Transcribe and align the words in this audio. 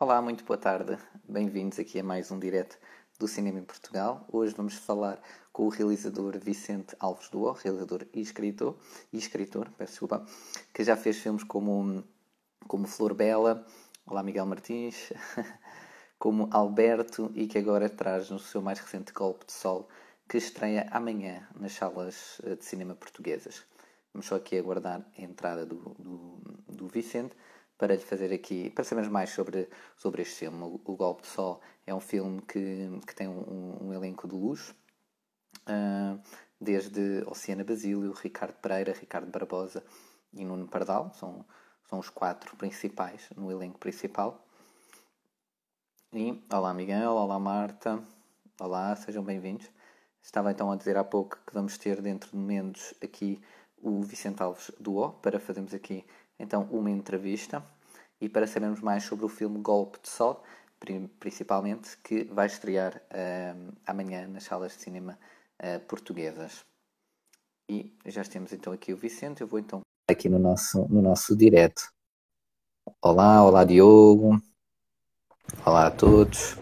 Olá, 0.00 0.22
muito 0.22 0.44
boa 0.44 0.56
tarde. 0.56 0.96
Bem-vindos 1.28 1.76
aqui 1.76 1.98
a 1.98 2.04
mais 2.04 2.30
um 2.30 2.38
direto 2.38 2.78
do 3.18 3.26
Cinema 3.26 3.58
em 3.58 3.64
Portugal. 3.64 4.24
Hoje 4.30 4.54
vamos 4.56 4.74
falar 4.74 5.20
com 5.52 5.64
o 5.64 5.68
realizador 5.68 6.38
Vicente 6.38 6.94
Alves 7.00 7.28
do 7.30 7.50
realizador 7.50 8.06
e 8.14 8.20
escritor, 8.20 8.78
e 9.12 9.18
escritor, 9.18 9.68
peço 9.76 9.90
desculpa, 9.94 10.24
que 10.72 10.84
já 10.84 10.96
fez 10.96 11.18
filmes 11.18 11.42
como, 11.42 12.04
como 12.68 12.86
Flor 12.86 13.12
Bela, 13.12 13.66
Olá 14.06 14.22
Miguel 14.22 14.46
Martins, 14.46 15.12
como 16.16 16.48
Alberto 16.52 17.32
e 17.34 17.48
que 17.48 17.58
agora 17.58 17.90
traz 17.90 18.30
no 18.30 18.38
seu 18.38 18.62
mais 18.62 18.78
recente 18.78 19.12
Golpe 19.12 19.46
de 19.46 19.52
Sol, 19.52 19.88
que 20.28 20.38
estreia 20.38 20.86
amanhã 20.92 21.44
nas 21.58 21.72
salas 21.72 22.40
eh, 22.44 22.54
de 22.54 22.64
cinema 22.64 22.94
portuguesas. 22.94 23.66
Vamos 24.14 24.26
só 24.26 24.36
aqui 24.36 24.56
aguardar 24.56 25.04
a 25.18 25.20
entrada 25.20 25.66
do, 25.66 25.96
do, 25.98 26.38
do 26.68 26.86
Vicente 26.86 27.34
para 27.78 27.94
lhe 27.94 28.02
fazer 28.02 28.34
aqui, 28.34 28.70
para 28.70 28.82
sabermos 28.82 29.10
mais 29.10 29.30
sobre, 29.30 29.68
sobre 29.96 30.22
este 30.22 30.40
filme. 30.40 30.62
O, 30.64 30.80
o 30.84 30.96
Golpe 30.96 31.22
de 31.22 31.28
Sol 31.28 31.60
é 31.86 31.94
um 31.94 32.00
filme 32.00 32.42
que, 32.42 32.90
que 33.06 33.14
tem 33.14 33.28
um, 33.28 33.86
um 33.86 33.94
elenco 33.94 34.26
de 34.26 34.34
luxo, 34.34 34.74
uh, 35.68 36.20
desde 36.60 37.22
Oceana 37.26 37.62
Basílio, 37.62 38.12
Ricardo 38.12 38.54
Pereira, 38.54 38.92
Ricardo 38.92 39.30
Barbosa 39.30 39.84
e 40.32 40.44
Nuno 40.44 40.66
Pardal, 40.66 41.12
são, 41.14 41.44
são 41.88 42.00
os 42.00 42.10
quatro 42.10 42.56
principais 42.56 43.30
no 43.36 43.50
elenco 43.50 43.78
principal. 43.78 44.44
E 46.12 46.42
olá 46.52 46.74
Miguel, 46.74 47.12
olá 47.12 47.38
Marta, 47.38 48.02
olá, 48.60 48.96
sejam 48.96 49.22
bem-vindos. 49.22 49.70
Estava 50.20 50.50
então 50.50 50.72
a 50.72 50.76
dizer 50.76 50.96
há 50.96 51.04
pouco 51.04 51.38
que 51.46 51.54
vamos 51.54 51.78
ter 51.78 52.02
dentro 52.02 52.30
de 52.30 52.36
momentos 52.36 52.92
aqui 53.02 53.40
o 53.80 54.02
Vicente 54.02 54.42
Alves 54.42 54.72
do 54.80 54.96
O 54.96 55.10
para 55.10 55.38
fazermos 55.38 55.72
aqui 55.72 56.04
então 56.38 56.62
uma 56.70 56.90
entrevista 56.90 57.62
e 58.20 58.28
para 58.28 58.46
sabermos 58.46 58.80
mais 58.80 59.04
sobre 59.04 59.24
o 59.24 59.28
filme 59.28 59.58
Golpe 59.60 59.98
de 60.02 60.08
Sol, 60.08 60.42
principalmente, 61.18 61.96
que 62.02 62.24
vai 62.24 62.46
estrear 62.46 62.96
uh, 62.96 63.72
amanhã 63.86 64.26
nas 64.26 64.44
salas 64.44 64.76
de 64.76 64.82
cinema 64.82 65.18
uh, 65.60 65.80
portuguesas. 65.86 66.64
E 67.68 67.92
já 68.06 68.24
temos 68.24 68.52
então 68.52 68.72
aqui 68.72 68.92
o 68.92 68.96
Vicente, 68.96 69.40
eu 69.40 69.46
vou 69.46 69.58
então 69.58 69.80
aqui 70.10 70.28
no 70.28 70.38
nosso, 70.38 70.86
no 70.88 71.02
nosso 71.02 71.36
direto. 71.36 71.82
Olá, 73.02 73.44
olá 73.44 73.64
Diogo, 73.64 74.40
olá 75.66 75.88
a 75.88 75.90
todos. 75.90 76.56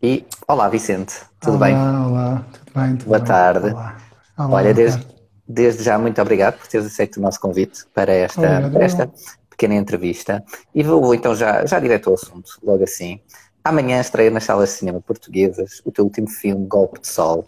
E 0.00 0.24
olá 0.46 0.68
Vicente, 0.68 1.14
tudo 1.40 1.56
olá, 1.56 1.66
bem? 1.66 1.74
Olá, 1.74 2.46
tudo 2.52 2.72
bem? 2.74 2.96
Tudo 2.96 3.06
Boa 3.06 3.18
bem. 3.18 3.26
tarde. 3.26 3.70
Olá. 3.70 3.96
Olá, 4.36 4.48
Olha, 4.56 4.74
desde, 4.74 5.13
desde 5.46 5.82
já, 5.82 5.98
muito 5.98 6.20
obrigado 6.20 6.58
por 6.58 6.66
teres 6.66 6.86
aceito 6.86 7.18
o 7.18 7.20
nosso 7.20 7.40
convite 7.40 7.84
para 7.92 8.12
esta, 8.12 8.70
para 8.70 8.84
esta 8.84 9.10
pequena 9.50 9.74
entrevista. 9.74 10.44
E 10.74 10.82
vou 10.82 11.14
então 11.14 11.34
já, 11.34 11.64
já 11.64 11.78
direto 11.78 12.08
ao 12.08 12.14
assunto, 12.14 12.58
logo 12.62 12.82
assim. 12.82 13.20
Amanhã 13.62 14.00
estreia 14.00 14.30
nas 14.30 14.44
salas 14.44 14.70
de 14.70 14.76
cinema 14.76 15.00
portuguesas 15.00 15.80
o 15.84 15.90
teu 15.90 16.04
último 16.04 16.28
filme, 16.28 16.66
Golpe 16.66 17.00
de 17.00 17.08
Sol. 17.08 17.46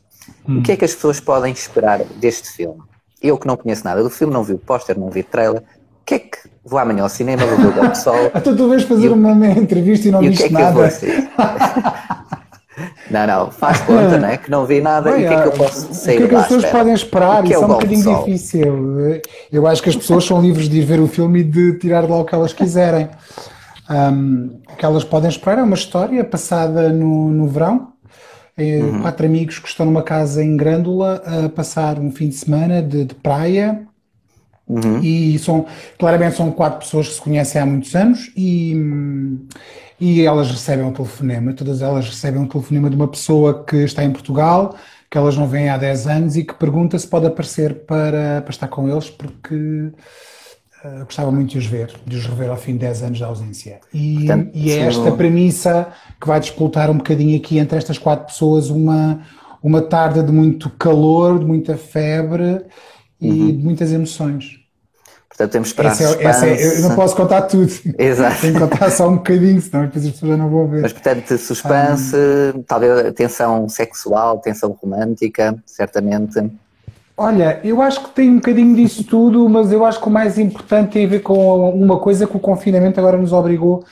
Hum. 0.48 0.58
O 0.58 0.62
que 0.62 0.72
é 0.72 0.76
que 0.76 0.84
as 0.84 0.94
pessoas 0.94 1.20
podem 1.20 1.52
esperar 1.52 2.02
deste 2.04 2.50
filme? 2.50 2.82
Eu 3.20 3.38
que 3.38 3.46
não 3.46 3.56
conheço 3.56 3.84
nada 3.84 4.02
do 4.02 4.10
filme, 4.10 4.32
não 4.32 4.42
vi 4.42 4.54
o 4.54 4.58
póster, 4.58 4.98
não 4.98 5.10
vi 5.10 5.20
o 5.20 5.24
trailer. 5.24 5.62
O 5.62 6.04
que 6.06 6.14
é 6.14 6.18
que 6.20 6.38
vou 6.64 6.78
amanhã 6.78 7.02
ao 7.02 7.08
cinema, 7.08 7.44
vou 7.44 7.56
ver 7.58 7.66
o 7.66 7.72
Golpe 7.72 7.92
de 7.92 7.98
Sol? 8.02 8.16
então 8.34 8.56
tu 8.56 8.68
vais 8.68 8.82
fazer 8.84 9.08
uma 9.08 9.46
entrevista 9.48 10.08
e 10.08 10.10
não 10.10 10.22
e 10.22 10.28
viste 10.30 10.50
nada. 10.50 10.70
O 10.70 10.88
que 10.88 10.88
é 10.88 10.98
que 10.98 11.22
nada. 11.36 11.76
eu 11.76 11.82
vou 11.82 11.92
Não, 13.10 13.26
não, 13.26 13.50
faz 13.50 13.80
conta, 13.80 14.18
não 14.18 14.28
é? 14.28 14.36
Que 14.36 14.50
não 14.50 14.66
vi 14.66 14.80
nada 14.80 15.12
Bem, 15.12 15.22
e 15.22 15.24
o 15.24 15.28
que 15.28 15.34
é 15.34 15.42
que 15.42 15.48
eu 15.48 15.52
posso 15.52 15.94
sair 15.94 16.16
O 16.16 16.18
que 16.18 16.24
é 16.24 16.28
que 16.28 16.34
as 16.34 16.42
pessoas 16.42 16.64
espera? 16.64 16.78
podem 16.78 16.94
esperar? 16.94 17.44
Isso 17.44 17.52
é, 17.52 17.56
é 17.56 17.58
um 17.58 17.68
bocadinho 17.68 18.18
difícil. 18.18 19.22
Eu 19.52 19.66
acho 19.66 19.82
que 19.82 19.88
as 19.88 19.96
pessoas 19.96 20.24
são 20.24 20.40
livres 20.40 20.68
de 20.68 20.78
ir 20.78 20.84
ver 20.84 21.00
o 21.00 21.06
filme 21.06 21.40
e 21.40 21.44
de 21.44 21.78
tirar 21.78 22.04
de 22.04 22.10
lá 22.10 22.18
o 22.18 22.24
que 22.24 22.34
elas 22.34 22.52
quiserem. 22.52 23.08
Um, 23.88 24.60
o 24.72 24.76
que 24.76 24.84
elas 24.84 25.04
podem 25.04 25.30
esperar 25.30 25.58
é 25.58 25.62
uma 25.62 25.76
história 25.76 26.24
passada 26.24 26.88
no, 26.88 27.30
no 27.30 27.46
verão. 27.46 27.92
É, 28.56 28.78
uhum. 28.78 29.02
Quatro 29.02 29.26
amigos 29.26 29.58
que 29.58 29.68
estão 29.68 29.84
numa 29.84 30.02
casa 30.02 30.42
em 30.42 30.56
Grândola 30.56 31.22
a 31.24 31.48
passar 31.48 31.98
um 31.98 32.10
fim 32.10 32.28
de 32.28 32.36
semana 32.36 32.82
de, 32.82 33.04
de 33.04 33.14
praia. 33.14 33.82
Uhum. 34.66 34.98
E 35.00 35.38
são, 35.38 35.66
claramente 35.96 36.36
são 36.36 36.50
quatro 36.50 36.80
pessoas 36.80 37.06
que 37.08 37.14
se 37.14 37.20
conhecem 37.20 37.60
há 37.60 37.66
muitos 37.66 37.94
anos 37.94 38.32
e, 38.36 38.74
e 40.00 40.22
elas 40.22 40.50
recebem 40.50 40.84
um 40.84 40.92
telefonema, 40.92 41.52
todas 41.52 41.80
elas 41.80 42.06
recebem 42.06 42.40
um 42.40 42.46
telefonema 42.46 42.90
de 42.90 42.96
uma 42.96 43.08
pessoa 43.08 43.64
que 43.64 43.76
está 43.76 44.04
em 44.04 44.12
Portugal, 44.12 44.76
que 45.10 45.16
elas 45.16 45.36
não 45.36 45.46
vêm 45.46 45.68
há 45.68 45.78
10 45.78 46.06
anos 46.06 46.36
e 46.36 46.44
que 46.44 46.54
pergunta 46.54 46.98
se 46.98 47.06
pode 47.06 47.26
aparecer 47.26 47.86
para, 47.86 48.42
para 48.42 48.50
estar 48.50 48.68
com 48.68 48.88
eles 48.88 49.08
porque 49.08 49.54
uh, 49.54 51.04
gostava 51.04 51.30
muito 51.30 51.50
de 51.52 51.58
os 51.58 51.66
ver, 51.66 51.92
de 52.04 52.16
os 52.16 52.26
rever 52.26 52.50
ao 52.50 52.56
fim 52.56 52.72
de 52.72 52.80
10 52.80 53.02
anos 53.04 53.18
de 53.18 53.24
ausência. 53.24 53.80
E, 53.94 54.16
Portanto, 54.18 54.50
e 54.52 54.70
é 54.70 54.80
esta 54.80 55.12
premissa 55.12 55.88
que 56.20 56.26
vai 56.26 56.40
disputar 56.40 56.90
um 56.90 56.98
bocadinho 56.98 57.36
aqui 57.36 57.58
entre 57.58 57.78
estas 57.78 57.96
quatro 57.96 58.26
pessoas 58.26 58.68
uma, 58.68 59.20
uma 59.62 59.80
tarde 59.80 60.22
de 60.22 60.32
muito 60.32 60.68
calor, 60.70 61.38
de 61.38 61.44
muita 61.46 61.76
febre 61.76 62.62
e 63.20 63.30
uhum. 63.30 63.56
de 63.56 63.64
muitas 63.64 63.92
emoções. 63.92 64.65
Portanto, 65.36 65.52
temos 65.52 65.72
para 65.74 65.90
essa 65.90 66.46
é, 66.46 66.54
é, 66.54 66.78
Eu 66.78 66.88
não 66.88 66.96
posso 66.96 67.14
contar 67.14 67.42
tudo. 67.42 67.70
Exato. 67.98 68.40
Tenho 68.40 68.54
que 68.54 68.60
contar 68.60 68.90
só 68.90 69.06
um 69.06 69.16
bocadinho, 69.16 69.60
senão 69.60 69.84
depois 69.84 70.06
as 70.06 70.12
pessoas 70.12 70.38
não 70.38 70.48
vão 70.48 70.66
ver. 70.66 70.80
Mas, 70.80 70.94
portanto, 70.94 71.36
suspense, 71.36 72.16
talvez 72.66 73.12
tensão 73.12 73.68
sexual, 73.68 74.38
tensão 74.38 74.70
romântica, 74.70 75.54
certamente. 75.66 76.42
Olha, 77.14 77.60
eu 77.62 77.82
acho 77.82 78.02
que 78.04 78.10
tem 78.10 78.30
um 78.30 78.36
bocadinho 78.36 78.74
disso 78.76 79.04
tudo, 79.04 79.46
mas 79.46 79.70
eu 79.70 79.84
acho 79.84 80.00
que 80.00 80.08
o 80.08 80.10
mais 80.10 80.38
importante 80.38 80.92
tem 80.92 81.04
a 81.04 81.08
ver 81.08 81.20
com 81.20 81.70
uma 81.70 81.98
coisa 81.98 82.26
que 82.26 82.36
o 82.36 82.40
confinamento 82.40 82.98
agora 82.98 83.18
nos 83.18 83.34
obrigou 83.34 83.84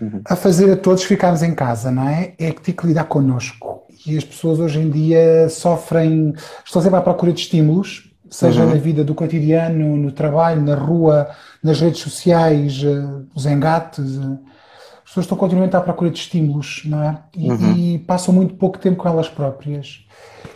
uhum. 0.00 0.20
a 0.24 0.36
fazer 0.36 0.72
a 0.72 0.76
todos 0.76 1.02
ficarmos 1.02 1.42
em 1.42 1.52
casa, 1.52 1.90
não 1.90 2.08
é? 2.08 2.34
É 2.38 2.52
que 2.52 2.60
tem 2.60 2.74
que 2.74 2.86
lidar 2.86 3.04
connosco. 3.04 3.82
E 4.06 4.16
as 4.16 4.24
pessoas 4.24 4.60
hoje 4.60 4.78
em 4.78 4.88
dia 4.88 5.48
sofrem, 5.48 6.32
estão 6.64 6.80
sempre 6.80 6.98
à 6.98 7.02
procura 7.02 7.32
de 7.32 7.40
estímulos, 7.40 8.09
seja 8.30 8.62
uhum. 8.62 8.70
na 8.70 8.76
vida 8.76 9.02
do 9.02 9.14
cotidiano, 9.14 9.96
no 9.96 10.12
trabalho, 10.12 10.62
na 10.62 10.76
rua, 10.76 11.28
nas 11.62 11.80
redes 11.80 12.00
sociais, 12.00 12.82
uh, 12.82 13.26
os 13.34 13.44
engates. 13.44 14.16
Uh, 14.16 14.38
as 15.04 15.10
pessoas 15.10 15.24
estão 15.24 15.36
continuamente 15.36 15.74
à 15.74 15.80
procura 15.80 16.08
de 16.08 16.20
estímulos, 16.20 16.82
não 16.84 17.02
é? 17.02 17.18
E, 17.36 17.50
uhum. 17.50 17.76
e 17.76 17.98
passam 17.98 18.32
muito 18.32 18.54
pouco 18.54 18.78
tempo 18.78 18.96
com 18.96 19.08
elas 19.08 19.28
próprias. 19.28 20.04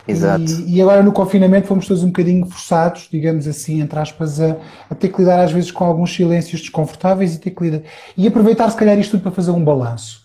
Exato. 0.07 0.43
E, 0.43 0.77
e, 0.77 0.81
agora 0.81 1.03
no 1.03 1.11
confinamento 1.11 1.67
fomos 1.67 1.85
todos 1.87 2.03
um 2.03 2.07
bocadinho 2.07 2.45
forçados, 2.45 3.09
digamos 3.11 3.47
assim, 3.47 3.81
entre 3.81 3.99
aspas, 3.99 4.39
a, 4.39 4.55
a, 4.89 4.95
ter 4.95 5.09
que 5.09 5.19
lidar 5.19 5.43
às 5.43 5.51
vezes 5.51 5.71
com 5.71 5.83
alguns 5.83 6.13
silêncios 6.13 6.61
desconfortáveis 6.61 7.35
e 7.35 7.39
ter 7.39 7.51
que 7.51 7.63
lidar. 7.63 7.81
E 8.15 8.25
aproveitar 8.25 8.69
se 8.69 8.77
calhar 8.77 8.97
isto 8.97 9.11
tudo 9.11 9.23
para 9.23 9.31
fazer 9.31 9.51
um 9.51 9.63
balanço. 9.63 10.23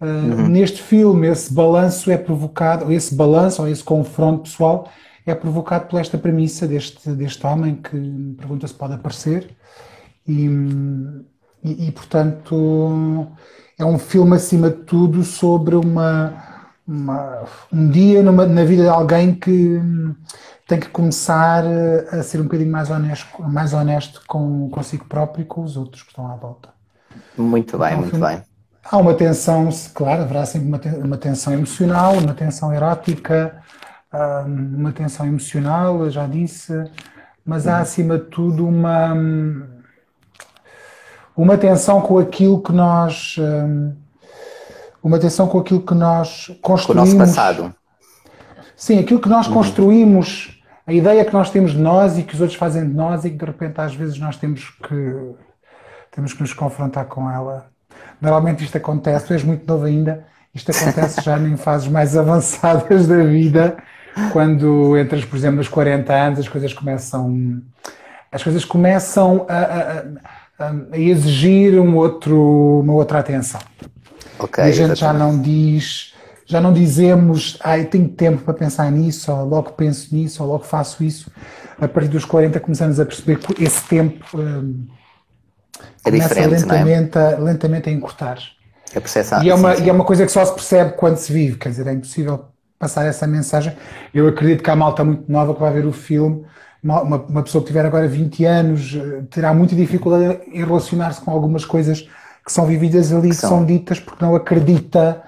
Uh, 0.00 0.04
uhum. 0.06 0.48
Neste 0.48 0.80
filme, 0.80 1.26
esse 1.26 1.52
balanço 1.52 2.10
é 2.12 2.16
provocado, 2.16 2.92
esse 2.92 3.14
balanço 3.14 3.62
ou 3.62 3.68
esse 3.68 3.82
confronto 3.82 4.42
pessoal 4.42 4.88
é 5.26 5.34
provocado 5.34 5.86
por 5.86 6.00
esta 6.00 6.18
premissa 6.18 6.66
deste, 6.66 7.10
deste 7.10 7.46
homem 7.46 7.76
que 7.76 7.96
me 7.96 8.34
pergunta 8.34 8.66
se 8.66 8.74
pode 8.74 8.94
aparecer 8.94 9.50
e, 10.26 10.46
e, 11.62 11.88
e, 11.88 11.92
portanto 11.92 13.28
é 13.78 13.84
um 13.84 13.98
filme 13.98 14.36
acima 14.36 14.70
de 14.70 14.82
tudo 14.84 15.22
sobre 15.22 15.76
uma, 15.76 16.32
uma 16.86 17.44
um 17.72 17.88
dia 17.88 18.22
numa, 18.22 18.46
na 18.46 18.64
vida 18.64 18.82
de 18.82 18.88
alguém 18.88 19.34
que 19.34 19.80
tem 20.66 20.80
que 20.80 20.88
começar 20.88 21.64
a 22.10 22.22
ser 22.22 22.40
um 22.40 22.44
bocadinho 22.44 22.70
mais 22.70 22.90
honesto, 22.90 23.42
mais 23.42 23.72
honesto 23.72 24.22
com 24.26 24.68
consigo 24.70 25.04
próprio 25.06 25.42
e 25.42 25.46
com 25.46 25.62
os 25.62 25.76
outros 25.76 26.02
que 26.02 26.08
estão 26.08 26.30
à 26.30 26.36
volta. 26.36 26.70
Muito 27.36 27.78
bem, 27.78 27.88
então, 27.88 28.00
muito 28.00 28.16
filme, 28.16 28.26
bem. 28.26 28.42
Há 28.82 28.96
uma 28.96 29.14
tensão, 29.14 29.68
claro, 29.94 30.22
haverá 30.22 30.44
sempre 30.46 30.68
uma, 30.68 30.80
uma 31.04 31.16
tensão 31.16 31.52
emocional, 31.52 32.14
uma 32.14 32.34
tensão 32.34 32.72
erótica, 32.72 33.62
uma 34.46 34.92
tensão 34.92 35.26
emocional, 35.26 36.08
já 36.10 36.26
disse, 36.26 36.72
mas 37.44 37.66
há 37.66 37.78
acima 37.78 38.18
de 38.18 38.24
tudo 38.26 38.66
uma, 38.66 39.14
uma 41.36 41.58
tensão 41.58 42.00
com 42.00 42.18
aquilo 42.18 42.62
que 42.62 42.72
nós. 42.72 43.36
Uma 45.02 45.18
tensão 45.18 45.46
com 45.46 45.58
aquilo 45.58 45.82
que 45.82 45.94
nós 45.94 46.46
construímos. 46.62 47.10
Com 47.10 47.16
o 47.16 47.18
nosso 47.18 47.36
passado. 47.36 47.74
Sim, 48.74 48.98
aquilo 48.98 49.20
que 49.20 49.28
nós 49.28 49.46
uhum. 49.46 49.54
construímos, 49.54 50.62
a 50.86 50.92
ideia 50.92 51.24
que 51.24 51.32
nós 51.32 51.50
temos 51.50 51.72
de 51.72 51.78
nós 51.78 52.18
e 52.18 52.22
que 52.22 52.34
os 52.34 52.40
outros 52.40 52.58
fazem 52.58 52.88
de 52.88 52.94
nós 52.94 53.24
e 53.24 53.30
que 53.30 53.36
de 53.36 53.44
repente 53.44 53.80
às 53.80 53.94
vezes 53.94 54.18
nós 54.18 54.36
temos 54.36 54.70
que, 54.70 55.34
temos 56.10 56.32
que 56.32 56.40
nos 56.40 56.54
confrontar 56.54 57.04
com 57.04 57.30
ela. 57.30 57.66
Normalmente 58.20 58.64
isto 58.64 58.76
acontece, 58.76 59.26
tu 59.26 59.32
és 59.34 59.44
muito 59.44 59.66
novo 59.66 59.84
ainda, 59.84 60.24
isto 60.54 60.70
acontece 60.70 61.20
já 61.20 61.38
em 61.38 61.56
fases 61.56 61.88
mais 61.88 62.16
avançadas 62.18 63.06
da 63.06 63.22
vida 63.22 63.76
quando 64.32 64.96
entras, 64.96 65.24
por 65.24 65.36
exemplo, 65.36 65.56
nos 65.56 65.68
40 65.68 66.12
anos, 66.12 66.38
as 66.40 66.48
coisas 66.48 66.72
começam, 66.72 67.62
as 68.30 68.42
coisas 68.42 68.64
começam 68.64 69.46
a, 69.48 70.04
a, 70.58 70.70
a 70.92 70.98
exigir 70.98 71.78
um 71.80 71.96
outro, 71.96 72.80
uma 72.80 72.92
outra 72.94 73.18
atenção. 73.18 73.60
Okay, 74.38 74.64
e 74.64 74.68
a 74.68 74.70
gente 74.70 74.92
exatamente. 74.92 75.00
já 75.00 75.12
não 75.12 75.40
diz, 75.40 76.14
já 76.46 76.60
não 76.60 76.72
dizemos, 76.72 77.58
ah, 77.62 77.82
tenho 77.84 78.08
tempo 78.08 78.42
para 78.42 78.54
pensar 78.54 78.90
nisso, 78.90 79.32
ou 79.32 79.44
logo 79.44 79.72
penso 79.72 80.14
nisso, 80.14 80.42
ou 80.42 80.48
logo 80.48 80.64
faço 80.64 81.02
isso. 81.02 81.30
A 81.80 81.88
partir 81.88 82.08
dos 82.08 82.24
40 82.24 82.60
começamos 82.60 83.00
a 83.00 83.06
perceber 83.06 83.38
que 83.38 83.64
esse 83.64 83.82
tempo 83.84 84.24
hum, 84.34 84.86
é 86.04 86.10
diferente, 86.10 86.50
lentamente, 86.50 87.16
não 87.16 87.22
é? 87.22 87.34
a, 87.34 87.38
lentamente 87.38 87.88
a 87.88 87.92
encurtar. 87.92 88.38
A 88.94 89.00
percepção, 89.00 89.42
e, 89.42 89.50
é 89.50 89.54
uma, 89.54 89.72
sim, 89.72 89.78
sim. 89.78 89.86
e 89.86 89.90
é 89.90 89.92
uma 89.92 90.04
coisa 90.04 90.24
que 90.24 90.30
só 90.30 90.44
se 90.44 90.54
percebe 90.54 90.92
quando 90.92 91.16
se 91.16 91.32
vive, 91.32 91.56
quer 91.56 91.70
dizer, 91.70 91.86
é 91.88 91.92
impossível 91.92 92.53
passar 92.84 93.06
essa 93.06 93.26
mensagem. 93.26 93.74
Eu 94.12 94.28
acredito 94.28 94.62
que 94.62 94.70
há 94.70 94.76
malta 94.76 95.02
muito 95.02 95.30
nova 95.30 95.54
que 95.54 95.60
vai 95.60 95.72
ver 95.72 95.86
o 95.86 95.92
filme, 95.92 96.44
uma, 96.82 97.02
uma 97.02 97.42
pessoa 97.42 97.62
que 97.62 97.68
tiver 97.68 97.86
agora 97.86 98.06
20 98.06 98.44
anos 98.44 98.94
eh, 98.94 99.22
terá 99.30 99.54
muita 99.54 99.74
dificuldade 99.74 100.40
em 100.52 100.62
relacionar-se 100.62 101.18
com 101.22 101.30
algumas 101.30 101.64
coisas 101.64 102.02
que 102.44 102.52
são 102.52 102.66
vividas 102.66 103.10
ali, 103.10 103.30
que 103.30 103.36
são. 103.36 103.48
são 103.48 103.64
ditas 103.64 103.98
porque 103.98 104.22
não 104.22 104.36
acredita, 104.36 105.22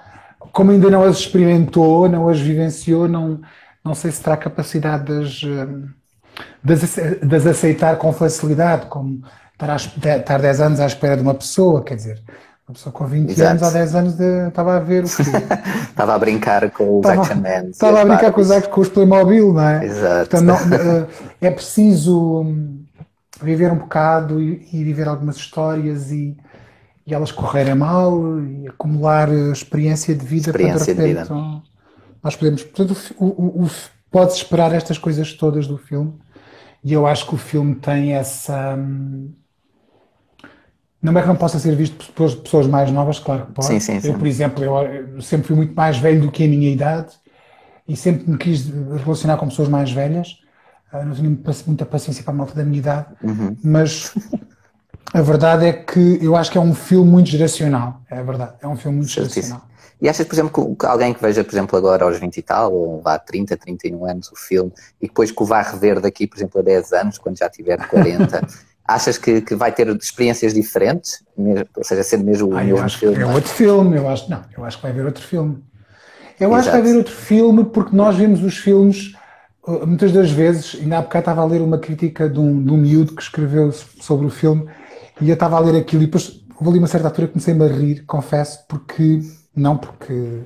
como 0.51 0.69
ainda 0.69 0.91
não 0.91 1.03
as 1.03 1.17
experimentou, 1.17 2.07
não 2.07 2.29
as 2.29 2.39
vivenciou, 2.39 3.07
não, 3.07 3.41
não 3.83 3.95
sei 3.95 4.11
se 4.11 4.21
terá 4.21 4.37
capacidade 4.37 5.05
de 5.05 6.73
as, 6.73 6.95
de 7.27 7.35
as 7.35 7.47
aceitar 7.47 7.95
com 7.97 8.13
facilidade, 8.13 8.85
como 8.85 9.23
estar 9.59 10.39
10 10.39 10.61
anos 10.61 10.79
à 10.79 10.85
espera 10.85 11.17
de 11.17 11.23
uma 11.23 11.33
pessoa, 11.33 11.83
quer 11.83 11.95
dizer, 11.95 12.21
uma 12.67 12.73
pessoa 12.73 12.91
com 12.91 13.05
20 13.05 13.29
Exato. 13.29 13.49
anos, 13.49 13.63
há 13.63 13.69
10 13.69 13.95
anos, 13.95 14.19
estava 14.19 14.75
a 14.75 14.79
ver 14.79 15.05
o 15.05 15.07
que. 15.07 15.21
estava 15.21 16.13
a 16.15 16.19
brincar 16.19 16.69
com 16.71 16.99
os 16.99 17.05
Action 17.05 17.37
Man. 17.37 17.69
Estava 17.69 18.01
a 18.01 18.05
brincar 18.05 18.33
com 18.33 18.41
os, 18.41 18.67
com 18.67 18.81
os 18.81 18.89
Playmobil, 18.89 19.53
não 19.53 19.61
é? 19.61 19.85
Exato. 19.85 20.29
Portanto, 20.29 20.43
não, 20.43 20.75
eh, 20.75 21.07
é 21.39 21.49
preciso 21.49 22.41
hum, 22.41 22.83
viver 23.41 23.71
um 23.71 23.77
bocado 23.77 24.41
e, 24.41 24.67
e 24.73 24.83
viver 24.83 25.07
algumas 25.07 25.37
histórias 25.37 26.11
e, 26.11 26.35
e, 27.05 27.13
elas 27.13 27.31
correrem 27.31 27.73
mal 27.73 28.41
e 28.41 28.67
acumular 28.67 29.31
experiência 29.31 30.13
de 30.13 30.25
vida 30.25 30.49
experiência 30.49 30.93
para 30.93 31.03
de 31.05 31.09
repente. 31.13 31.25
Então, 31.25 31.63
nós 32.21 32.35
podemos. 32.35 32.63
Portanto, 32.63 32.97
o, 33.17 33.25
o, 33.25 33.63
o 33.63 33.71
pode 34.11 34.33
esperar 34.33 34.73
estas 34.73 34.97
coisas 34.97 35.31
todas 35.31 35.67
do 35.67 35.77
filme 35.77 36.13
e 36.83 36.91
eu 36.91 37.07
acho 37.07 37.27
que 37.27 37.35
o 37.35 37.37
filme 37.37 37.75
tem 37.75 38.13
essa. 38.13 38.75
Hum, 38.75 39.31
não 41.01 41.17
é 41.17 41.21
que 41.21 41.27
não 41.27 41.35
possa 41.35 41.59
ser 41.59 41.75
visto 41.75 42.11
por 42.13 42.35
pessoas 42.37 42.67
mais 42.67 42.91
novas, 42.91 43.19
claro 43.19 43.45
que 43.45 43.51
pode. 43.53 43.67
Sim, 43.67 43.79
sim, 43.79 43.99
sim. 43.99 44.07
Eu, 44.09 44.17
por 44.17 44.27
exemplo, 44.27 44.63
eu 44.63 45.21
sempre 45.21 45.47
fui 45.47 45.55
muito 45.55 45.73
mais 45.73 45.97
velho 45.97 46.21
do 46.21 46.31
que 46.31 46.43
a 46.43 46.47
minha 46.47 46.69
idade 46.69 47.13
e 47.87 47.95
sempre 47.95 48.29
me 48.29 48.37
quis 48.37 48.67
relacionar 49.03 49.37
com 49.37 49.47
pessoas 49.47 49.69
mais 49.69 49.91
velhas. 49.91 50.39
Ah, 50.91 51.03
não 51.03 51.13
tinha 51.13 51.29
muita 51.67 51.85
paciência 51.85 52.23
para 52.23 52.33
a 52.33 52.37
malta 52.37 52.55
da 52.55 52.63
minha 52.63 52.79
idade, 52.79 53.07
uhum. 53.21 53.55
mas 53.61 54.13
a 55.13 55.21
verdade 55.21 55.65
é 55.65 55.73
que 55.73 56.17
eu 56.21 56.35
acho 56.35 56.49
que 56.49 56.57
é 56.57 56.61
um 56.61 56.73
filme 56.73 57.09
muito 57.09 57.29
geracional. 57.29 58.01
É 58.09 58.23
verdade, 58.23 58.53
é 58.61 58.67
um 58.67 58.75
filme 58.75 58.97
muito 58.97 59.11
geracional. 59.11 59.67
E 59.99 60.07
achas, 60.07 60.27
por 60.27 60.35
exemplo, 60.35 60.75
que 60.75 60.85
alguém 60.85 61.13
que 61.13 61.21
veja, 61.21 61.43
por 61.43 61.51
exemplo, 61.51 61.77
agora 61.77 62.05
aos 62.05 62.19
20 62.19 62.37
e 62.37 62.41
tal, 62.41 62.71
ou 62.71 63.01
vá 63.01 63.17
30, 63.17 63.57
31 63.57 64.05
anos 64.05 64.31
o 64.31 64.35
filme, 64.35 64.71
e 65.01 65.07
depois 65.07 65.31
que 65.31 65.41
o 65.41 65.45
vá 65.45 65.61
rever 65.61 65.99
daqui, 65.99 66.27
por 66.27 66.37
exemplo, 66.37 66.59
a 66.59 66.63
10 66.63 66.93
anos, 66.93 67.17
quando 67.17 67.37
já 67.37 67.49
tiver 67.49 67.77
40, 67.87 68.47
achas 68.87 69.17
que, 69.17 69.41
que 69.41 69.53
vai 69.55 69.71
ter 69.71 69.87
experiências 69.95 70.53
diferentes? 70.53 71.23
Ou 71.75 71.83
seja, 71.83 72.03
sendo 72.03 72.23
mesmo 72.23 72.53
o 72.53 72.57
ah, 72.57 72.63
mesmo 72.63 72.89
filme? 72.89 73.21
É 73.21 73.25
outro 73.25 73.51
filme, 73.51 73.97
eu 73.97 74.07
acho, 74.07 74.29
não, 74.29 74.41
eu 74.57 74.63
acho 74.63 74.77
que 74.77 74.83
vai 74.83 74.91
haver 74.91 75.05
outro 75.05 75.23
filme. 75.23 75.63
Eu 76.39 76.49
Exato. 76.49 76.55
acho 76.55 76.63
que 76.63 76.71
vai 76.71 76.81
haver 76.81 76.97
outro 76.97 77.13
filme 77.13 77.65
porque 77.65 77.95
nós 77.95 78.15
vemos 78.15 78.43
os 78.43 78.57
filmes 78.57 79.13
uh, 79.67 79.85
muitas 79.85 80.11
das 80.11 80.31
vezes, 80.31 80.77
ainda 80.81 80.99
há 80.99 81.01
bocado 81.01 81.23
estava 81.23 81.41
a 81.41 81.45
ler 81.45 81.61
uma 81.61 81.77
crítica 81.77 82.29
de 82.29 82.39
um, 82.39 82.63
de 82.63 82.71
um 82.71 82.77
miúdo 82.77 83.13
que 83.13 83.21
escreveu 83.21 83.71
sobre 83.71 84.25
o 84.25 84.29
filme 84.29 84.67
e 85.19 85.29
eu 85.29 85.33
estava 85.33 85.57
a 85.57 85.59
ler 85.59 85.77
aquilo 85.79 86.03
e 86.03 86.05
depois 86.05 86.41
houve 86.55 86.69
ali 86.69 86.79
uma 86.79 86.87
certa 86.87 87.07
altura 87.07 87.27
que 87.27 87.33
comecei-me 87.33 87.65
a 87.65 87.67
rir, 87.67 88.05
confesso, 88.05 88.65
porque 88.67 89.21
não 89.55 89.77
porque 89.77 90.41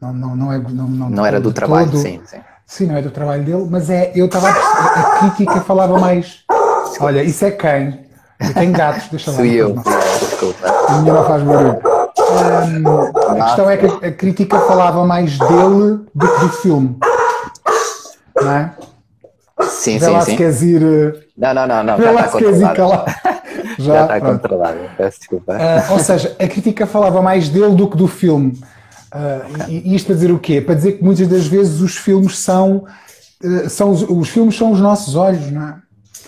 não, 0.00 0.12
não, 0.12 0.36
não, 0.36 0.52
é, 0.52 0.58
não, 0.58 0.88
não, 0.88 1.10
não 1.10 1.26
era 1.26 1.40
do 1.40 1.52
trabalho, 1.52 1.90
todo, 1.90 2.00
sim, 2.00 2.20
sim. 2.24 2.38
Sim, 2.66 2.86
não 2.86 2.96
é 2.96 3.02
do 3.02 3.10
trabalho 3.10 3.44
dele, 3.44 3.66
mas 3.70 3.90
é, 3.90 4.10
eu 4.14 4.24
estava 4.26 4.48
a, 4.48 5.00
a 5.00 5.20
crítica 5.20 5.60
falava 5.60 5.98
mais. 5.98 6.44
Olha, 7.00 7.22
isso 7.22 7.44
é 7.44 7.50
quem? 7.50 8.04
Eu 8.40 8.54
tenho 8.54 8.72
gatos, 8.72 9.08
deixa 9.08 9.30
lá. 9.30 9.36
Fui 9.36 9.52
eu. 9.54 9.74
A 10.88 10.98
minha 10.98 11.12
não 11.12 11.24
faz 11.24 11.42
barulho. 11.42 11.78
Um, 12.16 13.40
a 13.40 13.44
questão 13.44 13.70
é 13.70 13.76
que 13.76 14.06
a 14.06 14.12
crítica 14.12 14.58
falava 14.60 15.04
mais 15.06 15.38
dele 15.38 16.00
do 16.14 16.28
que 16.28 16.40
do 16.40 16.48
filme. 16.48 16.98
Não 18.40 18.50
é? 18.50 18.74
Sim, 19.62 19.98
Vê 19.98 20.06
sim, 20.06 20.10
lá 20.10 20.20
sim. 20.20 20.30
se 20.32 20.36
queres 20.36 20.62
ir. 20.62 21.28
Não, 21.36 21.54
não, 21.54 21.66
não, 21.66 21.84
não. 21.84 21.96
Vê 21.96 22.10
lá 22.10 22.28
se 22.28 22.38
queres 22.38 22.60
ir 22.60 22.72
calar. 22.72 23.04
Já, 23.78 23.94
já 23.94 24.02
está 24.02 24.20
controlado, 24.20 24.78
peço 24.96 25.18
desculpa. 25.18 25.52
Uh, 25.54 25.92
ou 25.92 25.98
seja, 25.98 26.36
a 26.38 26.46
crítica 26.46 26.86
falava 26.86 27.20
mais 27.20 27.48
dele 27.48 27.74
do 27.74 27.88
que 27.88 27.96
do 27.96 28.06
filme. 28.06 28.52
Uh, 29.12 29.68
e, 29.68 29.90
e 29.90 29.94
isto 29.96 30.06
para 30.06 30.14
dizer 30.14 30.30
o 30.30 30.38
quê? 30.38 30.60
Para 30.60 30.74
dizer 30.74 30.92
que 30.92 31.04
muitas 31.04 31.26
das 31.26 31.46
vezes 31.46 31.80
os 31.80 31.96
filmes 31.96 32.38
são, 32.38 32.84
uh, 33.42 33.68
são 33.68 33.90
os, 33.90 34.02
os, 34.02 34.28
filmes 34.28 34.56
são 34.56 34.70
os 34.70 34.80
nossos 34.80 35.16
olhos, 35.16 35.50
não 35.50 35.68
é? 35.68 35.74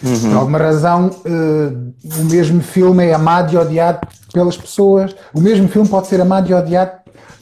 Uhum. 0.03 0.21
Por 0.21 0.37
alguma 0.37 0.59
razão, 0.59 1.11
o 1.25 2.25
mesmo 2.25 2.63
filme 2.63 3.07
é 3.07 3.15
amado 3.15 3.55
e 3.55 3.57
odiado 3.57 4.07
pelas 4.33 4.57
pessoas. 4.57 5.15
O 5.33 5.41
mesmo 5.41 5.69
filme 5.69 5.89
pode 5.89 6.07
ser 6.07 6.21
amado 6.21 6.51
e 6.51 6.55
odiado 6.55 6.93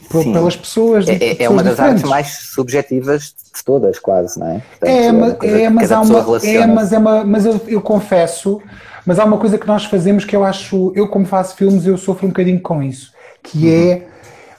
Sim. 0.09 0.31
pelas 0.31 0.55
pessoas. 0.55 1.07
É, 1.07 1.15
é, 1.15 1.43
é 1.43 1.49
uma 1.49 1.61
das 1.61 1.73
diferentes. 1.73 2.03
artes 2.03 2.09
mais 2.09 2.27
subjetivas 2.53 3.33
de 3.55 3.63
todas, 3.63 3.99
quase, 3.99 4.39
não 4.39 4.47
é? 4.47 4.61
Portanto, 4.79 4.89
é, 4.89 5.11
mas, 5.11 5.37
é, 5.41 5.69
mas, 5.69 5.91
há 5.91 6.01
uma, 6.01 6.19
é, 6.43 6.67
mas, 6.67 6.93
é 6.93 6.97
uma, 6.97 7.23
mas 7.25 7.45
eu, 7.45 7.61
eu 7.67 7.81
confesso 7.81 8.61
mas 9.05 9.19
há 9.19 9.25
uma 9.25 9.37
coisa 9.37 9.57
que 9.57 9.67
nós 9.67 9.85
fazemos 9.85 10.25
que 10.25 10.35
eu 10.35 10.43
acho, 10.43 10.91
eu 10.95 11.07
como 11.07 11.25
faço 11.25 11.55
filmes, 11.55 11.85
eu 11.85 11.97
sofro 11.97 12.25
um 12.25 12.29
bocadinho 12.29 12.59
com 12.59 12.81
isso, 12.81 13.13
que 13.43 13.67
uhum. 13.67 13.91
é, 13.91 14.03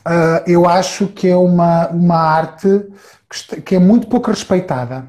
uh, 0.07 0.43
eu 0.47 0.69
acho 0.69 1.09
que 1.09 1.29
é 1.29 1.37
uma, 1.37 1.89
uma 1.89 2.17
arte 2.17 2.87
que, 3.29 3.61
que, 3.61 3.75
é 3.75 3.79
muito 3.79 4.07
pouco 4.07 4.31
respeitada 4.31 5.05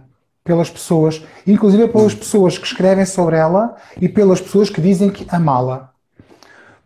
pelas 0.48 0.70
pessoas, 0.70 1.22
inclusive 1.46 1.90
pelas 1.90 2.14
uhum. 2.14 2.20
pessoas 2.20 2.58
que 2.58 2.66
escrevem 2.66 3.06
sobre 3.06 3.36
ela 3.36 3.76
e 4.02 4.08
pelas 4.08 4.40
pessoas 4.40 4.70
que 4.70 4.80
dizem 4.80 5.10
que 5.10 5.28
amá-la. 5.30 5.92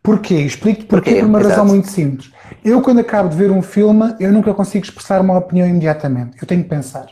Porquê? 0.02 0.42
Explico-te 0.42 0.88
porquê, 0.88 1.16
por 1.16 1.26
uma 1.26 1.40
Exato. 1.40 1.50
razão 1.56 1.66
muito 1.68 1.90
simples. 1.90 2.32
Eu, 2.66 2.82
quando 2.82 3.00
acabo 3.00 3.30
de 3.30 3.38
ver 3.38 3.52
um 3.52 3.62
filme, 3.62 4.16
eu 4.20 4.32
nunca 4.32 4.52
consigo 4.54 4.84
expressar 4.84 5.22
uma 5.22 5.38
opinião 5.38 5.68
imediatamente. 5.68 6.38
Eu 6.42 6.48
tenho 6.48 6.64
que 6.64 6.70
pensar. 6.70 7.06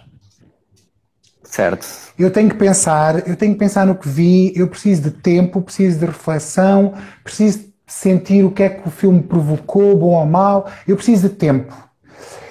Certo. 1.43 1.87
Eu 2.17 2.31
tenho 2.31 2.49
que 2.49 2.55
pensar, 2.55 3.27
eu 3.27 3.35
tenho 3.35 3.53
que 3.53 3.59
pensar 3.59 3.85
no 3.85 3.95
que 3.95 4.09
vi, 4.09 4.53
eu 4.55 4.67
preciso 4.67 5.03
de 5.03 5.11
tempo, 5.11 5.61
preciso 5.61 5.99
de 5.99 6.05
reflexão, 6.05 6.93
preciso 7.23 7.69
sentir 7.87 8.43
o 8.43 8.51
que 8.51 8.63
é 8.63 8.69
que 8.69 8.87
o 8.87 8.91
filme 8.91 9.21
provocou, 9.21 9.97
bom 9.97 10.15
ou 10.15 10.25
mau, 10.25 10.67
eu 10.87 10.95
preciso 10.95 11.29
de 11.29 11.35
tempo. 11.35 11.88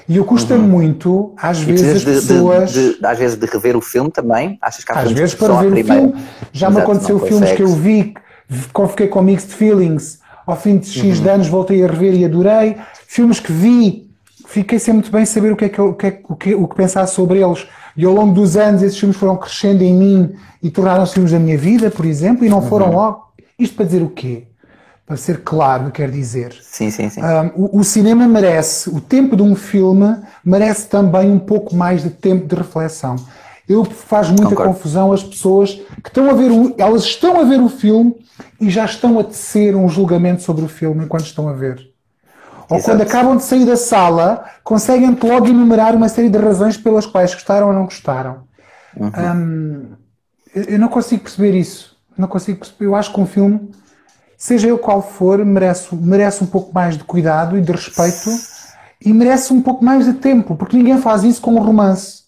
E 0.08 0.16
eu 0.16 0.24
custa-me 0.24 0.62
uhum. 0.62 0.68
muito, 0.68 1.34
às 1.36 1.60
vezes, 1.60 1.96
as 1.96 2.04
pessoas. 2.04 2.72
De, 2.72 2.98
de, 2.98 3.06
às 3.06 3.18
vezes 3.18 3.36
de 3.36 3.46
rever 3.46 3.76
o 3.76 3.80
filme 3.80 4.10
também? 4.10 4.58
Achas 4.62 4.82
que 4.82 4.90
há 4.90 5.00
Às 5.00 5.12
vezes 5.12 5.34
para 5.34 5.54
ver 5.60 5.72
o 5.72 5.84
filme. 5.84 6.14
Já 6.50 6.68
Exato, 6.68 6.72
me 6.72 6.80
aconteceu 6.80 7.18
filmes 7.18 7.52
que 7.52 7.62
eu 7.62 7.68
vi, 7.68 8.14
fiquei 8.88 9.08
com 9.08 9.20
mixed 9.20 9.52
feelings, 9.52 10.20
ao 10.46 10.56
fim 10.56 10.78
de 10.78 10.90
X 10.90 11.20
uhum. 11.20 11.30
anos 11.30 11.46
voltei 11.48 11.84
a 11.84 11.86
rever 11.86 12.14
e 12.14 12.24
adorei. 12.24 12.76
Filmes 13.06 13.38
que 13.38 13.52
vi, 13.52 14.10
fiquei 14.46 14.78
sem 14.78 14.94
muito 14.94 15.12
bem 15.12 15.26
saber 15.26 15.52
o 15.52 15.56
que 15.56 15.66
é 15.66 15.68
que, 15.68 15.80
o 15.80 15.92
que, 15.92 16.06
é, 16.06 16.20
o 16.26 16.34
que, 16.34 16.54
o 16.54 16.66
que 16.66 16.74
pensar 16.74 17.06
sobre 17.06 17.42
eles 17.42 17.66
e 17.94 18.04
ao 18.06 18.14
longo 18.14 18.32
dos 18.32 18.56
anos 18.56 18.80
esses 18.82 18.98
filmes 18.98 19.16
foram 19.16 19.36
crescendo 19.36 19.82
em 19.82 19.92
mim 19.92 20.34
e 20.62 20.70
tornaram-se 20.70 21.12
filmes 21.12 21.32
da 21.32 21.38
minha 21.38 21.58
vida, 21.58 21.90
por 21.90 22.06
exemplo, 22.06 22.46
e 22.46 22.48
não 22.48 22.62
foram 22.62 22.86
uhum. 22.86 22.94
logo. 22.94 23.32
Isto 23.58 23.76
para 23.76 23.84
dizer 23.84 24.02
o 24.02 24.08
quê? 24.08 24.44
Para 25.08 25.16
ser 25.16 25.42
claro, 25.42 25.90
quer 25.90 26.10
dizer. 26.10 26.54
Sim, 26.60 26.90
sim, 26.90 27.08
sim. 27.08 27.22
Um, 27.22 27.64
o, 27.64 27.80
o, 27.80 27.84
cinema 27.84 28.28
merece, 28.28 28.90
o 28.90 29.00
tempo 29.00 29.34
de 29.34 29.42
um 29.42 29.56
filme 29.56 30.16
merece 30.44 30.86
também 30.86 31.32
um 31.32 31.38
pouco 31.38 31.74
mais 31.74 32.02
de 32.02 32.10
tempo 32.10 32.46
de 32.46 32.54
reflexão. 32.54 33.16
Eu 33.66 33.86
faz 33.86 34.28
muita 34.28 34.50
Concordo. 34.50 34.74
confusão 34.74 35.10
as 35.10 35.24
pessoas 35.24 35.80
que 36.02 36.10
estão 36.10 36.28
a 36.28 36.34
ver, 36.34 36.50
o, 36.50 36.74
elas 36.76 37.04
estão 37.04 37.40
a 37.40 37.44
ver 37.44 37.58
o 37.58 37.70
filme 37.70 38.14
e 38.60 38.68
já 38.68 38.84
estão 38.84 39.18
a 39.18 39.24
tecer 39.24 39.74
um 39.74 39.88
julgamento 39.88 40.42
sobre 40.42 40.62
o 40.62 40.68
filme 40.68 41.06
enquanto 41.06 41.24
estão 41.24 41.48
a 41.48 41.54
ver. 41.54 41.90
Ou 42.68 42.76
Exato. 42.76 42.90
quando 42.90 43.00
acabam 43.00 43.36
de 43.36 43.44
sair 43.44 43.64
da 43.64 43.76
sala, 43.76 44.44
conseguem 44.62 45.16
logo 45.22 45.46
enumerar 45.46 45.94
uma 45.94 46.10
série 46.10 46.28
de 46.28 46.36
razões 46.36 46.76
pelas 46.76 47.06
quais 47.06 47.32
gostaram 47.32 47.68
ou 47.68 47.72
não 47.72 47.84
gostaram. 47.86 48.40
Uhum. 48.94 49.10
Um, 49.16 49.86
eu 50.54 50.78
não 50.78 50.88
consigo 50.88 51.22
perceber 51.22 51.58
isso. 51.58 51.96
Não 52.16 52.28
consigo 52.28 52.58
perceber. 52.58 52.84
Eu 52.84 52.94
acho 52.94 53.10
que 53.12 53.20
um 53.20 53.26
filme, 53.26 53.70
seja 54.38 54.68
ele 54.68 54.78
qual 54.78 55.02
for, 55.02 55.44
merece, 55.44 55.94
merece 55.96 56.44
um 56.44 56.46
pouco 56.46 56.72
mais 56.72 56.96
de 56.96 57.02
cuidado 57.02 57.58
e 57.58 57.60
de 57.60 57.72
respeito 57.72 58.30
e 59.04 59.12
merece 59.12 59.52
um 59.52 59.60
pouco 59.60 59.84
mais 59.84 60.06
de 60.06 60.14
tempo, 60.14 60.54
porque 60.54 60.76
ninguém 60.76 60.98
faz 60.98 61.24
isso 61.24 61.42
com 61.42 61.54
um 61.54 61.58
romance. 61.58 62.22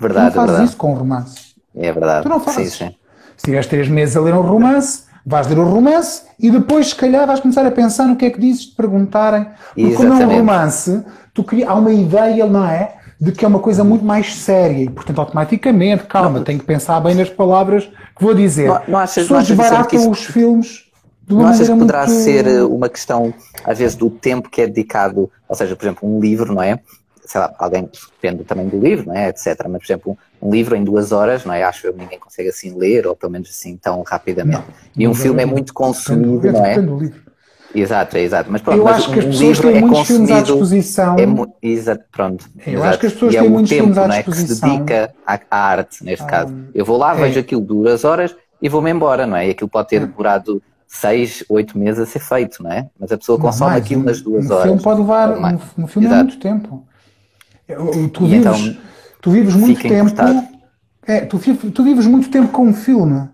Verdade, 0.00 0.32
tu 0.32 0.36
não 0.36 0.40
fazes 0.40 0.50
verdade. 0.50 0.68
isso 0.68 0.76
com 0.76 0.92
um 0.92 0.94
romance. 0.94 1.36
É 1.76 1.92
verdade. 1.92 2.22
Tu 2.22 2.28
não 2.28 2.40
fazes. 2.40 2.72
Sim, 2.72 2.86
sim. 2.86 2.94
Se 3.36 3.44
tiveres 3.44 3.66
três 3.66 3.88
meses 3.88 4.16
a 4.16 4.20
ler 4.20 4.34
um 4.34 4.40
romance, 4.40 5.02
vais 5.24 5.46
ler 5.46 5.58
o 5.58 5.64
romance 5.64 6.22
e 6.38 6.50
depois, 6.50 6.88
se 6.88 6.94
calhar, 6.94 7.26
vais 7.26 7.40
começar 7.40 7.64
a 7.66 7.70
pensar 7.70 8.06
no 8.06 8.16
que 8.16 8.24
é 8.24 8.30
que 8.30 8.40
dizes 8.40 8.66
de 8.66 8.74
perguntarem. 8.74 9.46
Porque 9.74 9.94
como 9.94 10.14
é 10.14 10.26
um 10.26 10.36
romance, 10.38 11.04
tu 11.34 11.44
cria, 11.44 11.68
há 11.68 11.74
uma 11.74 11.92
ideia, 11.92 12.46
não 12.46 12.66
é? 12.66 12.96
De 13.20 13.30
que 13.30 13.44
é 13.44 13.48
uma 13.48 13.60
coisa 13.60 13.84
muito 13.84 14.04
mais 14.04 14.34
séria 14.34 14.82
e, 14.82 14.90
portanto, 14.90 15.20
automaticamente, 15.20 16.04
calma, 16.04 16.38
não, 16.38 16.44
tenho 16.44 16.58
que 16.58 16.64
pensar 16.64 16.98
bem 17.00 17.14
nas 17.14 17.30
palavras 17.30 17.84
que 17.84 18.22
vou 18.22 18.34
dizer. 18.34 18.68
Não, 18.68 18.82
não 18.88 18.98
achas, 18.98 19.24
Pessoas 19.24 19.46
desbaratam 19.46 20.10
os 20.10 20.24
filmes 20.24 20.81
não 21.28 21.46
achas 21.46 21.68
que 21.68 21.76
poderá 21.76 22.06
muito... 22.06 22.22
ser 22.22 22.46
eh, 22.46 22.62
uma 22.62 22.88
questão, 22.88 23.32
às 23.64 23.78
vezes, 23.78 23.96
do 23.96 24.10
tempo 24.10 24.50
que 24.50 24.62
é 24.62 24.66
dedicado, 24.66 25.30
ou 25.48 25.56
seja, 25.56 25.76
por 25.76 25.84
exemplo, 25.84 26.08
um 26.08 26.20
livro, 26.20 26.54
não 26.54 26.62
é? 26.62 26.80
sei 27.24 27.40
lá, 27.40 27.54
alguém 27.58 27.88
depende 28.20 28.44
também 28.44 28.68
do 28.68 28.78
livro, 28.78 29.06
não 29.06 29.14
é, 29.14 29.28
etc. 29.28 29.56
Mas, 29.68 29.78
por 29.78 29.84
exemplo, 29.84 30.18
um, 30.40 30.50
livro 30.50 30.76
em 30.76 30.84
duas 30.84 31.12
horas, 31.12 31.44
não 31.44 31.54
é? 31.54 31.62
Acho 31.62 31.90
que 31.90 31.98
ninguém 31.98 32.18
consegue 32.18 32.48
assim 32.48 32.76
ler, 32.76 33.06
ou 33.06 33.16
pelo 33.16 33.32
menos 33.32 33.48
assim 33.48 33.76
tão 33.76 34.02
rapidamente. 34.02 34.58
Não, 34.58 34.64
e 34.96 35.08
um 35.08 35.14
filme 35.14 35.42
é 35.42 35.46
muito 35.46 35.72
consumido, 35.72 36.52
não 36.52 36.64
é? 36.64 36.80
Do 36.80 36.98
livro. 36.98 37.22
Exato, 37.74 38.18
é 38.18 38.20
exato. 38.20 38.52
Mas 38.52 38.60
pronto, 38.60 38.78
eu 38.78 38.86
acho 38.86 39.10
que 39.10 39.18
as 39.20 39.24
pessoas 39.24 39.58
têm 39.60 39.76
é 39.76 39.80
muitos 39.80 40.06
filmes 40.06 40.30
à 40.30 40.40
disposição. 40.42 41.16
É, 41.18 41.66
exato, 41.66 42.04
pronto. 42.12 42.50
Eu 42.66 42.72
exato. 42.74 42.88
acho 42.88 42.98
que 42.98 43.06
as 43.06 43.12
pessoas 43.14 43.34
e 43.34 43.38
têm 43.38 43.46
é 43.46 43.50
muitos 43.50 43.70
tempo, 43.70 43.82
filmes 43.82 43.98
à 43.98 44.08
não 44.08 44.14
é, 44.14 44.18
disposição. 44.18 44.46
que 44.46 44.54
se 44.54 44.60
dedica 44.60 45.14
à, 45.26 45.40
à 45.50 45.58
arte, 45.70 46.04
neste 46.04 46.26
caso. 46.26 46.54
Eu 46.74 46.84
vou 46.84 46.98
lá, 46.98 47.16
é. 47.16 47.20
vejo 47.20 47.40
aquilo 47.40 47.62
duas 47.62 48.04
horas 48.04 48.36
e 48.60 48.68
vou-me 48.68 48.90
embora, 48.90 49.26
não 49.26 49.36
é? 49.36 49.48
E 49.48 49.50
aquilo 49.52 49.70
pode 49.70 49.88
ter 49.88 50.04
demorado 50.04 50.62
seis, 50.92 51.42
oito 51.48 51.78
meses 51.78 52.00
a 52.00 52.06
ser 52.06 52.18
feito, 52.18 52.62
não 52.62 52.70
é? 52.70 52.90
Mas 53.00 53.10
a 53.10 53.16
pessoa 53.16 53.38
consome 53.38 53.70
mais, 53.70 53.82
aquilo 53.82 54.02
nas 54.02 54.20
duas 54.20 54.44
um 54.44 54.52
horas. 54.52 54.64
Filme 54.64 54.82
pode 54.82 55.00
levar, 55.00 55.30
um, 55.38 55.58
um 55.78 55.86
filme 55.86 56.06
é 56.08 56.16
muito 56.16 56.38
tempo. 56.38 56.86
Tu 58.12 58.26
vives, 58.26 58.40
então, 58.40 58.76
tu 59.22 59.30
vives 59.30 59.54
muito 59.54 59.80
tempo. 59.80 60.14
É, 61.06 61.20
tu, 61.22 61.38
tu 61.38 61.82
vives 61.82 62.06
muito 62.06 62.30
tempo 62.30 62.48
com 62.48 62.66
um 62.66 62.74
filme. 62.74 63.28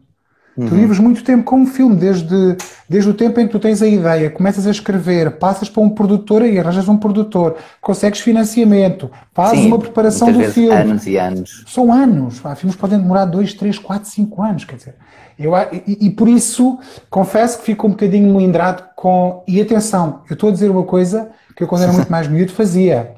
Tu 0.55 0.63
Uhum. 0.63 0.69
vives 0.71 0.99
muito 0.99 1.23
tempo 1.23 1.45
com 1.45 1.61
um 1.61 1.67
filme, 1.67 1.95
desde, 1.95 2.57
desde 2.89 3.09
o 3.09 3.15
tempo 3.15 3.39
em 3.39 3.47
que 3.47 3.53
tu 3.53 3.61
tens 3.61 3.81
a 3.81 3.87
ideia, 3.87 4.29
começas 4.29 4.67
a 4.67 4.71
escrever, 4.73 5.39
passas 5.39 5.71
para 5.71 5.81
um 5.81 5.89
produtor 5.89 6.45
e 6.45 6.59
arranjas 6.59 6.89
um 6.89 6.97
produtor, 6.97 7.57
consegues 7.81 8.19
financiamento, 8.19 9.09
fazes 9.33 9.61
Sim, 9.61 9.67
uma 9.69 9.79
preparação 9.79 10.33
do 10.33 10.43
filme. 10.43 10.73
anos 10.73 11.07
e 11.07 11.17
anos. 11.17 11.65
São 11.69 11.93
anos. 11.93 12.41
Pá, 12.41 12.57
filmes 12.57 12.75
podem 12.75 12.99
demorar 12.99 13.27
dois, 13.27 13.55
três, 13.55 13.79
quatro, 13.79 14.11
cinco 14.11 14.43
anos. 14.43 14.65
Quer 14.65 14.77
dizer, 14.77 14.95
eu, 15.39 15.53
e, 15.87 16.07
e 16.07 16.11
por 16.11 16.29
isso 16.29 16.79
confesso 17.09 17.59
que 17.59 17.65
fico 17.65 17.87
um 17.87 17.91
bocadinho 17.91 18.35
melindrado 18.35 18.83
com. 18.97 19.45
E 19.47 19.61
atenção, 19.61 20.23
eu 20.29 20.35
estou 20.35 20.49
a 20.49 20.53
dizer 20.53 20.69
uma 20.69 20.83
coisa 20.83 21.31
que 21.55 21.63
eu, 21.63 21.69
quando 21.69 21.83
era 21.83 21.93
muito 21.93 22.11
mais 22.13 22.27
miúdo, 22.27 22.53
fazia. 22.53 23.13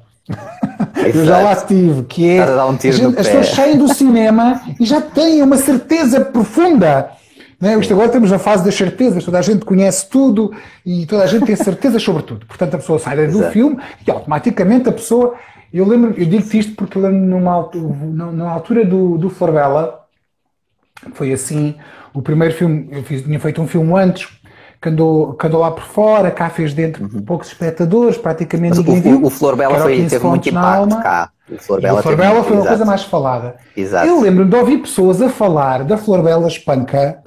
eu 1.14 1.24
já 1.24 1.38
lá 1.38 1.52
estive, 1.54 2.02
que 2.04 2.28
é. 2.28 2.44
Um 2.64 2.74
as 2.74 3.26
pessoas 3.26 3.48
saem 3.48 3.78
do 3.78 3.92
cinema 3.92 4.60
e 4.78 4.84
já 4.84 5.00
têm 5.00 5.42
uma 5.42 5.56
certeza 5.56 6.20
profunda. 6.20 7.10
Não 7.58 7.68
é? 7.68 7.78
Isto 7.78 7.92
agora 7.92 8.06
estamos 8.06 8.30
na 8.30 8.38
fase 8.38 8.64
das 8.64 8.74
certezas, 8.74 9.24
toda 9.24 9.38
a 9.38 9.42
gente 9.42 9.64
conhece 9.64 10.08
tudo 10.08 10.52
e 10.84 11.04
toda 11.06 11.24
a 11.24 11.26
gente 11.26 11.44
tem 11.44 11.56
certezas 11.56 12.02
sobre 12.02 12.22
tudo. 12.22 12.46
Portanto, 12.46 12.74
a 12.74 12.78
pessoa 12.78 12.98
sai 12.98 13.16
do 13.16 13.22
Exato. 13.22 13.52
filme 13.52 13.78
e 14.06 14.10
automaticamente 14.10 14.88
a 14.88 14.92
pessoa. 14.92 15.34
Eu 15.72 15.86
lembro, 15.86 16.14
eu 16.16 16.26
digo-te 16.26 16.58
isto 16.58 16.74
porque 16.74 16.98
eu 16.98 17.02
lembro 17.02 17.18
numa 17.18 17.52
altura, 17.52 17.94
numa 18.04 18.50
altura 18.50 18.84
do, 18.84 19.16
do 19.18 19.30
Forbella, 19.30 19.99
foi 21.14 21.32
assim, 21.32 21.74
o 22.14 22.20
primeiro 22.22 22.54
filme, 22.54 22.88
eu 22.90 23.02
fiz, 23.02 23.22
tinha 23.22 23.38
feito 23.40 23.60
um 23.60 23.66
filme 23.66 23.92
antes, 23.98 24.28
que 24.80 24.88
andou, 24.88 25.34
que 25.34 25.46
andou 25.46 25.60
lá 25.60 25.70
por 25.70 25.84
fora, 25.84 26.30
cá 26.30 26.48
fez 26.48 26.72
dentro 26.72 27.06
poucos 27.22 27.48
espectadores, 27.48 28.16
praticamente 28.16 28.78
Uhum. 28.78 28.84
Mas 28.86 28.94
ninguém 28.94 29.12
o, 29.12 29.16
viu. 29.16 29.24
o, 29.24 29.26
o 29.28 29.30
Flor 29.30 29.56
Bela 29.56 29.74
que 29.74 29.80
o 29.80 29.82
foi, 29.84 29.96
15 29.96 30.08
teve 30.10 30.26
muito 30.26 30.48
impacto 30.48 31.02
cá. 31.02 31.30
O 31.50 31.58
Flor 31.58 31.80
Bela 31.80 31.98
a 31.98 32.02
Flor 32.02 32.16
Bela 32.16 32.44
foi 32.44 32.56
uma 32.56 32.66
coisa 32.66 32.84
mais 32.84 33.02
falada. 33.02 33.56
Exato. 33.76 34.06
Eu 34.06 34.20
lembro-me 34.20 34.50
de 34.50 34.56
ouvir 34.56 34.78
pessoas 34.78 35.20
a 35.20 35.28
falar 35.28 35.84
da 35.84 35.96
Flor 35.96 36.22
Bela 36.22 36.46
Espanca 36.48 37.20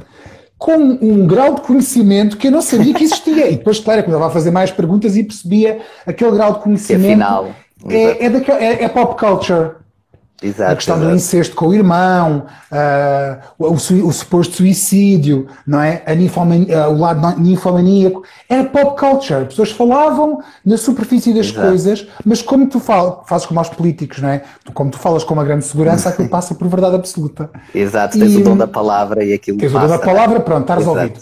com 0.58 0.76
um 0.78 1.28
grau 1.28 1.56
de 1.56 1.62
conhecimento 1.62 2.38
que 2.38 2.48
eu 2.48 2.52
não 2.52 2.62
sabia 2.62 2.94
que 2.94 3.04
existia. 3.04 3.50
E 3.52 3.58
depois, 3.58 3.80
claro, 3.80 4.00
eu 4.00 4.04
começava 4.06 4.28
a 4.28 4.34
fazer 4.34 4.50
mais 4.50 4.72
perguntas 4.72 5.18
e 5.18 5.24
percebia 5.24 5.80
aquele 6.08 6.32
grau 6.32 6.54
de 6.54 6.60
conhecimento. 6.62 7.06
afinal, 7.12 7.46
exato. 7.86 7.94
é, 7.94 8.26
é, 8.26 8.30
daquele- 8.30 8.64
é- 8.64 8.84
é 8.86 8.88
pop 8.88 9.20
culture. 9.20 9.72
Exato, 10.44 10.72
A 10.72 10.76
questão 10.76 10.98
do 10.98 11.04
exato. 11.04 11.16
incesto 11.16 11.56
com 11.56 11.68
o 11.68 11.74
irmão, 11.74 12.46
ah, 12.70 13.40
o, 13.58 13.72
o 13.74 14.12
suposto 14.12 14.56
suicídio, 14.58 15.48
não 15.66 15.80
é? 15.82 16.04
Ah, 16.06 16.90
o 16.90 16.98
lado 17.00 17.40
ninfomaníaco. 17.40 18.24
Era 18.50 18.66
pop 18.66 19.00
culture. 19.00 19.42
As 19.44 19.48
pessoas 19.48 19.72
falavam 19.72 20.40
na 20.66 20.76
superfície 20.78 21.34
das 21.34 21.48
Exato. 21.48 21.68
coisas, 21.68 22.08
mas 22.26 22.42
como 22.42 22.68
tu 22.68 22.80
fal- 22.80 23.24
fazes 23.26 23.46
como 23.48 23.60
aos 23.60 23.70
políticos, 23.70 24.20
não 24.20 24.30
é? 24.30 24.44
Como 24.74 24.92
tu 24.92 24.98
falas 25.00 25.24
com 25.24 25.34
uma 25.34 25.44
grande 25.46 25.64
segurança, 25.66 26.10
aquilo 26.10 26.28
passa 26.30 26.54
por 26.54 26.68
verdade 26.68 26.96
absoluta. 26.96 27.50
Exato, 27.74 28.20
tens 28.20 28.34
E- 28.34 28.38
o 28.38 28.44
dom 28.44 28.58
da 28.58 28.68
palavra 28.68 29.24
e 29.24 29.34
aquilo 29.34 29.58
Tens 29.58 29.72
o 29.72 29.74
passa. 29.76 29.88
dom 29.88 29.94
da 29.94 30.00
palavra, 30.06 30.40
pronto, 30.42 30.62
está 30.62 30.76
resolvido. 30.76 31.20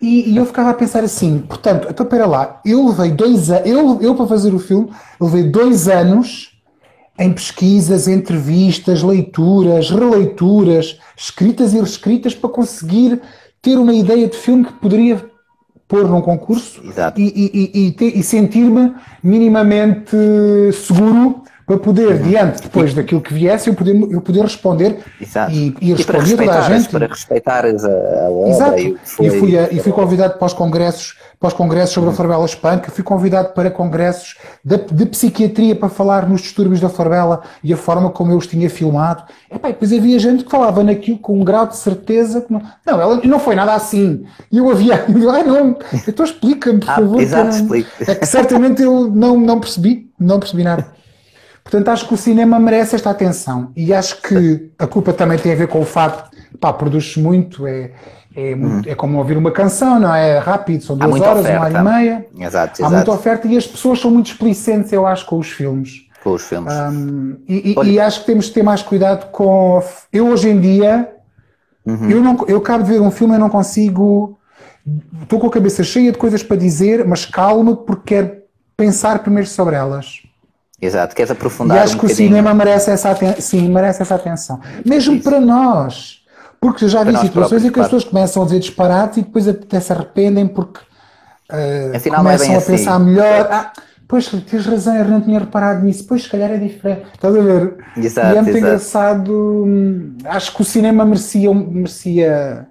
E, 0.00 0.30
e 0.30 0.36
eu 0.36 0.46
ficava 0.46 0.70
a 0.70 0.74
pensar 0.74 1.04
assim, 1.04 1.40
portanto, 1.40 1.88
então 1.90 2.04
espera 2.04 2.26
lá, 2.26 2.60
eu 2.64 2.86
levei 2.88 3.10
dois 3.10 3.50
anos, 3.50 3.66
eu, 3.68 3.98
eu 4.00 4.14
para 4.14 4.26
fazer 4.26 4.54
o 4.54 4.58
filme, 4.58 4.90
levei 5.20 5.42
dois 5.42 5.88
anos 5.88 6.49
em 7.20 7.32
pesquisas, 7.32 8.08
entrevistas, 8.08 9.02
leituras, 9.02 9.90
releituras, 9.90 10.98
escritas 11.16 11.74
e 11.74 11.76
reescritas 11.76 12.34
para 12.34 12.48
conseguir 12.48 13.20
ter 13.60 13.76
uma 13.76 13.92
ideia 13.92 14.26
de 14.26 14.36
filme 14.36 14.64
que 14.64 14.72
poderia 14.72 15.22
pôr 15.86 16.08
num 16.08 16.22
concurso 16.22 16.80
e, 17.16 17.22
e- 17.22 17.94
e- 18.00 18.18
e 18.20 18.22
sentir-me 18.22 18.94
minimamente 19.22 20.16
seguro 20.72 21.42
para 21.70 21.78
poder, 21.78 22.18
diante 22.20 22.62
depois 22.62 22.92
daquilo 22.92 23.20
que 23.20 23.32
viesse, 23.32 23.68
eu 23.70 23.74
poder, 23.74 23.94
eu 24.10 24.20
poder 24.20 24.42
responder 24.42 24.98
Exato. 25.20 25.52
e, 25.52 25.72
e 25.80 25.94
responder 25.94 26.36
toda 26.36 26.58
a 26.58 26.62
gente. 26.62 26.88
para 26.88 27.06
respeitares 27.06 27.84
a, 27.84 27.88
a 27.88 28.28
obra 28.30 28.50
Exato. 28.50 28.78
e 28.80 28.96
foi. 29.04 29.26
E, 29.26 29.30
fui, 29.30 29.56
a- 29.58 29.68
e 29.70 29.78
fui 29.78 29.92
convidado 29.92 30.34
para 30.36 30.46
os 30.46 30.52
congressos, 30.52 31.16
para 31.38 31.46
os 31.46 31.54
congressos 31.54 31.94
sobre 31.94 32.10
a 32.10 32.12
Farbela 32.12 32.44
Espanca, 32.44 32.90
fui 32.90 33.04
convidado 33.04 33.50
para 33.50 33.70
congressos 33.70 34.36
de, 34.64 34.78
de 34.78 35.06
psiquiatria 35.06 35.76
para 35.76 35.88
falar 35.88 36.28
nos 36.28 36.40
distúrbios 36.40 36.80
da 36.80 36.88
Farbela 36.88 37.42
e 37.62 37.72
a 37.72 37.76
forma 37.76 38.10
como 38.10 38.32
eu 38.32 38.36
os 38.38 38.48
tinha 38.48 38.68
filmado. 38.68 39.22
E 39.48 39.56
depois 39.56 39.92
havia 39.92 40.18
gente 40.18 40.42
que 40.42 40.50
falava 40.50 40.82
naquilo 40.82 41.18
com 41.18 41.40
um 41.40 41.44
grau 41.44 41.68
de 41.68 41.76
certeza 41.76 42.40
que 42.40 42.52
não, 42.52 42.60
não, 42.84 43.00
ela 43.00 43.20
não 43.22 43.38
foi 43.38 43.54
nada 43.54 43.74
assim. 43.74 44.24
E 44.50 44.58
eu 44.58 44.68
havia, 44.68 45.04
ai 45.32 45.44
não, 45.44 45.76
então 46.08 46.24
explica-me, 46.24 46.80
por 46.80 46.90
Ah, 46.90 46.94
favor. 46.96 47.20
exato, 47.20 47.50
explique. 47.54 47.88
É 48.08 48.14
que 48.16 48.26
certamente 48.26 48.82
eu 48.82 49.08
não, 49.08 49.38
não 49.38 49.60
percebi, 49.60 50.10
não 50.18 50.40
percebi 50.40 50.64
nada. 50.64 50.86
Portanto, 51.62 51.88
acho 51.88 52.08
que 52.08 52.14
o 52.14 52.16
cinema 52.16 52.58
merece 52.58 52.96
esta 52.96 53.10
atenção. 53.10 53.70
E 53.76 53.92
acho 53.94 54.20
que 54.22 54.70
a 54.78 54.86
culpa 54.86 55.12
também 55.12 55.38
tem 55.38 55.52
a 55.52 55.56
ver 55.56 55.68
com 55.68 55.80
o 55.80 55.84
facto, 55.84 56.30
pá, 56.58 56.72
produz 56.72 57.16
muito, 57.16 57.66
é, 57.66 57.92
é, 58.34 58.54
muito- 58.54 58.88
é 58.88 58.94
como 58.94 59.18
ouvir 59.18 59.36
uma 59.36 59.50
canção, 59.50 60.00
não 60.00 60.14
é? 60.14 60.38
Rápido, 60.38 60.82
são 60.84 60.96
Hum. 60.96 61.00
Há 61.02 61.06
duas 61.06 61.20
horas, 61.20 61.44
uma 61.46 61.50
hora 61.60 61.68
oferta. 61.68 61.78
e 61.78 61.82
meia. 61.84 62.26
Exato, 62.38 62.72
Há 62.72 62.86
exato. 62.86 62.94
muita 62.94 63.12
oferta 63.12 63.48
e 63.48 63.56
as 63.56 63.66
pessoas 63.66 64.00
são 64.00 64.10
muito 64.10 64.26
explicentes, 64.26 64.92
eu 64.92 65.06
acho, 65.06 65.26
com 65.26 65.38
os 65.38 65.48
filmes. 65.50 66.06
Com 66.24 66.32
os 66.32 66.42
filmes. 66.42 66.72
Hum, 66.74 67.36
e, 67.48 67.74
e- 67.78 67.90
e 67.92 68.00
acho 68.00 68.20
que 68.20 68.26
temos 68.26 68.46
de 68.46 68.52
ter 68.52 68.62
mais 68.62 68.82
cuidado 68.82 69.30
com. 69.30 69.82
Eu 70.12 70.28
hoje 70.28 70.48
em 70.50 70.60
dia, 70.60 71.08
Uhum. 71.86 72.10
eu, 72.10 72.22
não, 72.22 72.44
eu 72.48 72.58
acabo 72.58 72.84
de 72.84 72.90
ver 72.90 73.00
um 73.00 73.10
filme 73.10 73.34
e 73.34 73.38
não 73.38 73.48
consigo. 73.48 74.38
Estou 75.22 75.38
com 75.38 75.46
a 75.46 75.50
cabeça 75.50 75.82
cheia 75.84 76.10
de 76.12 76.18
coisas 76.18 76.42
para 76.42 76.56
dizer, 76.56 77.06
mas 77.06 77.24
calmo 77.24 77.76
porque 77.76 78.14
quero 78.14 78.32
pensar 78.76 79.18
primeiro 79.20 79.48
sobre 79.48 79.76
elas. 79.76 80.22
Exato, 80.80 81.14
queres 81.14 81.30
E 81.64 81.76
aprofundar 81.76 81.78
acho 81.78 81.96
um 81.96 81.98
que 81.98 82.06
o 82.06 82.08
bocadinho. 82.08 82.10
cinema 82.10 82.54
merece 82.54 82.90
essa, 82.90 83.14
sim, 83.40 83.68
merece 83.68 84.02
essa 84.02 84.14
atenção. 84.14 84.60
Mesmo 84.84 85.16
Isso. 85.16 85.22
para 85.22 85.40
nós. 85.40 86.20
Porque 86.60 86.84
eu 86.84 86.88
já 86.88 87.04
vi 87.04 87.16
situações 87.16 87.30
próprios, 87.32 87.64
em 87.64 87.70
que 87.72 87.80
as 87.80 87.86
claro. 87.86 87.88
pessoas 87.88 88.04
começam 88.04 88.42
a 88.42 88.46
dizer 88.46 88.60
disparates 88.60 89.18
e 89.18 89.22
depois 89.22 89.48
até 89.48 89.80
se 89.80 89.92
arrependem 89.92 90.46
porque 90.48 90.80
eh, 91.50 91.92
Afinal, 91.92 92.28
é 92.28 92.36
começam 92.36 92.38
bem 92.38 92.56
a 92.56 92.62
pensar 92.62 92.96
assim. 92.96 93.04
melhor. 93.04 93.48
Ah, 93.50 93.72
pois, 94.08 94.28
tens 94.28 94.66
razão, 94.66 94.96
eu 94.96 95.06
não 95.06 95.20
tinha 95.22 95.40
reparado 95.40 95.84
nisso. 95.84 96.06
Pois, 96.06 96.24
se 96.24 96.28
calhar 96.30 96.50
é 96.50 96.58
diferente. 96.58 97.06
Estás 97.14 97.36
a 97.36 97.40
ver? 97.40 97.76
Exato, 97.96 98.34
e 98.34 98.36
é 98.36 98.42
muito 98.42 98.56
exato. 98.56 98.58
engraçado. 98.58 99.32
hum, 99.66 100.16
Acho 100.24 100.54
que 100.54 100.62
o 100.62 100.64
cinema 100.64 101.04
merecia, 101.04 101.52
merecia 101.54 102.69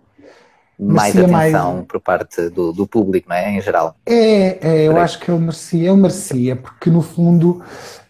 mais 0.80 1.16
atenção 1.18 1.74
mais- 1.76 1.86
por 1.88 2.00
parte 2.00 2.50
do, 2.50 2.72
do 2.72 2.88
público, 2.88 3.28
não 3.30 3.36
é? 3.36 3.52
Em 3.52 3.62
geral. 3.62 3.96
É, 4.06 4.58
é, 4.66 4.88
eu 4.88 4.98
acho 4.98 5.20
que 5.20 5.30
ele 5.30 5.40
merecia, 5.42 5.90
ele 5.90 6.02
merecia, 6.02 6.56
porque 6.56 6.90
no 6.90 7.02
fundo 7.02 7.62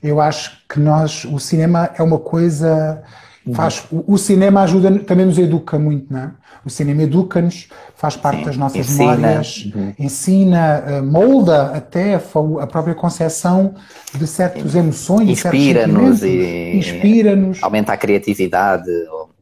eu 0.03 0.21
acho 0.21 0.59
que 0.69 0.79
nós, 0.79 1.25
o 1.25 1.39
cinema 1.39 1.89
é 1.97 2.03
uma 2.03 2.19
coisa, 2.19 3.01
Uhum. 3.45 3.53
faz, 3.53 3.83
o, 3.91 4.13
o 4.13 4.17
cinema 4.17 4.61
ajuda, 4.61 4.99
também 4.99 5.25
nos 5.25 5.37
educa 5.39 5.79
muito, 5.79 6.13
não 6.13 6.19
é? 6.19 6.31
O 6.63 6.69
cinema 6.69 7.03
educa-nos, 7.03 7.69
faz 7.95 8.15
parte 8.17 8.39
Sim, 8.39 8.45
das 8.45 8.57
nossas 8.57 8.79
ensina, 8.79 9.05
Uhum. 9.05 9.17
memórias, 9.21 9.67
ensina, 9.97 10.83
eh, 10.85 11.01
molda 11.01 11.67
até 11.75 12.15
a, 12.15 12.67
própria 12.67 12.93
concepção 12.93 13.75
de 14.13 14.27
certas 14.27 14.75
emoções, 14.75 15.29
Inspira-nos 15.29 16.21
e- 16.21 16.71
inspira-nos. 16.75 17.63
Aumenta 17.63 17.93
a 17.93 17.97
criatividade. 17.97 18.91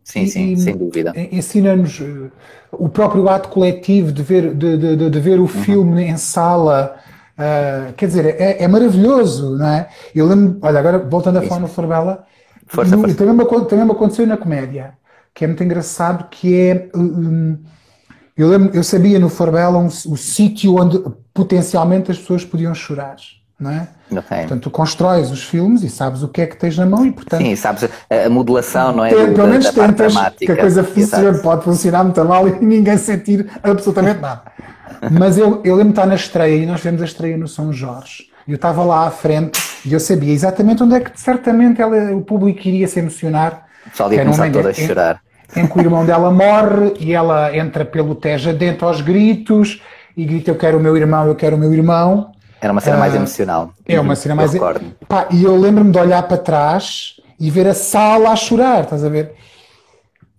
Sim, 0.03 0.25
sim, 0.27 0.53
e 0.53 0.57
sem 0.57 0.77
dúvida. 0.77 1.11
Ensina-nos 1.31 1.99
eh, 1.99 2.29
o 2.71 2.89
próprio 2.89 3.27
ato 3.29 3.49
coletivo 3.49 4.11
de 4.11 4.21
ver, 4.23 4.53
de, 4.55 4.77
de- 4.77 5.09
de- 5.09 5.19
ver 5.19 5.39
o 5.39 5.47
Uhum. 5.47 5.47
filme 5.47 6.03
em 6.03 6.17
sala. 6.17 6.97
ah, 7.37 7.93
quer 7.95 8.07
dizer, 8.07 8.25
é, 8.41 8.63
é 8.63 8.67
maravilhoso, 8.67 9.57
não 9.57 9.67
é? 9.67 9.89
Eu 10.15 10.25
lembro, 10.27 10.57
olha, 10.61 10.79
agora 10.79 10.99
voltando 10.99 11.37
a 11.37 11.41
falar 11.41 11.61
no 11.61 11.67
Forbella, 11.67 12.25
Força, 12.67 12.95
no- 12.95 12.97
força. 12.97 13.15
Também, 13.15 13.35
me, 13.35 13.45
também 13.65 13.85
me 13.85 13.91
aconteceu 13.91 14.25
na 14.27 14.37
comédia, 14.37 14.97
que 15.33 15.43
é 15.45 15.47
muito 15.47 15.63
engraçado, 15.63 16.27
que 16.29 16.55
é. 16.69 16.89
hum, 16.95 17.57
eu, 18.37 18.47
lembro, 18.49 18.75
eu 18.75 18.83
sabia 18.83 19.19
no 19.19 19.29
Forbella 19.29 19.77
um, 19.79 19.87
o 19.87 20.17
sítio 20.17 20.75
onde 20.79 20.99
potencialmente 21.33 22.11
as 22.11 22.17
pessoas 22.19 22.45
podiam 22.45 22.73
chorar, 22.75 23.15
não 23.59 23.71
é? 23.71 23.87
Ok. 24.11 24.37
Portanto, 24.37 24.61
tu 24.61 24.69
constróis 24.71 25.31
os 25.31 25.43
filmes 25.43 25.83
e 25.83 25.89
sabes 25.89 26.23
o 26.23 26.27
que 26.27 26.41
é 26.41 26.45
que 26.45 26.55
tens 26.55 26.77
na 26.77 26.85
mão 26.85 27.05
e, 27.05 27.11
portanto, 27.11 27.41
Sim, 27.41 27.55
sabes, 27.55 27.89
a, 28.09 28.29
modulação 28.29 28.91
não 28.93 29.03
é 29.03 29.09
tem- 29.09 29.25
pelo 29.33 29.37
da, 29.37 29.47
menos 29.47 29.65
da 29.65 29.73
parte 29.73 29.95
tentas 29.95 30.35
que 30.37 30.51
a 30.51 30.57
coisa 30.57 30.83
funcione, 30.83 31.39
pode 31.39 31.63
funcionar 31.63 32.03
muito 32.03 32.23
mal 32.23 32.47
e 32.47 32.51
ninguém 32.63 32.97
sentir 32.97 33.49
absolutamente 33.63 34.21
nada. 34.21 34.43
Mas 35.11 35.37
eu, 35.37 35.61
eu 35.63 35.75
lembro 35.75 35.93
de 35.93 35.99
estar 35.99 36.05
na 36.07 36.15
estreia 36.15 36.63
e 36.63 36.65
nós 36.65 36.77
fizemos 36.79 37.01
a 37.01 37.05
estreia 37.05 37.37
no 37.37 37.47
São 37.47 37.73
Jorge. 37.73 38.25
Eu 38.47 38.55
estava 38.55 38.83
lá 38.83 39.07
à 39.07 39.11
frente 39.11 39.59
e 39.85 39.91
eu 39.91 39.99
sabia 39.99 40.33
exatamente 40.33 40.81
onde 40.81 40.95
é 40.95 40.99
que 41.01 41.19
certamente 41.19 41.81
ela, 41.81 42.13
o 42.15 42.21
público 42.21 42.65
iria 42.67 42.87
se 42.87 42.99
emocionar. 42.99 43.65
O 43.85 43.89
pessoal 43.89 44.13
ia 44.13 44.21
começar 44.23 44.51
toda 44.51 44.69
a 44.69 44.73
chorar. 44.73 45.21
Em, 45.55 45.61
em 45.61 45.67
que 45.67 45.77
o 45.77 45.81
irmão 45.81 46.05
dela 46.05 46.31
morre 46.31 46.93
e 46.99 47.13
ela 47.13 47.55
entra 47.55 47.83
pelo 47.83 48.15
Teja 48.15 48.53
dentro 48.53 48.87
aos 48.87 49.01
gritos 49.01 49.81
e 50.15 50.25
grita: 50.25 50.51
Eu 50.51 50.55
quero 50.55 50.77
o 50.77 50.79
meu 50.81 50.95
irmão, 50.95 51.27
eu 51.27 51.35
quero 51.35 51.55
o 51.55 51.59
meu 51.59 51.73
irmão. 51.73 52.31
Era 52.59 52.71
uma 52.71 52.81
cena 52.81 52.97
mais 52.97 53.13
ah, 53.13 53.17
emocional. 53.17 53.71
É 53.85 53.99
uma 53.99 54.15
cena 54.15 54.35
mais. 54.35 54.51
Pá, 55.07 55.27
e 55.31 55.43
eu 55.43 55.55
lembro-me 55.55 55.91
de 55.91 55.99
olhar 55.99 56.23
para 56.23 56.37
trás 56.37 57.15
e 57.39 57.51
ver 57.51 57.67
a 57.67 57.73
sala 57.73 58.31
a 58.31 58.35
chorar, 58.35 58.83
estás 58.83 59.03
a 59.03 59.09
ver? 59.09 59.33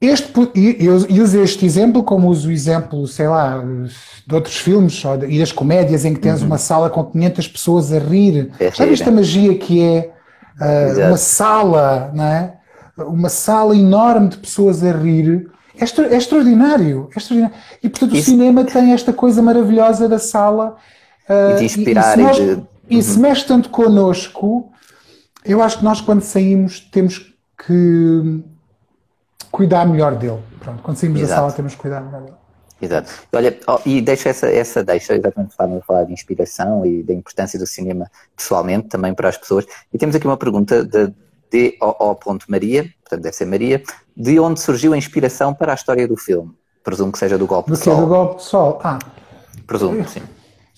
Este, 0.00 0.32
eu, 0.78 0.94
uso 0.94 1.42
este 1.42 1.66
exemplo 1.66 2.04
como 2.04 2.28
uso 2.28 2.48
o 2.48 2.52
exemplo, 2.52 3.04
sei 3.08 3.26
lá, 3.26 3.60
de 4.24 4.34
outros 4.34 4.56
filmes 4.56 5.02
e 5.28 5.40
das 5.40 5.50
comédias 5.50 6.04
em 6.04 6.14
que 6.14 6.20
tens 6.20 6.40
uhum. 6.40 6.46
uma 6.46 6.58
sala 6.58 6.88
com 6.88 7.02
500 7.04 7.48
pessoas 7.48 7.92
a 7.92 7.98
rir. 7.98 8.50
É 8.60 8.70
Já 8.70 8.86
viste 8.86 9.08
a 9.08 9.10
magia 9.10 9.56
que 9.56 9.82
é 9.82 10.12
uh, 10.60 11.08
uma 11.08 11.16
sala, 11.16 12.12
não 12.14 12.24
é? 12.24 12.54
Uma 12.96 13.28
sala 13.28 13.76
enorme 13.76 14.28
de 14.28 14.36
pessoas 14.36 14.84
a 14.84 14.92
rir. 14.92 15.50
É, 15.76 15.82
extra, 15.82 16.06
é 16.06 16.16
extraordinário, 16.16 17.08
é 17.14 17.18
extraordinário. 17.18 17.56
E 17.82 17.88
portanto 17.88 18.14
Isso. 18.14 18.22
o 18.22 18.24
cinema 18.24 18.64
tem 18.64 18.92
esta 18.92 19.12
coisa 19.12 19.42
maravilhosa 19.42 20.08
da 20.08 20.20
sala. 20.20 20.76
Uh, 21.28 21.52
e 21.52 21.56
de 21.58 21.64
inspirar 21.64 22.18
e, 22.18 22.22
e, 22.22 22.24
se, 22.24 22.24
mexe, 22.24 22.56
de... 22.56 22.66
e 22.90 23.02
se 23.02 23.16
uhum. 23.16 23.22
mexe 23.22 23.46
tanto 23.46 23.68
connosco, 23.70 24.72
eu 25.44 25.62
acho 25.62 25.78
que 25.78 25.84
nós 25.84 26.00
quando 26.00 26.22
saímos 26.22 26.80
temos 26.80 27.34
que 27.66 28.42
cuidar 29.50 29.86
melhor 29.86 30.14
dele. 30.16 30.40
Pronto, 30.60 30.82
quando 30.82 30.96
saímos 30.96 31.20
Exato. 31.20 31.30
da 31.30 31.36
sala 31.36 31.52
temos 31.52 31.74
que 31.74 31.80
cuidar 31.80 32.00
melhor 32.00 32.22
dele. 32.22 32.36
Exato. 32.80 33.10
Olha, 33.32 33.58
oh, 33.66 33.80
e 33.84 34.00
deixa 34.00 34.28
essa, 34.28 34.48
essa 34.48 34.84
deixa, 34.84 35.14
exatamente 35.14 35.56
para 35.56 35.80
falar 35.80 36.04
de 36.04 36.12
inspiração 36.12 36.86
e 36.86 37.02
da 37.02 37.12
importância 37.12 37.58
do 37.58 37.66
cinema 37.66 38.08
pessoalmente, 38.36 38.88
também 38.88 39.12
para 39.14 39.28
as 39.28 39.36
pessoas. 39.36 39.66
E 39.92 39.98
temos 39.98 40.14
aqui 40.14 40.26
uma 40.26 40.36
pergunta 40.36 40.84
de 40.84 41.12
D.O.O. 41.50 42.18
Maria, 42.46 42.84
portanto 43.02 43.22
deve 43.22 43.34
ser 43.34 43.46
Maria, 43.46 43.82
de 44.16 44.38
onde 44.38 44.60
surgiu 44.60 44.92
a 44.92 44.96
inspiração 44.96 45.52
para 45.52 45.72
a 45.72 45.74
história 45.74 46.06
do 46.06 46.16
filme? 46.16 46.52
Presumo 46.84 47.10
que 47.10 47.18
seja 47.18 47.36
do 47.36 47.46
Golpe 47.46 47.70
do 47.70 47.76
de 47.76 47.82
Sol. 47.82 47.96
Do 47.96 48.06
Golpe 48.06 48.36
de 48.36 48.42
Sol, 48.44 48.80
ah. 48.84 48.98
Presumo, 49.66 50.08
sim. 50.08 50.22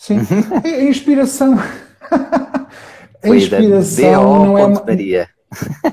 Sim, 0.00 0.19
a 0.64 0.83
inspiração... 0.85 1.59
a 3.23 3.28
inspiração 3.28 4.47
não 4.47 4.59
é... 4.59 4.62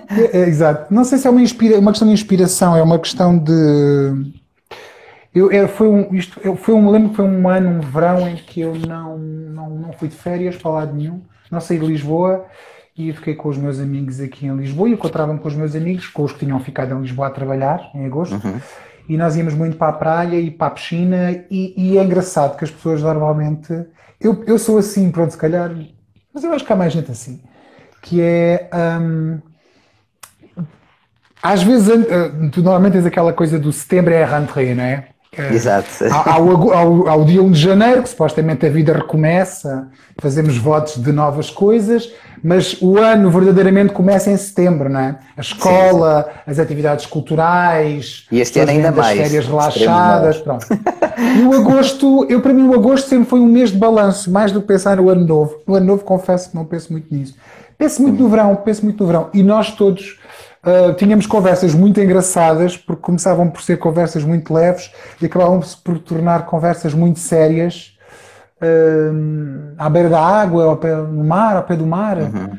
É, 0.10 0.38
é, 0.38 0.48
exato. 0.48 0.94
Não 0.94 1.04
sei 1.04 1.18
se 1.18 1.28
é 1.28 1.30
uma, 1.30 1.42
inspira, 1.42 1.78
uma 1.78 1.92
questão 1.92 2.08
de 2.08 2.14
inspiração, 2.14 2.78
é 2.78 2.82
uma 2.82 2.98
questão 2.98 3.38
de. 3.38 3.52
Eu, 5.36 5.52
eu, 5.52 5.68
foi 5.68 5.90
um, 5.90 6.16
isto, 6.16 6.40
eu, 6.42 6.56
foi 6.56 6.74
um, 6.74 6.90
lembro 6.90 7.10
que 7.10 7.18
foi 7.18 7.26
um 7.26 7.50
ano, 7.50 7.70
um 7.70 7.80
verão, 7.82 8.30
em 8.30 8.38
que 8.38 8.62
eu 8.62 8.74
não, 8.76 9.18
não, 9.18 9.70
não 9.72 9.94
fui 9.94 10.08
de 10.08 10.16
férias 10.16 10.56
para 10.56 10.72
lado 10.72 10.96
nenhum, 10.96 11.22
não 11.52 11.60
saí 11.60 11.78
de 11.78 11.86
Lisboa 11.86 12.46
e 12.98 13.12
fiquei 13.12 13.36
com 13.36 13.50
os 13.50 13.58
meus 13.58 13.78
amigos 13.78 14.22
aqui 14.22 14.48
em 14.48 14.56
Lisboa 14.56 14.88
e 14.88 14.94
encontrava-me 14.94 15.40
com 15.40 15.50
os 15.50 15.56
meus 15.56 15.76
amigos, 15.76 16.08
com 16.08 16.24
os 16.24 16.32
que 16.32 16.40
tinham 16.40 16.60
ficado 16.62 16.96
em 16.96 17.02
Lisboa 17.02 17.28
a 17.28 17.32
trabalhar 17.32 17.92
em 17.94 18.06
agosto. 18.06 18.36
Uhum. 18.36 18.62
E 19.08 19.18
nós 19.18 19.36
íamos 19.36 19.54
muito 19.54 19.78
para 19.78 19.90
a 19.90 19.94
praia 19.94 20.40
e 20.40 20.52
para 20.52 20.68
a 20.68 20.72
piscina, 20.72 21.46
e, 21.50 21.74
e 21.78 21.98
é 21.98 22.04
engraçado 22.04 22.58
que 22.58 22.66
as 22.66 22.72
pessoas 22.72 23.02
normalmente. 23.02 23.74
Eu, 24.20 24.44
eu 24.46 24.58
sou 24.60 24.78
assim, 24.78 25.10
pronto, 25.12 25.32
se 25.32 25.38
calhar, 25.38 25.72
mas 26.34 26.44
eu 26.44 26.52
acho 26.52 26.66
que 26.66 26.74
há 26.74 26.76
mais 26.76 26.92
gente 26.92 27.12
assim 27.12 27.42
que 28.08 28.22
é. 28.22 28.70
Um, 28.74 29.40
às 31.42 31.62
vezes, 31.62 31.88
eh, 31.90 32.50
tu 32.52 32.62
normalmente 32.62 32.94
tens 32.94 33.06
aquela 33.06 33.32
coisa 33.32 33.60
do 33.60 33.72
setembro 33.72 34.14
é 34.14 34.24
a 34.24 34.40
rentrée, 34.40 34.74
não 34.74 34.84
é? 34.84 35.10
Exato. 35.54 35.88
Ao, 36.12 36.74
ao, 36.74 37.08
ao, 37.08 37.26
dia 37.26 37.42
1 37.42 37.52
de 37.52 37.60
janeiro, 37.60 38.04
que 38.04 38.10
supostamente 38.10 38.66
a 38.66 38.70
vida 38.70 38.94
recomeça, 38.94 39.88
fazemos 40.18 40.58
votos 40.58 40.98
de 40.98 41.12
novas 41.12 41.50
coisas, 41.50 42.12
mas 42.44 42.78
o 42.82 42.98
ano 42.98 43.30
verdadeiramente 43.30 43.94
começa 43.94 44.30
em 44.30 44.38
setembro, 44.38 44.90
não 44.90 45.00
é? 45.00 45.16
A 45.36 45.42
escola, 45.42 46.24
sim, 46.24 46.32
sim. 46.32 46.52
as 46.52 46.60
atividades 46.60 47.06
culturais, 47.06 48.26
e 48.32 48.40
este 48.40 48.60
ano 48.60 48.72
ainda 48.72 48.92
mais. 48.92 49.20
as 49.20 49.26
férias 49.26 49.46
relaxadas, 49.48 50.38
pronto. 50.38 50.66
E 51.38 51.42
o 51.42 51.54
agosto, 51.54 52.26
eu 52.30 52.42
para 52.42 52.54
mim 52.54 52.68
o 52.68 52.74
agosto 52.74 53.10
sempre 53.10 53.30
foi 53.30 53.40
um 53.40 53.48
mês 53.48 53.72
de 53.72 53.78
balanço, 53.78 54.32
mais 54.32 54.52
do 54.52 54.62
que 54.62 54.68
pensar 54.68 54.98
no 54.98 55.10
ano 55.10 55.26
novo. 55.26 55.58
No 55.68 55.76
ano 55.76 55.86
novo 55.86 56.04
confesso 56.04 56.52
que 56.52 56.56
não 56.56 56.66
penso 56.66 56.92
muito 56.92 57.14
nisso. 57.14 57.36
Penso 57.78 58.02
muito 58.02 58.22
no 58.22 58.30
verão, 58.30 58.56
penso 58.56 58.84
muito 58.84 59.00
no 59.02 59.08
verão. 59.08 59.30
E 59.34 59.44
nós 59.44 59.72
todos 59.72 60.17
uh, 60.68 60.94
tínhamos 60.96 61.26
conversas 61.26 61.74
muito 61.74 62.00
engraçadas, 62.00 62.76
porque 62.76 63.02
começavam 63.02 63.50
por 63.50 63.62
ser 63.62 63.78
conversas 63.78 64.24
muito 64.24 64.54
leves 64.54 64.92
e 65.22 65.26
acabavam 65.26 65.62
por 65.84 66.00
tornar 66.00 66.46
conversas 66.46 66.94
muito 66.94 67.20
sérias 67.20 67.98
uh, 68.62 69.74
à 69.78 69.90
beira 69.90 70.10
da 70.10 70.20
água, 70.20 70.66
ao 70.66 70.78
pé, 70.78 70.96
no 70.96 71.24
mar, 71.24 71.56
ao 71.56 71.64
pé 71.64 71.76
do 71.76 71.86
mar. 71.86 72.18
Uhum. 72.18 72.58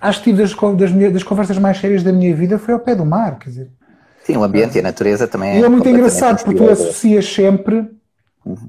Acho 0.00 0.22
que 0.22 0.32
das, 0.32 0.54
das, 0.54 1.12
das, 1.12 1.22
conversas 1.22 1.58
mais 1.58 1.78
sérias 1.78 2.02
da 2.02 2.12
minha 2.12 2.34
vida 2.34 2.58
foi 2.58 2.74
ao 2.74 2.80
pé 2.80 2.94
do 2.94 3.04
mar, 3.04 3.38
quer 3.38 3.50
dizer. 3.50 3.70
Sim, 4.24 4.36
o 4.36 4.44
ambiente 4.44 4.76
e 4.76 4.80
a 4.80 4.82
natureza 4.82 5.26
também 5.26 5.50
é. 5.50 5.60
E 5.60 5.64
é 5.64 5.68
muito 5.68 5.88
engraçado, 5.88 6.42
porque 6.44 6.58
tu 6.58 6.70
associas 6.70 7.26
sempre. 7.32 7.88
Uhum 8.44 8.68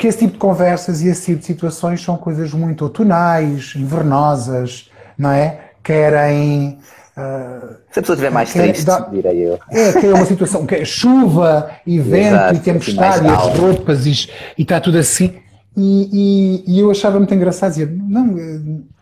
que 0.00 0.06
esse 0.06 0.20
tipo 0.20 0.32
de 0.32 0.38
conversas 0.38 1.02
e 1.02 1.08
esse 1.08 1.26
tipo 1.26 1.40
de 1.40 1.44
situações 1.44 2.02
são 2.02 2.16
coisas 2.16 2.54
muito 2.54 2.84
outonais, 2.84 3.74
invernosas, 3.76 4.90
não 5.16 5.30
é? 5.30 5.72
Querem. 5.84 6.78
Uh, 7.16 7.76
Se 7.90 7.98
a 7.98 8.02
pessoa 8.02 8.14
estiver 8.14 8.30
mais 8.30 8.52
triste, 8.52 8.84
dá, 8.84 9.00
direi 9.00 9.38
eu. 9.46 9.58
É, 9.70 9.92
que 9.92 10.06
é 10.06 10.14
uma 10.14 10.24
situação 10.24 10.64
que 10.64 10.76
é 10.76 10.84
chuva 10.84 11.70
e 11.86 11.98
vento 11.98 12.34
Exato, 12.34 12.54
e 12.54 12.58
tempestade 12.60 13.26
e 13.26 13.28
as 13.28 13.58
roupas 13.58 14.06
e, 14.06 14.28
e 14.56 14.62
está 14.62 14.80
tudo 14.80 14.98
assim. 14.98 15.34
E, 15.76 16.64
e, 16.66 16.76
e, 16.76 16.80
eu 16.80 16.90
achava 16.90 17.18
muito 17.18 17.34
engraçado 17.34 17.70
dizer, 17.72 17.90
não, 17.90 18.34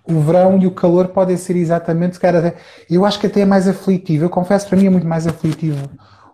o 0.04 0.20
verão 0.20 0.58
e 0.58 0.66
o 0.66 0.70
calor 0.70 1.08
podem 1.08 1.36
ser 1.36 1.56
exatamente, 1.56 2.18
cara, 2.18 2.54
eu 2.90 3.04
acho 3.04 3.18
que 3.18 3.26
até 3.26 3.40
é 3.40 3.46
mais 3.46 3.68
aflitivo. 3.68 4.24
Eu 4.24 4.30
confesso, 4.30 4.66
para 4.68 4.76
mim 4.76 4.86
é 4.86 4.90
muito 4.90 5.06
mais 5.06 5.26
aflitivo 5.26 5.88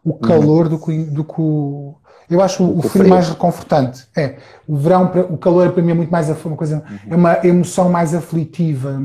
o 0.04 0.10
uhum. 0.10 0.18
calor 0.18 0.64
uhum. 0.66 0.70
do, 0.70 0.78
que, 0.78 0.98
do 1.04 1.24
que 1.24 1.40
o, 1.40 1.94
eu 2.30 2.42
acho 2.42 2.62
o, 2.62 2.78
o 2.78 2.82
frio 2.82 3.08
mais 3.08 3.28
reconfortante. 3.28 4.06
É. 4.16 4.36
O 4.66 4.76
verão, 4.76 5.10
o 5.30 5.38
calor 5.38 5.72
para 5.72 5.82
mim 5.82 5.92
é 5.92 5.94
muito 5.94 6.10
mais 6.10 6.28
uma 6.28 6.56
coisa, 6.56 6.76
uhum. 6.76 6.98
é 7.10 7.16
uma 7.16 7.46
emoção 7.46 7.88
mais 7.88 8.14
aflitiva. 8.14 9.02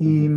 E, 0.00 0.28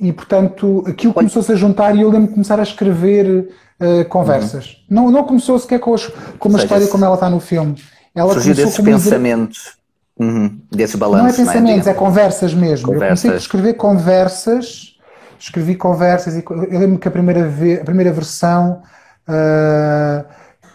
e 0.00 0.12
portanto, 0.12 0.84
aquilo 0.86 1.12
começou-se 1.12 1.52
a 1.52 1.56
juntar 1.56 1.94
e 1.96 2.02
eu 2.02 2.10
lembro 2.10 2.28
de 2.28 2.34
começar 2.34 2.58
a 2.60 2.62
escrever 2.62 3.48
uh, 3.80 4.04
conversas. 4.08 4.84
Uhum. 4.88 4.96
Não, 4.96 5.10
não 5.10 5.24
começou 5.24 5.58
sequer 5.58 5.80
com, 5.80 5.94
as, 5.94 6.06
com 6.38 6.48
uma 6.48 6.58
seja, 6.58 6.64
história 6.64 6.86
como 6.88 7.04
ela 7.04 7.14
está 7.14 7.28
no 7.28 7.40
filme. 7.40 7.76
Ela 8.14 8.32
surgiu 8.34 8.54
desses 8.54 8.78
pensamentos, 8.78 9.76
uhum. 10.18 10.58
desses 10.70 10.96
balanços. 10.96 11.38
Não 11.38 11.44
é 11.44 11.46
pensamentos, 11.46 11.86
é, 11.86 11.90
é 11.90 11.94
conversas 11.94 12.54
mesmo. 12.54 12.86
Conversas. 12.86 13.02
Eu 13.02 13.08
comecei 13.08 13.30
a 13.30 13.36
escrever 13.36 13.74
conversas, 13.74 14.96
escrevi 15.38 15.74
conversas 15.74 16.36
e 16.36 16.44
eu 16.48 16.78
lembro 16.78 16.98
que 16.98 17.08
a 17.08 17.10
primeira, 17.10 17.48
a 17.80 17.84
primeira 17.84 18.12
versão. 18.12 18.82
Uh, 19.28 20.24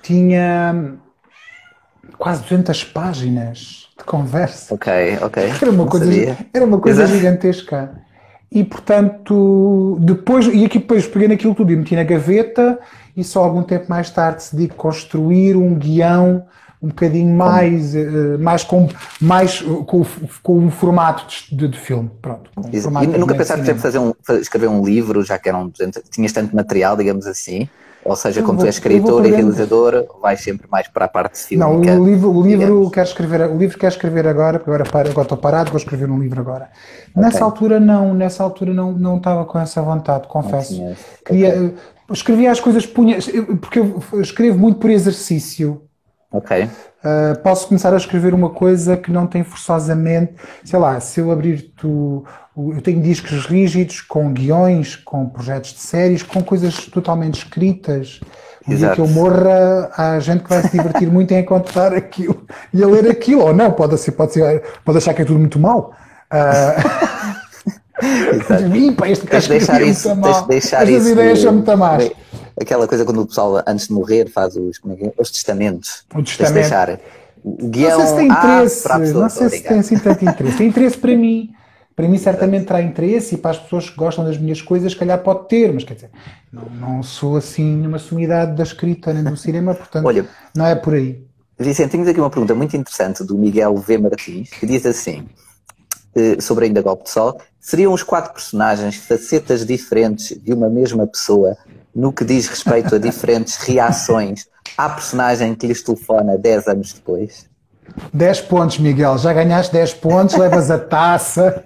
tinha 0.03 0.95
quase 2.17 2.43
200 2.43 2.83
páginas 2.83 3.87
de 3.97 4.03
conversa. 4.03 4.75
Ok, 4.75 5.17
ok. 5.21 5.43
Era 5.61 5.71
uma 5.71 5.87
coisa, 5.87 6.37
era 6.53 6.65
uma 6.65 6.79
coisa 6.79 7.07
gigantesca. 7.07 7.95
E 8.53 8.63
portanto, 8.63 9.97
depois, 9.99 10.45
e 10.45 10.63
aqui 10.63 10.77
depois 10.77 11.07
peguei 11.07 11.27
naquilo 11.27 11.55
tudo 11.55 11.71
e 11.71 11.75
meti 11.75 11.95
na 11.95 12.03
gaveta 12.03 12.79
e 13.17 13.23
só 13.23 13.43
algum 13.43 13.63
tempo 13.63 13.85
mais 13.89 14.11
tarde 14.11 14.37
decidi 14.37 14.67
construir 14.67 15.55
um 15.55 15.73
guião 15.73 16.45
um 16.79 16.89
bocadinho 16.89 17.33
mais, 17.33 17.95
uh, 17.95 18.37
mais, 18.39 18.63
com, 18.63 18.89
mais 19.19 19.61
com, 19.61 20.05
com 20.43 20.59
um 20.59 20.69
formato 20.69 21.25
de, 21.49 21.67
de 21.69 21.79
filme. 21.79 22.11
Pronto, 22.21 22.51
um 22.57 22.81
formato 22.81 23.05
e 23.05 23.17
nunca 23.17 23.33
pensaste 23.33 23.71
em 23.71 23.75
fazer 23.75 23.99
um, 23.99 24.13
escrever 24.41 24.67
um 24.67 24.83
livro, 24.83 25.23
já 25.23 25.39
que 25.39 25.47
eram 25.47 25.69
200, 25.69 26.03
tinhas 26.09 26.33
tanto 26.33 26.53
material, 26.53 26.97
digamos 26.97 27.25
assim? 27.25 27.69
Ou 28.05 28.15
seja, 28.15 28.41
eu 28.41 28.45
como 28.45 28.57
vou, 28.57 28.65
tu 28.65 28.67
és 28.67 28.75
escritor 28.75 29.25
e 29.25 29.31
realizador, 29.31 30.05
vais 30.21 30.41
sempre 30.41 30.67
mais 30.69 30.87
para 30.87 31.05
a 31.05 31.07
parte 31.07 31.39
fílmica. 31.39 31.95
Não, 31.95 32.01
o 32.01 32.05
livro, 32.05 32.31
o 32.31 32.41
livro 32.41 32.91
quero 32.91 33.07
escrever, 33.07 33.49
o 33.49 33.57
livro 33.57 33.77
quero 33.77 33.93
escrever 33.93 34.27
agora, 34.27 34.59
porque 34.59 34.71
agora, 34.71 34.89
para, 34.89 35.09
agora 35.09 35.25
estou 35.25 35.37
parado, 35.37 35.71
vou 35.71 35.77
escrever 35.77 36.09
um 36.09 36.19
livro 36.19 36.39
agora. 36.39 36.69
Nessa 37.15 37.37
okay. 37.37 37.41
altura 37.41 37.79
não, 37.79 38.13
nessa 38.13 38.43
altura 38.43 38.73
não, 38.73 38.91
não 38.91 39.17
estava 39.17 39.45
com 39.45 39.59
essa 39.59 39.81
vontade, 39.81 40.27
confesso. 40.27 40.81
Queria, 41.25 41.49
okay. 41.49 41.73
Escrevia 42.11 42.51
as 42.51 42.59
coisas, 42.59 42.85
punha, 42.85 43.17
porque 43.61 43.79
eu 43.79 44.21
escrevo 44.21 44.59
muito 44.59 44.79
por 44.79 44.89
exercício. 44.89 45.81
Ok. 46.33 46.63
Uh, 46.63 47.37
posso 47.43 47.67
começar 47.67 47.93
a 47.93 47.97
escrever 47.97 48.33
uma 48.33 48.49
coisa 48.49 48.97
que 48.97 49.11
não 49.11 49.27
tem 49.27 49.43
forçosamente, 49.43 50.33
sei 50.65 50.79
lá, 50.79 50.99
se 50.99 51.19
eu 51.19 51.31
abrir 51.31 51.73
tu, 51.77 52.25
eu 52.57 52.81
tenho 52.81 52.99
discos 53.03 53.45
rígidos 53.45 54.01
com 54.01 54.33
guiões, 54.33 54.95
com 54.95 55.29
projetos 55.29 55.73
de 55.73 55.79
séries, 55.79 56.23
com 56.23 56.41
coisas 56.41 56.87
totalmente 56.87 57.35
escritas. 57.35 58.19
Um 58.67 58.75
dia 58.75 58.91
que 58.91 58.99
eu 58.99 59.07
morra, 59.07 59.91
há 59.95 60.19
gente 60.19 60.43
que 60.43 60.49
vai 60.49 60.63
se 60.63 60.71
divertir 60.71 61.11
muito 61.11 61.31
em 61.33 61.39
encontrar 61.39 61.93
aquilo 61.93 62.47
e 62.73 62.81
a 62.81 62.87
ler 62.87 63.11
aquilo, 63.11 63.43
ou 63.43 63.53
não, 63.53 63.71
pode 63.71 63.95
ser, 63.99 64.13
pode 64.13 64.33
ser, 64.33 64.63
pode 64.83 64.97
achar 64.97 65.13
que 65.13 65.21
é 65.21 65.25
tudo 65.25 65.37
muito 65.37 65.59
mal. 65.59 65.93
Uh, 66.33 67.43
Exato. 68.33 69.05
este 69.05 69.27
gajo 69.27 69.49
deixar 69.49 69.81
isso, 69.83 70.09
muito 70.09 70.21
mal. 70.21 70.47
Deixar 70.47 70.81
Estas 70.89 71.07
ideias 71.07 71.39
são 71.39 71.53
muito 71.53 71.77
más 71.77 72.09
aquela 72.59 72.87
coisa 72.87 73.05
quando 73.05 73.21
o 73.21 73.25
pessoal, 73.25 73.63
antes 73.67 73.87
de 73.87 73.93
morrer, 73.93 74.29
faz 74.29 74.55
os, 74.55 74.79
é 74.87 75.05
é? 75.05 75.13
os 75.17 75.31
testamentos. 75.31 76.05
O 76.13 76.23
testamento. 76.23 76.53
Deixar. 76.53 76.99
o 77.43 77.67
guião 77.67 77.99
não 77.99 77.99
sei 77.99 78.07
se 78.07 78.15
tem 78.15 78.27
interesse, 78.27 78.91
a 78.91 78.99
não 78.99 79.29
sei 79.29 79.49
se 79.49 79.63
tem 79.63 79.79
assim 79.79 79.97
tanto 79.97 80.25
interesse. 80.25 80.57
Tem 80.57 80.67
interesse 80.67 80.97
para 80.97 81.15
mim. 81.15 81.53
Para 81.95 82.07
mim, 82.07 82.17
certamente 82.17 82.65
terá 82.65 82.81
interesse 82.81 83.35
e 83.35 83.37
para 83.37 83.51
as 83.51 83.59
pessoas 83.59 83.87
que 83.87 83.95
gostam 83.95 84.25
das 84.25 84.37
minhas 84.37 84.59
coisas, 84.59 84.93
se 84.93 84.97
calhar 84.97 85.21
pode 85.21 85.47
ter, 85.47 85.71
mas 85.71 85.83
quer 85.83 85.93
dizer, 85.93 86.09
não, 86.51 86.65
não 86.65 87.03
sou 87.03 87.37
assim 87.37 87.75
numa 87.75 87.99
sumidade 87.99 88.55
da 88.55 88.63
escrita 88.63 89.13
nem 89.13 89.23
do 89.23 89.37
cinema, 89.37 89.75
portanto, 89.75 90.03
Olha, 90.03 90.27
não 90.55 90.65
é 90.65 90.73
por 90.73 90.95
aí. 90.95 91.23
Vicente, 91.59 91.91
temos 91.91 92.07
aqui 92.07 92.19
uma 92.19 92.31
pergunta 92.31 92.55
muito 92.55 92.75
interessante 92.75 93.23
do 93.23 93.37
Miguel 93.37 93.75
V. 93.75 93.99
Martins, 93.99 94.49
que 94.49 94.65
diz 94.65 94.87
assim, 94.87 95.27
eh, 96.15 96.41
sobre 96.41 96.65
ainda 96.65 96.81
Golpe 96.81 97.03
de 97.03 97.11
Sol, 97.11 97.39
seriam 97.59 97.93
os 97.93 98.01
quatro 98.01 98.33
personagens 98.33 98.95
facetas 98.95 99.63
diferentes 99.63 100.35
de 100.41 100.51
uma 100.51 100.69
mesma 100.69 101.05
pessoa 101.05 101.55
no 101.95 102.11
que 102.11 102.25
diz 102.25 102.47
respeito 102.47 102.95
a 102.95 102.97
diferentes 102.97 103.57
reações 103.57 104.45
à 104.77 104.89
personagem 104.89 105.55
que 105.55 105.67
lhes 105.67 105.83
telefona 105.83 106.37
10 106.37 106.67
anos 106.67 106.93
depois? 106.93 107.47
10 108.13 108.41
pontos, 108.41 108.79
Miguel. 108.79 109.17
Já 109.17 109.33
ganhaste 109.33 109.71
10 109.73 109.93
pontos, 109.95 110.35
levas 110.35 110.71
a 110.71 110.79
taça. 110.79 111.63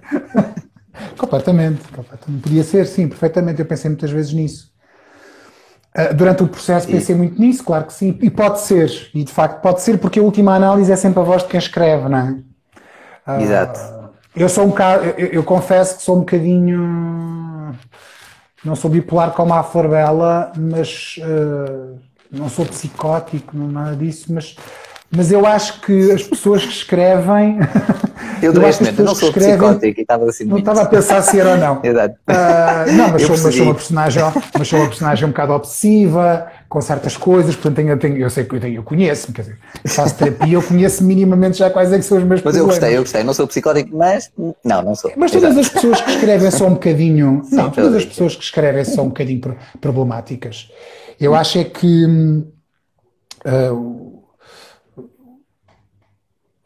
completamente, 1.17 1.87
completamente. 1.89 2.41
Podia 2.41 2.63
ser, 2.63 2.87
sim, 2.87 3.07
perfeitamente. 3.07 3.59
Eu 3.59 3.65
pensei 3.65 3.89
muitas 3.89 4.11
vezes 4.11 4.33
nisso. 4.33 4.71
Uh, 5.97 6.13
durante 6.13 6.43
o 6.43 6.47
processo 6.47 6.87
pensei 6.87 7.15
e... 7.15 7.17
muito 7.17 7.39
nisso, 7.39 7.63
claro 7.63 7.85
que 7.85 7.93
sim. 7.93 8.17
E 8.21 8.29
pode 8.29 8.61
ser, 8.61 9.09
e 9.13 9.23
de 9.23 9.31
facto 9.31 9.61
pode 9.61 9.81
ser, 9.81 9.97
porque 9.97 10.19
a 10.19 10.23
última 10.23 10.53
análise 10.55 10.91
é 10.91 10.95
sempre 10.95 11.19
a 11.19 11.23
voz 11.23 11.43
de 11.43 11.49
quem 11.49 11.57
escreve, 11.57 12.07
não 12.07 12.17
é? 12.17 12.31
Uh, 13.31 13.41
Exato. 13.41 13.79
Eu 14.35 14.47
sou 14.47 14.65
um 14.65 14.69
bocado, 14.69 15.05
eu, 15.17 15.27
eu, 15.27 15.43
confesso 15.43 15.97
que 15.97 16.03
sou 16.03 16.17
um 16.17 16.19
bocadinho. 16.19 17.75
Não 18.63 18.75
sou 18.75 18.89
bipolar 18.89 19.31
como 19.31 19.53
a 19.53 19.63
Flor 19.63 19.87
Bela, 19.87 20.51
mas 20.57 21.17
uh, 21.19 21.99
não 22.31 22.49
sou 22.49 22.65
psicótico, 22.65 23.55
não 23.55 23.67
nada 23.67 23.95
disso, 23.95 24.33
mas 24.33 24.55
mas 25.09 25.31
eu 25.31 25.45
acho 25.45 25.81
que 25.81 26.11
as 26.11 26.23
pessoas 26.23 26.63
que 26.65 26.73
escrevem. 26.73 27.59
Eu, 28.39 28.53
eu 28.53 28.65
acho 28.67 28.77
que 28.77 28.83
as 28.83 28.89
pessoas 28.91 29.07
não 29.07 29.15
sou 29.15 29.33
que 29.33 29.39
escrevem, 29.39 29.57
psicótico 29.57 29.99
e 29.99 30.01
estava 30.03 30.29
assim. 30.29 30.43
Não 30.43 30.57
estava 30.59 30.81
a 30.83 30.85
pensar 30.85 31.23
se 31.23 31.39
era 31.39 31.51
ou 31.51 31.57
não. 31.57 31.79
Exato. 31.83 32.15
Uh, 32.29 32.91
não, 32.93 33.09
mas 33.09 33.21
sou, 33.23 33.29
mas 33.29 33.55
sou, 33.55 33.65
uma 33.65 33.73
personagem, 33.73 34.23
mas 34.59 34.67
sou 34.67 34.79
uma 34.79 34.87
personagem 34.87 35.25
um 35.25 35.29
bocado 35.29 35.53
obsessiva 35.53 36.47
com 36.69 36.81
certas 36.81 37.15
coisas, 37.15 37.55
portanto 37.55 37.75
tenho, 37.77 37.97
tenho, 37.97 38.17
eu 38.17 38.29
sei 38.29 38.43
que 38.43 38.55
eu, 38.55 38.59
tenho, 38.59 38.75
eu 38.75 38.83
conheço-me, 38.83 39.33
quer 39.33 39.41
dizer, 39.43 39.57
faço 39.87 40.15
terapia, 40.15 40.53
eu 40.53 40.61
conheço 40.61 41.03
minimamente 41.03 41.57
já 41.57 41.69
quais 41.69 41.93
é 41.93 41.97
que 41.97 42.03
são 42.03 42.17
os 42.17 42.23
meus 42.23 42.41
mas 42.41 42.53
problemas. 42.53 42.67
Mas 42.67 42.77
eu 42.77 42.81
gostei, 42.81 42.97
eu 42.97 43.01
gostei, 43.01 43.23
não 43.23 43.33
sou 43.33 43.47
psicótico, 43.47 43.97
mas 43.97 44.29
não, 44.63 44.81
não 44.83 44.93
sou. 44.93 45.11
Mas 45.15 45.31
todas 45.31 45.51
Exato. 45.51 45.65
as 45.65 45.69
pessoas 45.69 46.01
que 46.01 46.11
escrevem 46.11 46.51
são 46.51 46.67
um 46.67 46.73
bocadinho, 46.73 47.41
Sim, 47.49 47.55
não, 47.55 47.71
todas 47.71 47.95
as 47.95 48.05
pessoas 48.05 48.35
que 48.35 48.43
escrevem 48.43 48.83
são 48.83 49.05
um 49.05 49.09
bocadinho 49.09 49.57
problemáticas. 49.79 50.69
Eu 51.19 51.33
acho 51.33 51.57
é 51.57 51.63
que 51.63 52.05
uh, 53.45 54.16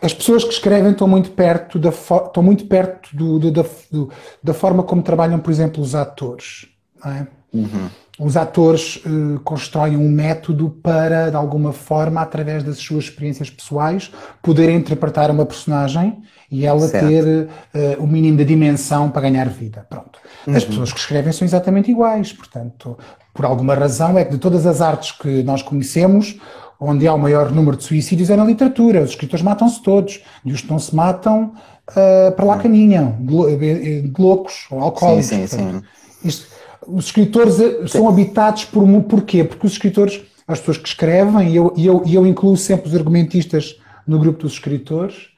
as 0.01 0.13
pessoas 0.13 0.43
que 0.43 0.51
escrevem 0.51 0.91
estão 0.91 1.07
muito 1.07 1.31
perto 1.31 1.77
da, 1.77 1.89
estão 1.89 2.41
muito 2.41 2.65
perto 2.65 3.15
do, 3.15 3.37
do, 3.37 3.51
da, 3.51 3.65
do, 3.91 4.09
da 4.41 4.53
forma 4.53 4.81
como 4.81 5.03
trabalham, 5.03 5.39
por 5.39 5.51
exemplo, 5.51 5.81
os 5.81 5.93
atores. 5.93 6.67
É? 7.05 7.27
Uhum. 7.53 7.89
Os 8.19 8.37
atores 8.37 8.97
uh, 9.05 9.39
constroem 9.43 9.97
um 9.97 10.09
método 10.09 10.69
para, 10.83 11.29
de 11.29 11.35
alguma 11.35 11.73
forma, 11.73 12.21
através 12.21 12.63
das 12.63 12.77
suas 12.77 13.05
experiências 13.05 13.49
pessoais, 13.49 14.11
poderem 14.41 14.77
interpretar 14.77 15.31
uma 15.31 15.45
personagem 15.45 16.21
e 16.49 16.65
ela 16.65 16.87
certo. 16.87 17.07
ter 17.07 17.23
uh, 17.25 18.03
o 18.03 18.07
mínimo 18.07 18.37
de 18.37 18.45
dimensão 18.45 19.09
para 19.09 19.21
ganhar 19.21 19.49
vida. 19.49 19.85
Pronto. 19.89 20.19
Uhum. 20.45 20.55
As 20.55 20.63
pessoas 20.63 20.93
que 20.93 20.99
escrevem 20.99 21.31
são 21.31 21.45
exatamente 21.45 21.89
iguais. 21.89 22.31
Portanto, 22.33 22.97
por 23.33 23.45
alguma 23.45 23.73
razão, 23.73 24.17
é 24.17 24.25
que 24.25 24.31
de 24.31 24.37
todas 24.37 24.65
as 24.65 24.81
artes 24.81 25.11
que 25.13 25.41
nós 25.43 25.61
conhecemos, 25.61 26.37
onde 26.81 27.07
há 27.07 27.13
o 27.13 27.19
maior 27.19 27.51
número 27.51 27.77
de 27.77 27.83
suicídios 27.83 28.31
é 28.31 28.35
na 28.35 28.43
literatura. 28.43 29.03
Os 29.03 29.11
escritores 29.11 29.45
matam-se 29.45 29.81
todos. 29.83 30.19
E 30.43 30.51
os 30.51 30.61
que 30.61 30.69
não 30.69 30.79
se 30.79 30.95
matam, 30.95 31.53
uh, 31.89 32.31
para 32.35 32.43
lá 32.43 32.57
caminham, 32.57 33.17
de, 33.19 34.01
de 34.01 34.21
loucos 34.21 34.65
ou 34.71 34.79
alcoólicos. 34.79 35.27
Sim, 35.27 35.45
sim, 35.45 35.57
sim. 35.57 35.81
Isto, 36.23 36.47
os 36.87 37.05
escritores 37.05 37.59
eh, 37.59 37.87
são 37.87 38.09
habitados 38.09 38.65
por 38.65 38.81
um 38.81 38.99
porquê? 39.01 39.43
Porque 39.43 39.67
os 39.67 39.73
escritores, 39.73 40.21
as 40.47 40.59
pessoas 40.59 40.77
que 40.77 40.87
escrevem, 40.87 41.49
e 41.49 41.55
eu, 41.55 41.71
e 41.77 41.85
eu, 41.85 42.01
e 42.03 42.15
eu 42.15 42.25
incluo 42.25 42.57
sempre 42.57 42.89
os 42.89 42.95
argumentistas 42.95 43.79
no 44.07 44.17
grupo 44.17 44.41
dos 44.41 44.53
escritores, 44.53 45.29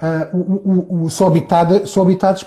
uh, 0.00 0.36
o, 0.36 1.00
o, 1.00 1.04
o, 1.04 1.10
são, 1.10 1.26
habitado, 1.26 1.84
são 1.88 2.04
habitados, 2.04 2.46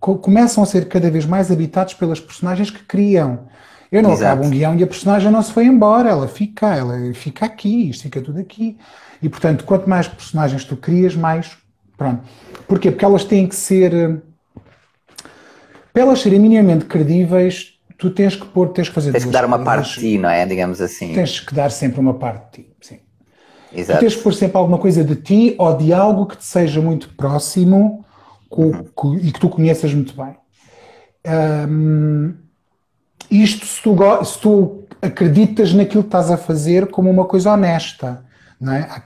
começam 0.00 0.62
a 0.62 0.66
ser 0.66 0.88
cada 0.88 1.10
vez 1.10 1.26
mais 1.26 1.50
habitados 1.50 1.92
pelas 1.92 2.18
personagens 2.18 2.70
que 2.70 2.82
criam. 2.84 3.40
Eu 3.90 4.02
não 4.02 4.12
Exato. 4.12 4.32
acabo 4.32 4.46
um 4.46 4.50
guião 4.50 4.76
e 4.76 4.82
a 4.82 4.86
personagem 4.86 5.30
não 5.30 5.42
se 5.42 5.52
foi 5.52 5.66
embora, 5.66 6.10
ela 6.10 6.26
fica, 6.26 6.74
ela 6.74 6.96
fica 7.14 7.46
aqui, 7.46 7.90
isto 7.90 8.02
fica 8.02 8.20
tudo 8.20 8.40
aqui. 8.40 8.76
E 9.22 9.28
portanto, 9.28 9.64
quanto 9.64 9.88
mais 9.88 10.08
personagens 10.08 10.64
tu 10.64 10.76
crias, 10.76 11.14
mais. 11.14 11.56
Pronto. 11.96 12.22
Porquê? 12.66 12.90
Porque 12.90 13.04
elas 13.04 13.24
têm 13.24 13.46
que 13.46 13.54
ser. 13.54 14.20
Para 15.92 16.02
elas 16.02 16.20
serem 16.20 16.38
minimamente 16.38 16.84
credíveis, 16.84 17.78
tu 17.96 18.10
tens 18.10 18.36
que 18.36 18.44
pôr, 18.46 18.68
tens 18.68 18.88
que 18.88 18.94
fazer 18.94 19.12
Tens 19.12 19.24
que 19.24 19.30
dar 19.30 19.44
uma 19.44 19.58
parte 19.58 19.94
de 19.94 20.00
ti, 20.00 20.18
não 20.18 20.28
é? 20.28 20.44
Digamos 20.44 20.80
assim. 20.80 21.14
Tens 21.14 21.40
que 21.40 21.54
dar 21.54 21.70
sempre 21.70 22.00
uma 22.00 22.14
parte 22.14 22.58
de 22.58 22.64
ti, 22.64 22.76
sim. 22.80 22.98
Exato. 23.74 23.98
Tu 23.98 24.02
tens 24.02 24.16
que 24.16 24.22
pôr 24.22 24.34
sempre 24.34 24.58
alguma 24.58 24.78
coisa 24.78 25.02
de 25.02 25.16
ti 25.16 25.54
ou 25.58 25.76
de 25.76 25.92
algo 25.92 26.26
que 26.26 26.36
te 26.36 26.44
seja 26.44 26.80
muito 26.80 27.08
próximo 27.16 28.04
uhum. 28.50 29.18
e 29.22 29.32
que 29.32 29.40
tu 29.40 29.48
conheças 29.48 29.94
muito 29.94 30.14
bem. 30.14 30.36
Um, 31.26 32.34
isto 33.30 33.66
se 33.66 33.82
tu, 33.82 33.96
se 34.24 34.38
tu 34.38 34.84
acreditas 35.00 35.72
naquilo 35.72 36.02
que 36.02 36.08
estás 36.08 36.30
a 36.30 36.36
fazer 36.36 36.86
como 36.86 37.10
uma 37.10 37.24
coisa 37.24 37.52
honesta. 37.52 38.24
É? 38.62 38.78
há, 38.78 39.02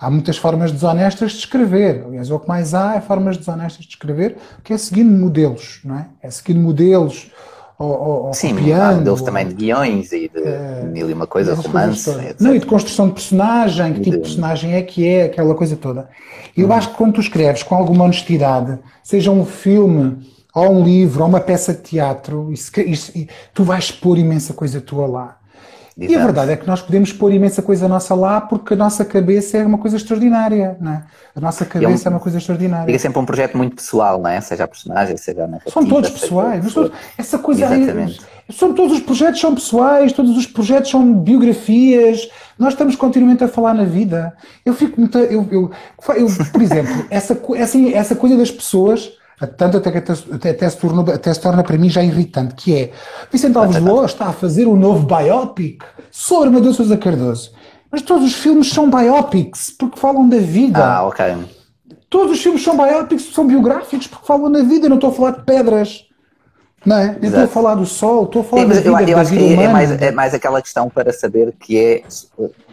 há, 0.00 0.10
muitas 0.10 0.38
formas 0.38 0.72
desonestas 0.72 1.32
de 1.32 1.38
escrever. 1.38 2.02
Aliás, 2.06 2.30
o 2.30 2.38
que 2.38 2.48
mais 2.48 2.72
há 2.72 2.94
é 2.96 3.00
formas 3.00 3.36
desonestas 3.36 3.84
de 3.84 3.90
escrever, 3.90 4.36
que 4.64 4.72
é 4.72 4.78
seguindo 4.78 5.10
modelos, 5.10 5.80
não 5.84 5.98
é? 5.98 6.06
É 6.22 6.30
seguindo 6.30 6.60
modelos 6.60 7.30
ou, 7.78 8.26
ou 8.26 8.32
Sim, 8.32 8.54
copiando. 8.54 8.96
modelos 8.96 9.20
também 9.20 9.46
de 9.46 9.54
guiões 9.54 10.10
e 10.12 10.30
de 10.30 10.38
uh, 10.38 10.86
mil 10.86 11.10
e 11.10 11.12
uma 11.12 11.26
coisa, 11.26 11.54
romance. 11.54 12.10
Não, 12.40 12.54
e 12.54 12.58
de 12.58 12.64
construção 12.64 13.08
de 13.08 13.14
personagem, 13.14 13.92
que 13.92 14.00
tipo 14.00 14.16
de 14.16 14.22
personagem 14.22 14.74
é 14.74 14.82
que 14.82 15.06
é, 15.06 15.24
aquela 15.24 15.54
coisa 15.54 15.76
toda. 15.76 16.08
Eu 16.56 16.68
hum. 16.68 16.72
acho 16.72 16.88
que 16.88 16.96
quando 16.96 17.14
tu 17.14 17.20
escreves 17.20 17.62
com 17.62 17.74
alguma 17.74 18.04
honestidade, 18.04 18.78
seja 19.02 19.30
um 19.30 19.44
filme 19.44 20.26
ou 20.56 20.72
um 20.72 20.82
livro, 20.82 21.22
ou 21.22 21.28
uma 21.28 21.38
peça 21.38 21.74
de 21.74 21.82
teatro, 21.82 22.50
isso, 22.50 22.72
isso, 22.80 23.12
tu 23.52 23.62
vais 23.62 23.92
pôr 23.92 24.16
imensa 24.16 24.54
coisa 24.54 24.80
tua 24.80 25.06
lá. 25.06 25.36
Exato. 25.98 26.12
E 26.12 26.14
a 26.14 26.24
verdade 26.24 26.52
é 26.52 26.56
que 26.56 26.66
nós 26.66 26.80
podemos 26.80 27.12
pôr 27.12 27.32
imensa 27.32 27.62
coisa 27.62 27.86
nossa 27.86 28.14
lá 28.14 28.40
porque 28.40 28.72
a 28.72 28.76
nossa 28.76 29.04
cabeça 29.04 29.58
é 29.58 29.66
uma 29.66 29.78
coisa 29.78 29.96
extraordinária, 29.96 30.76
não 30.80 30.92
é? 30.92 31.04
A 31.34 31.40
nossa 31.40 31.64
cabeça 31.64 32.08
é, 32.08 32.10
um, 32.10 32.12
é 32.12 32.16
uma 32.16 32.20
coisa 32.20 32.38
extraordinária. 32.38 32.94
É 32.94 32.98
sempre 32.98 33.18
um 33.18 33.24
projeto 33.24 33.56
muito 33.56 33.76
pessoal, 33.76 34.20
não 34.20 34.30
é? 34.30 34.40
Seja 34.40 34.64
a 34.64 34.68
personagem, 34.68 35.16
seja 35.18 35.44
a 35.44 35.46
narrativa. 35.46 35.70
São 35.70 35.86
todos 35.86 36.10
pessoais. 36.10 36.72
Todos, 36.72 36.92
essa 37.16 37.38
coisa 37.38 37.64
Exatamente. 37.64 38.20
Aí, 38.48 38.54
são, 38.54 38.72
todos 38.74 38.96
os 38.96 39.00
projetos 39.00 39.40
são 39.40 39.54
pessoais, 39.54 40.12
todos 40.12 40.36
os 40.36 40.46
projetos 40.46 40.90
são 40.90 41.14
biografias. 41.14 42.28
Nós 42.58 42.74
estamos 42.74 42.94
continuamente 42.96 43.44
a 43.44 43.48
falar 43.48 43.74
na 43.74 43.84
vida. 43.84 44.34
Eu 44.64 44.74
fico 44.74 45.00
muito. 45.00 45.18
Eu, 45.18 45.46
eu, 45.50 45.70
eu 46.14 46.26
por 46.52 46.62
exemplo, 46.62 47.06
essa, 47.10 47.38
essa, 47.56 47.78
essa 47.78 48.14
coisa 48.14 48.36
das 48.36 48.50
pessoas 48.50 49.12
tanto 49.56 49.76
até 49.76 49.90
que 49.92 49.98
até, 49.98 50.50
até, 50.50 50.70
se 50.70 50.78
torna, 50.78 51.12
até 51.12 51.34
se 51.34 51.40
torna 51.40 51.62
para 51.62 51.76
mim 51.76 51.90
já 51.90 52.02
irritante, 52.02 52.54
que 52.54 52.74
é 52.74 52.92
Vicente 53.30 53.58
Alves 53.58 53.76
Loa 53.82 54.06
está 54.06 54.28
a 54.28 54.32
fazer 54.32 54.66
um 54.66 54.76
novo 54.76 55.06
biopic 55.06 55.82
sobre 56.10 56.48
Amadeu 56.48 56.72
Sousa 56.72 56.96
Cardoso. 56.96 57.52
Mas 57.90 58.02
todos 58.02 58.24
os 58.24 58.34
filmes 58.34 58.70
são 58.70 58.90
biopics, 58.90 59.70
porque 59.70 59.98
falam 59.98 60.28
da 60.28 60.38
vida. 60.38 60.84
Ah, 60.84 61.06
ok. 61.06 61.36
Todos 62.08 62.32
os 62.32 62.42
filmes 62.42 62.62
são 62.62 62.76
biopics, 62.76 63.32
são 63.34 63.46
biográficos, 63.46 64.06
porque 64.06 64.26
falam 64.26 64.50
da 64.50 64.62
vida. 64.62 64.86
Eu 64.86 64.90
não 64.90 64.96
estou 64.96 65.10
a 65.10 65.12
falar 65.12 65.30
de 65.32 65.44
pedras. 65.44 66.04
Não 66.84 66.98
é? 66.98 67.18
Eu 67.20 67.28
estou 67.28 67.44
a 67.44 67.48
falar 67.48 67.74
do 67.74 67.84
sol, 67.84 68.24
estou 68.24 68.42
a 68.42 68.44
falar 68.44 68.62
Sim, 68.62 68.68
da 68.68 68.74
vida, 68.74 68.88
eu, 68.88 69.08
eu 69.08 69.18
acho 69.18 69.32
que 69.32 69.54
é 69.54 69.68
mais, 69.68 69.90
é 69.90 70.12
mais 70.12 70.34
aquela 70.34 70.62
questão 70.62 70.88
para 70.88 71.12
saber 71.12 71.52
que 71.58 71.78
é. 71.78 72.02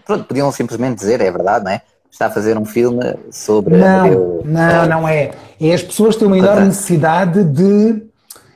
Pronto, 0.05 0.25
podiam 0.25 0.51
simplesmente 0.51 0.97
dizer, 0.97 1.19
é 1.19 1.31
verdade, 1.31 1.65
não 1.65 1.71
é? 1.71 1.81
Está 2.13 2.27
a 2.27 2.29
fazer 2.29 2.57
um 2.57 2.63
filme 2.63 3.15
sobre. 3.31 3.75
Não, 3.75 4.41
não, 4.45 4.87
não 4.87 5.07
é. 5.07 5.31
É 5.59 5.73
as 5.73 5.81
pessoas 5.81 6.15
têm 6.15 6.27
uma 6.27 6.37
enorme 6.37 6.67
necessidade 6.67 7.43
de, 7.43 8.03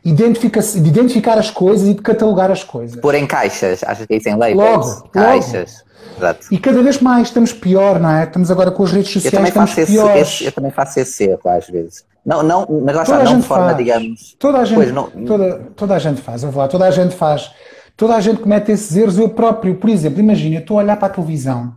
identifica 0.06 0.62
de 0.62 0.88
identificar 0.88 1.38
as 1.38 1.50
coisas 1.50 1.88
e 1.88 1.94
de 1.96 2.02
catalogar 2.02 2.52
as 2.52 2.64
coisas. 2.64 3.00
Pôr 3.02 3.16
em 3.16 3.26
caixas, 3.26 3.84
achas 3.84 4.06
que 4.06 4.16
isso 4.16 4.30
em 4.30 4.36
labels? 4.36 4.86
Logo, 4.86 5.10
caixas. 5.10 5.74
Logo. 5.74 5.88
Exato. 6.18 6.48
E 6.52 6.58
cada 6.58 6.82
vez 6.82 7.00
mais 7.00 7.28
estamos 7.28 7.54
pior, 7.54 8.00
não 8.00 8.10
é? 8.10 8.24
Estamos 8.24 8.50
agora 8.50 8.72
com 8.72 8.84
as 8.84 8.92
redes 8.92 9.12
sociais, 9.12 9.36
eu 9.36 9.44
estamos 9.44 9.74
piores. 9.74 10.22
Esse, 10.22 10.46
eu 10.46 10.52
também 10.52 10.72
faço 10.72 11.00
esse 11.00 11.24
erro 11.26 11.42
às 11.46 11.68
vezes. 11.68 12.06
Não, 12.26 12.44
não, 12.44 12.68
mas 12.84 12.96
lá 12.96 13.04
está, 13.04 13.24
não 13.24 13.40
de 13.40 13.46
forma, 13.46 13.66
faz. 13.66 13.78
digamos. 13.78 14.36
Toda 14.38 14.60
a 14.60 14.66
gente, 14.66 14.76
pois, 14.76 14.92
não... 14.92 15.10
toda, 15.26 15.62
toda 15.76 15.96
a 15.96 16.00
gente 16.00 16.22
faz, 16.22 16.44
eu 16.44 16.52
vou 16.52 16.62
lá, 16.62 16.68
toda 16.68 16.86
a 16.86 16.92
gente 16.92 17.16
faz. 17.16 17.52
Toda 17.96 18.16
a 18.16 18.22
gente 18.22 18.42
comete 18.42 18.72
esses 18.72 18.96
erros. 18.96 19.18
Eu 19.18 19.30
próprio, 19.30 19.76
por 19.76 19.90
exemplo, 19.90 20.20
imagina, 20.20 20.58
eu 20.58 20.60
estou 20.60 20.78
a 20.78 20.84
olhar 20.84 20.98
para 20.98 21.08
a 21.08 21.10
televisão 21.10 21.74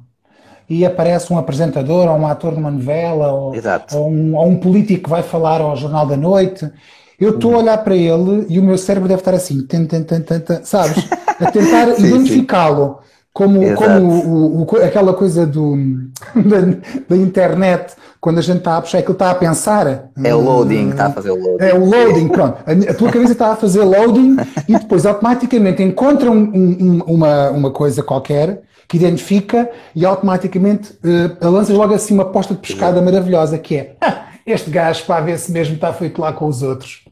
e 0.70 0.86
aparece 0.86 1.32
um 1.32 1.36
apresentador 1.36 2.08
ou 2.08 2.16
um 2.16 2.28
ator 2.28 2.52
de 2.52 2.60
uma 2.60 2.70
novela 2.70 3.32
ou, 3.32 3.52
ou, 3.92 4.08
um, 4.08 4.36
ou 4.36 4.46
um, 4.46 4.56
político 4.56 5.02
que 5.02 5.10
vai 5.10 5.22
falar 5.22 5.60
ao 5.60 5.76
Jornal 5.76 6.06
da 6.06 6.16
Noite. 6.16 6.70
Eu 7.18 7.30
estou 7.30 7.56
a 7.56 7.58
olhar 7.58 7.78
para 7.78 7.96
ele 7.96 8.46
e 8.48 8.60
o 8.60 8.62
meu 8.62 8.78
cérebro 8.78 9.08
deve 9.08 9.20
estar 9.20 9.34
assim, 9.34 9.66
sabes? 10.62 11.08
A 11.40 11.50
tentar 11.50 11.88
identificá-lo. 11.98 13.00
como, 13.32 13.74
como 13.74 14.12
o, 14.12 14.62
o, 14.62 14.76
aquela 14.76 15.12
coisa 15.12 15.44
do, 15.44 15.76
da, 16.36 16.60
da, 17.08 17.16
internet, 17.16 17.94
quando 18.20 18.38
a 18.38 18.42
gente 18.42 18.58
está 18.58 18.76
a 18.76 18.80
puxar, 18.80 18.98
aquilo 18.98 19.14
está 19.14 19.32
a 19.32 19.34
pensar. 19.34 20.10
É 20.22 20.32
o 20.32 20.40
loading, 20.40 20.90
está 20.90 21.06
a 21.06 21.10
fazer 21.10 21.30
o 21.32 21.34
loading. 21.34 21.64
É 21.64 21.74
o 21.74 21.84
loading, 21.84 22.28
pronto. 22.28 22.58
A, 22.64 22.92
a 22.92 22.94
tua 22.94 23.10
cabeça 23.10 23.32
está 23.32 23.52
a 23.52 23.56
fazer 23.56 23.82
loading 23.82 24.36
e 24.68 24.78
depois 24.78 25.04
automaticamente 25.04 25.82
encontra 25.82 26.30
um, 26.30 26.36
um, 26.36 27.02
uma, 27.08 27.50
uma 27.50 27.70
coisa 27.72 28.04
qualquer 28.04 28.62
que 28.90 28.96
identifica 28.96 29.70
e 29.94 30.04
automaticamente 30.04 30.98
uh, 31.04 31.48
lanças 31.48 31.76
logo 31.76 31.94
assim 31.94 32.12
uma 32.12 32.24
posta 32.24 32.54
de 32.54 32.60
pescada 32.60 33.00
maravilhosa 33.00 33.56
que 33.56 33.76
é 33.76 33.94
ah, 34.00 34.24
este 34.44 34.68
gajo 34.68 35.04
para 35.04 35.20
ver 35.20 35.38
se 35.38 35.52
mesmo 35.52 35.76
está 35.76 35.92
feito 35.92 36.20
lá 36.20 36.32
com 36.32 36.46
os 36.46 36.60
outros. 36.60 37.04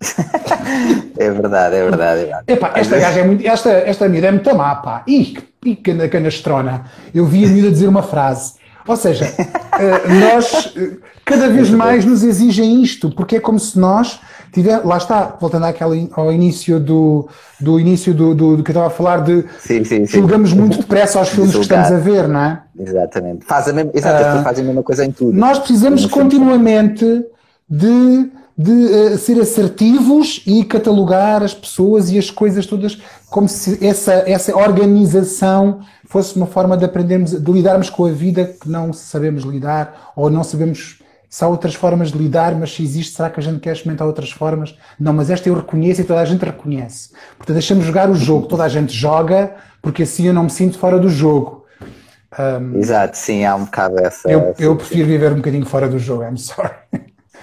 é 1.18 1.30
verdade, 1.30 1.74
é 1.74 1.82
verdade. 1.82 2.20
É 2.20 2.24
verdade. 2.26 2.44
Epá, 2.46 2.72
esta 2.76 2.96
gaja 2.96 3.20
é 3.20 3.24
muito. 3.24 3.44
Esta, 3.44 3.70
esta 3.70 4.08
miúda 4.08 4.28
é 4.28 4.30
muito 4.30 4.54
má, 4.54 4.76
pá. 4.76 5.02
Ih, 5.04 5.24
que 5.24 5.42
pica 5.60 5.92
na 5.94 6.08
canastrona. 6.08 6.84
Eu 7.12 7.26
vi 7.26 7.44
a 7.44 7.48
miúda 7.48 7.72
dizer 7.72 7.88
uma 7.88 8.04
frase. 8.04 8.52
Ou 8.86 8.96
seja, 8.96 9.24
uh, 9.26 10.14
nós 10.20 10.66
uh, 10.76 11.00
cada 11.24 11.48
vez 11.48 11.70
mais 11.70 12.04
nos 12.04 12.22
exigem 12.22 12.84
isto, 12.84 13.10
porque 13.10 13.36
é 13.36 13.40
como 13.40 13.58
se 13.58 13.76
nós 13.76 14.20
lá 14.62 14.96
está, 14.96 15.36
voltando 15.40 15.64
àquela, 15.66 15.94
ao 16.12 16.32
início 16.32 16.78
do, 16.78 17.28
do 17.60 17.78
início 17.80 18.14
do, 18.14 18.34
do, 18.34 18.56
do 18.56 18.62
que 18.62 18.70
eu 18.70 18.72
estava 18.72 18.86
a 18.86 18.90
falar 18.90 19.22
de 19.22 19.44
sim, 19.58 19.84
sim, 19.84 20.06
sim. 20.06 20.18
julgamos 20.18 20.52
muito 20.52 20.78
depressa 20.78 21.18
aos 21.18 21.28
filmes 21.28 21.54
que 21.54 21.60
estamos 21.60 21.92
a 21.92 21.98
ver, 21.98 22.28
não 22.28 22.40
é? 22.40 22.62
Exatamente. 22.78 23.44
Faz 23.44 23.68
a 23.68 23.72
mesma, 23.72 23.90
exatamente, 23.94 24.40
uh, 24.40 24.44
faz 24.44 24.58
a 24.58 24.62
mesma 24.62 24.82
coisa 24.82 25.04
em 25.04 25.12
tudo. 25.12 25.36
Nós 25.36 25.58
precisamos 25.58 26.06
continuamente 26.06 27.24
de 27.68 28.30
de 28.58 28.72
uh, 28.72 29.18
ser 29.18 29.38
assertivos 29.38 30.42
e 30.46 30.64
catalogar 30.64 31.42
as 31.42 31.52
pessoas 31.52 32.10
e 32.10 32.18
as 32.18 32.30
coisas 32.30 32.64
todas 32.64 32.98
como 33.28 33.48
se 33.48 33.84
essa, 33.86 34.14
essa 34.26 34.56
organização 34.56 35.80
fosse 36.06 36.36
uma 36.36 36.46
forma 36.46 36.76
de 36.76 36.84
aprendermos, 36.84 37.32
de 37.32 37.52
lidarmos 37.52 37.90
com 37.90 38.06
a 38.06 38.10
vida 38.10 38.44
que 38.58 38.68
não 38.68 38.92
sabemos 38.92 39.44
lidar 39.44 40.12
ou 40.16 40.30
não 40.30 40.42
sabemos 40.42 41.02
se 41.28 41.44
há 41.44 41.48
outras 41.48 41.74
formas 41.74 42.12
de 42.12 42.18
lidar, 42.18 42.54
mas 42.54 42.74
se 42.74 42.82
existe, 42.82 43.14
será 43.14 43.30
que 43.30 43.40
a 43.40 43.42
gente 43.42 43.60
quer 43.60 43.72
experimentar 43.72 44.06
outras 44.06 44.30
formas? 44.30 44.76
Não, 44.98 45.12
mas 45.12 45.30
esta 45.30 45.48
eu 45.48 45.54
reconheço 45.54 46.00
e 46.00 46.04
toda 46.04 46.20
a 46.20 46.24
gente 46.24 46.44
reconhece. 46.44 47.10
Portanto, 47.36 47.54
deixamos 47.54 47.84
jogar 47.84 48.08
o 48.10 48.14
jogo, 48.14 48.46
toda 48.46 48.64
a 48.64 48.68
gente 48.68 48.92
joga, 48.92 49.54
porque 49.82 50.04
assim 50.04 50.26
eu 50.26 50.34
não 50.34 50.44
me 50.44 50.50
sinto 50.50 50.78
fora 50.78 50.98
do 50.98 51.08
jogo. 51.08 51.64
Um, 52.38 52.78
Exato, 52.78 53.16
sim, 53.16 53.44
há 53.44 53.54
um 53.54 53.64
bocado 53.64 53.98
essa. 53.98 54.30
Eu, 54.30 54.54
eu 54.58 54.76
prefiro 54.76 55.06
viver 55.06 55.32
um 55.32 55.36
bocadinho 55.36 55.64
fora 55.66 55.88
do 55.88 55.98
jogo, 55.98 56.24
I'm 56.24 56.36
sorry. 56.36 56.70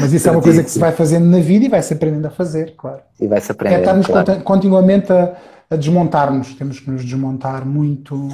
Mas 0.00 0.12
isso 0.12 0.28
é 0.28 0.32
uma 0.32 0.42
coisa 0.42 0.62
que 0.62 0.70
se 0.70 0.78
vai 0.78 0.92
fazendo 0.92 1.26
na 1.26 1.40
vida 1.40 1.64
e 1.64 1.68
vai-se 1.68 1.92
aprendendo 1.92 2.26
a 2.26 2.30
fazer, 2.30 2.74
claro. 2.76 3.00
E 3.20 3.26
vai-se 3.26 3.50
aprendendo. 3.50 3.78
É 3.78 3.80
estarmos 3.80 4.06
claro. 4.06 4.42
continuamente 4.42 5.12
a, 5.12 5.36
a 5.70 5.76
desmontar-nos. 5.76 6.54
Temos 6.54 6.80
que 6.80 6.90
nos 6.90 7.04
desmontar 7.04 7.64
muito 7.64 8.28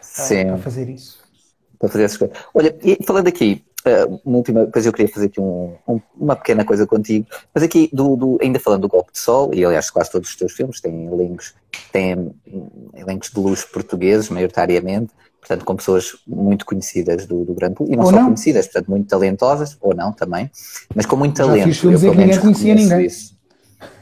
Sim. 0.00 0.46
para 0.46 0.58
fazer 0.58 0.88
isso. 0.88 1.22
Para 1.78 1.88
fazer 1.88 2.04
essas 2.04 2.18
coisas. 2.18 2.36
Olha, 2.54 2.76
e 2.82 2.98
falando 3.04 3.28
aqui, 3.28 3.64
uh, 3.86 4.20
uma 4.24 4.38
última, 4.38 4.64
depois 4.66 4.86
eu 4.86 4.92
queria 4.92 5.12
fazer 5.12 5.26
aqui 5.26 5.40
um, 5.40 5.74
um, 5.86 6.00
uma 6.16 6.36
pequena 6.36 6.64
coisa 6.64 6.86
contigo, 6.86 7.26
mas 7.54 7.62
aqui, 7.62 7.88
do, 7.92 8.16
do, 8.16 8.38
ainda 8.40 8.58
falando 8.58 8.82
do 8.82 8.88
Golpe 8.88 9.12
de 9.12 9.18
Sol, 9.18 9.52
e 9.52 9.64
aliás 9.64 9.90
quase 9.90 10.10
todos 10.10 10.28
os 10.28 10.36
teus 10.36 10.52
filmes 10.52 10.80
têm 10.80 11.06
elencos, 11.06 11.54
têm 11.92 12.32
elencos 12.94 13.30
de 13.30 13.40
luz 13.40 13.64
portugueses, 13.64 14.28
maioritariamente, 14.28 15.12
portanto, 15.40 15.64
com 15.64 15.76
pessoas 15.76 16.12
muito 16.26 16.64
conhecidas 16.64 17.26
do, 17.26 17.44
do 17.44 17.54
grande 17.54 17.74
público, 17.74 17.94
e 17.94 17.96
não 17.96 18.04
ou 18.04 18.10
só 18.10 18.16
não. 18.16 18.24
conhecidas, 18.26 18.66
portanto, 18.66 18.88
muito 18.88 19.08
talentosas, 19.08 19.76
ou 19.80 19.94
não 19.94 20.12
também, 20.12 20.50
mas 20.94 21.06
com 21.06 21.16
muito 21.16 21.36
talento. 21.36 21.58
Já 21.58 21.64
fiz 21.64 21.78
filmes 21.78 22.02
em 22.04 22.10
que 22.10 22.16
ninguém 22.16 22.40
conhecia 22.40 22.74
ninguém. 22.74 23.06
Isso. 23.06 23.41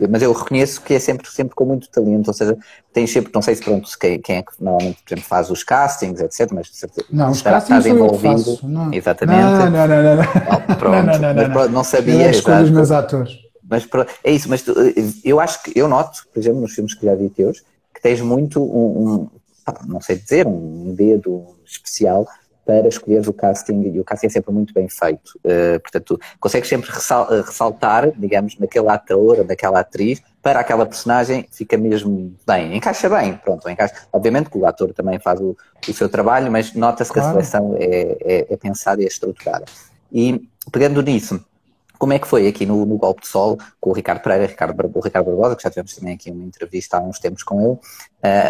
Mas 0.09 0.23
eu 0.23 0.33
reconheço 0.33 0.81
que 0.81 0.95
é 0.95 0.99
sempre, 0.99 1.29
sempre 1.31 1.55
com 1.55 1.65
muito 1.65 1.89
talento, 1.89 2.29
ou 2.29 2.35
seja, 2.35 2.57
tens 2.93 3.11
sempre, 3.11 3.31
não 3.35 3.43
sei 3.43 3.55
se 3.55 3.63
pronto, 3.63 3.89
quem, 3.99 4.21
quem 4.21 4.37
é 4.37 4.43
que 4.43 4.53
normalmente, 4.59 5.03
por 5.03 5.13
exemplo, 5.13 5.29
faz 5.29 5.51
os 5.51 5.63
castings, 5.63 6.21
etc, 6.21 6.51
mas 6.53 6.71
não, 7.11 7.31
os 7.31 7.43
castings 7.43 7.85
estás 7.85 7.87
envolvido. 7.87 8.59
Não. 8.63 8.93
Exatamente. 8.93 9.41
Não, 9.41 9.71
não, 9.71 9.87
não, 9.87 10.03
não. 10.03 10.17
não. 10.17 10.77
pronto, 10.77 11.07
não, 11.07 11.19
não, 11.19 11.19
não, 11.19 11.35
não, 11.35 11.49
não, 11.49 11.69
não 11.69 11.85
sabia. 11.85 12.25
Eu 12.27 12.31
escolho 12.31 12.65
os 12.65 12.71
meus 12.71 12.91
atores. 12.91 13.39
Mas 13.69 13.87
é 14.25 14.33
isso, 14.33 14.49
mas 14.49 14.63
tu, 14.63 14.75
eu 15.23 15.39
acho 15.39 15.63
que, 15.63 15.79
eu 15.79 15.87
noto, 15.87 16.27
por 16.33 16.41
exemplo, 16.41 16.61
nos 16.61 16.73
filmes 16.73 16.93
que 16.93 17.07
já 17.07 17.15
vi 17.15 17.29
teus, 17.29 17.63
que 17.95 18.03
tens 18.03 18.21
muito 18.21 18.61
um, 18.61 19.09
um 19.09 19.31
não 19.87 20.01
sei 20.01 20.17
dizer, 20.17 20.47
um 20.47 20.93
dedo 20.95 21.47
especial 21.65 22.27
para 22.65 22.89
escolheres 22.89 23.27
o 23.27 23.33
casting, 23.33 23.83
e 23.83 24.01
o 24.01 24.05
casting 24.05 24.27
é 24.27 24.31
sempre 24.31 24.53
muito 24.53 24.73
bem 24.73 24.89
feito. 24.89 25.39
Uh, 25.45 25.81
portanto, 25.81 26.21
consegues 26.39 26.69
sempre 26.69 26.91
eh, 26.91 27.43
ressaltar, 27.45 28.13
digamos, 28.17 28.59
naquele 28.59 28.89
ator 28.89 29.39
ou 29.39 29.45
naquela 29.45 29.81
atriz, 29.81 30.23
para 30.43 30.61
aquela 30.61 30.87
personagem, 30.87 31.47
fica 31.51 31.77
mesmo 31.77 32.35
bem, 32.47 32.77
encaixa 32.77 33.09
bem, 33.09 33.37
pronto, 33.37 33.69
encaixa. 33.69 33.95
Obviamente 34.13 34.49
que 34.49 34.57
o 34.57 34.67
ator 34.67 34.93
também 34.93 35.19
faz 35.19 35.41
o, 35.41 35.57
o 35.87 35.93
seu 35.93 36.09
trabalho, 36.09 36.51
mas 36.51 36.75
nota-se 36.75 37.13
claro. 37.13 37.33
que 37.33 37.39
a 37.39 37.43
seleção 37.43 37.77
é, 37.79 38.17
é, 38.23 38.55
é 38.55 38.57
pensada 38.57 39.03
e 39.03 39.05
é 39.05 39.09
estruturada. 39.09 39.65
E 40.13 40.49
pegando 40.73 41.03
nisso, 41.03 41.45
como 42.01 42.15
é 42.15 42.19
que 42.19 42.27
foi 42.27 42.49
aqui 42.49 42.65
no, 42.65 42.87
no 42.87 42.97
Golpe 42.97 43.21
de 43.21 43.29
Sol 43.29 43.59
com 43.79 43.91
o 43.91 43.93
Ricardo 43.93 44.23
Pereira, 44.23 44.47
Ricardo 44.47 44.75
o 44.95 45.01
Ricardo 45.01 45.27
Barbosa, 45.27 45.55
que 45.55 45.63
já 45.63 45.69
tivemos 45.69 45.95
também 45.95 46.15
aqui 46.15 46.31
uma 46.31 46.45
entrevista 46.45 46.97
há 46.97 47.01
uns 47.01 47.19
tempos 47.19 47.43
com 47.43 47.61
ele, 47.61 47.79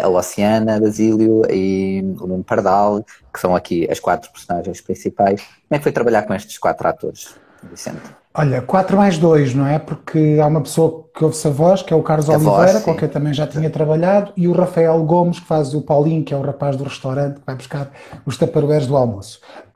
a 0.01 0.07
Luciana 0.07 0.79
Basílio 0.79 1.41
e 1.51 2.01
o 2.17 2.27
Nuno 2.27 2.45
Pardal, 2.45 3.03
que 3.31 3.39
são 3.41 3.53
aqui 3.53 3.85
as 3.91 3.99
quatro 3.99 4.31
personagens 4.31 4.79
principais. 4.79 5.41
Como 5.41 5.75
é 5.75 5.77
que 5.77 5.83
foi 5.83 5.91
trabalhar 5.91 6.23
com 6.23 6.33
estes 6.33 6.57
quatro 6.57 6.87
atores, 6.87 7.35
Vicente? 7.69 8.21
Olha, 8.33 8.61
4 8.61 8.95
mais 8.95 9.17
2, 9.17 9.53
não 9.55 9.67
é? 9.67 9.77
Porque 9.77 10.37
há 10.41 10.47
uma 10.47 10.61
pessoa 10.61 11.05
que 11.13 11.21
ouve-se 11.21 11.45
a 11.45 11.51
voz, 11.51 11.81
que 11.81 11.93
é 11.93 11.95
o 11.95 12.01
Carlos 12.01 12.29
a 12.29 12.33
Oliveira, 12.33 12.71
voz, 12.71 12.83
com 12.83 12.95
quem 12.95 13.09
também 13.09 13.33
já 13.33 13.45
tinha 13.45 13.69
trabalhado, 13.69 14.31
e 14.37 14.47
o 14.47 14.53
Rafael 14.53 15.03
Gomes, 15.03 15.41
que 15.41 15.45
faz 15.45 15.73
o 15.73 15.81
Paulinho, 15.81 16.23
que 16.23 16.33
é 16.33 16.37
o 16.37 16.41
rapaz 16.41 16.77
do 16.77 16.85
restaurante, 16.85 17.41
que 17.41 17.45
vai 17.45 17.55
buscar 17.55 17.91
os 18.25 18.37
taparoeiros 18.37 18.87
do 18.87 18.95
almoço. 18.95 19.41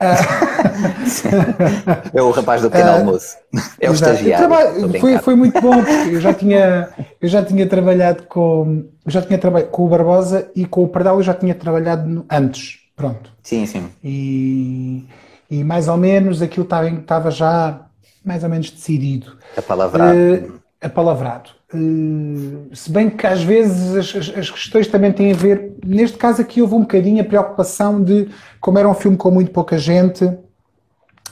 é 2.14 2.22
o 2.22 2.30
rapaz 2.30 2.62
do 2.62 2.70
pequeno 2.70 2.92
uh, 2.92 2.94
almoço. 2.94 3.36
É 3.78 3.90
o 3.90 3.92
exato. 3.92 4.12
estagiário. 4.14 4.48
Traba... 4.48 4.98
Foi, 5.00 5.18
foi 5.18 5.34
muito 5.34 5.60
bom, 5.60 5.84
porque 5.84 6.16
eu 6.16 6.20
já 6.20 6.32
tinha, 6.32 6.88
eu 7.20 7.28
já 7.28 7.44
tinha 7.44 7.66
trabalhado 7.66 8.22
com. 8.22 8.86
Já 9.06 9.20
tinha 9.20 9.38
trabalhado 9.38 9.70
com 9.70 9.84
o 9.84 9.88
Barbosa 9.88 10.50
e 10.56 10.64
com 10.64 10.82
o 10.82 10.88
Pardal 10.88 11.16
eu 11.16 11.22
já 11.22 11.34
tinha 11.34 11.54
trabalhado 11.54 12.24
antes. 12.30 12.78
Pronto. 12.96 13.30
Sim, 13.42 13.66
sim. 13.66 13.86
E, 14.02 15.04
e 15.50 15.62
mais 15.62 15.88
ou 15.88 15.96
menos 15.96 16.42
aquilo 16.42 16.64
estava, 16.64 16.88
estava 16.88 17.30
já 17.30 17.86
mais 18.24 18.42
ou 18.42 18.50
menos 18.50 18.70
decidido. 18.70 19.36
Apalavrado. 19.56 20.18
Uh, 20.18 20.60
apalavrado. 20.80 21.50
Uh, 21.72 22.74
se 22.74 22.90
bem 22.90 23.10
que 23.10 23.26
às 23.26 23.42
vezes 23.42 24.14
as, 24.14 24.36
as, 24.36 24.50
questões 24.50 24.86
também 24.88 25.12
têm 25.12 25.32
a 25.32 25.36
ver, 25.36 25.76
neste 25.84 26.16
caso 26.16 26.42
aqui 26.42 26.60
houve 26.62 26.74
um 26.74 26.80
bocadinho 26.80 27.20
a 27.20 27.24
preocupação 27.24 28.02
de, 28.02 28.28
como 28.60 28.78
era 28.78 28.88
um 28.88 28.94
filme 28.94 29.16
com 29.16 29.30
muito 29.30 29.50
pouca 29.50 29.78
gente, 29.78 30.30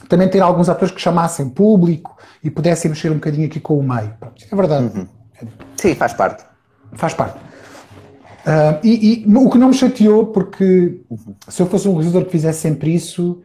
também 0.07 0.29
ter 0.29 0.39
alguns 0.39 0.69
atores 0.69 0.93
que 0.93 1.01
chamassem 1.01 1.49
público 1.49 2.17
e 2.43 2.49
pudessem 2.49 2.89
mexer 2.89 3.11
um 3.11 3.15
bocadinho 3.15 3.47
aqui 3.47 3.59
com 3.59 3.77
o 3.77 3.83
meio. 3.83 4.13
É 4.51 4.55
verdade. 4.55 4.97
Uhum. 4.97 5.07
Sim, 5.77 5.95
faz 5.95 6.13
parte. 6.13 6.45
Faz 6.93 7.13
parte. 7.13 7.37
Uh, 8.45 8.79
e, 8.83 9.23
e, 9.23 9.35
o 9.35 9.49
que 9.49 9.57
não 9.57 9.69
me 9.69 9.73
chateou, 9.73 10.27
porque 10.27 11.01
uhum. 11.09 11.35
se 11.47 11.61
eu 11.61 11.65
fosse 11.65 11.87
um 11.87 11.93
realizador 11.93 12.25
que 12.25 12.31
fizesse 12.31 12.59
sempre 12.59 12.93
isso, 12.93 13.41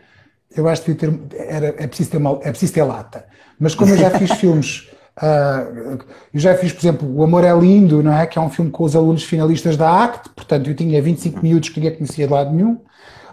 eu 0.56 0.68
acho 0.68 0.82
que 0.82 0.94
ter, 0.94 1.12
era, 1.36 1.68
é, 1.78 1.86
preciso 1.86 2.10
ter 2.10 2.16
uma, 2.16 2.38
é 2.42 2.50
preciso 2.50 2.72
ter 2.72 2.82
lata. 2.82 3.24
Mas 3.58 3.74
como 3.74 3.92
eu 3.92 3.96
já 3.96 4.10
fiz 4.10 4.30
filmes, 4.38 4.88
uh, 5.18 5.98
eu 6.32 6.40
já 6.40 6.54
fiz, 6.56 6.72
por 6.72 6.80
exemplo, 6.80 7.16
O 7.16 7.22
Amor 7.22 7.44
é 7.44 7.52
Lindo, 7.54 8.02
não 8.02 8.12
é? 8.12 8.26
Que 8.26 8.38
é 8.38 8.42
um 8.42 8.50
filme 8.50 8.70
com 8.70 8.84
os 8.84 8.96
alunos 8.96 9.22
finalistas 9.22 9.76
da 9.76 10.04
ACT, 10.04 10.30
portanto 10.30 10.68
eu 10.68 10.74
tinha 10.74 11.00
25 11.00 11.42
minutos 11.42 11.68
que 11.68 11.80
ninguém 11.80 11.96
conhecia 11.96 12.26
de 12.26 12.32
lado 12.32 12.52
nenhum. 12.52 12.78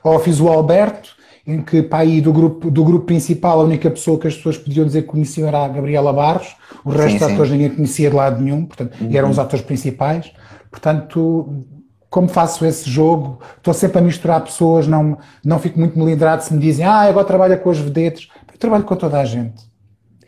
Ou 0.04 0.20
fiz 0.20 0.40
o 0.40 0.48
Alberto, 0.48 1.16
em 1.46 1.62
que 1.62 1.82
para 1.82 2.00
aí 2.00 2.22
do 2.22 2.32
grupo, 2.34 2.70
do 2.70 2.84
grupo 2.84 3.06
principal 3.06 3.62
a 3.62 3.64
única 3.64 3.90
pessoa 3.90 4.20
que 4.20 4.28
as 4.28 4.36
pessoas 4.36 4.58
podiam 4.58 4.86
dizer 4.86 5.04
que 5.04 5.08
conheciam 5.08 5.48
era 5.48 5.64
a 5.64 5.68
Gabriela 5.68 6.12
Barros, 6.14 6.56
o 6.84 6.90
resto 6.90 7.12
sim, 7.12 7.18
dos 7.18 7.32
atores 7.34 7.52
ninguém 7.52 7.70
conhecia 7.70 8.10
de 8.10 8.16
lado 8.16 8.42
nenhum, 8.42 8.66
portanto, 8.66 8.96
uhum. 9.00 9.10
e 9.10 9.18
eram 9.18 9.30
os 9.30 9.40
atores 9.40 9.64
principais. 9.64 10.32
Portanto, 10.70 11.66
como 12.10 12.28
faço 12.28 12.65
esse 12.65 12.89
jogo, 12.89 13.39
estou 13.58 13.74
sempre 13.74 14.00
a 14.00 14.02
misturar 14.02 14.41
pessoas, 14.41 14.88
não, 14.88 15.17
não 15.43 15.60
fico 15.60 15.78
muito 15.78 15.98
melindrado 15.98 16.43
se 16.43 16.54
me 16.54 16.60
dizem, 16.60 16.86
ah, 16.86 17.02
agora 17.02 17.26
trabalha 17.26 17.58
com 17.58 17.70
as 17.70 17.78
vedetes. 17.78 18.30
Eu 18.52 18.58
trabalho 18.58 18.84
com 18.84 18.96
toda 18.96 19.20
a 19.20 19.26
gente. 19.26 19.67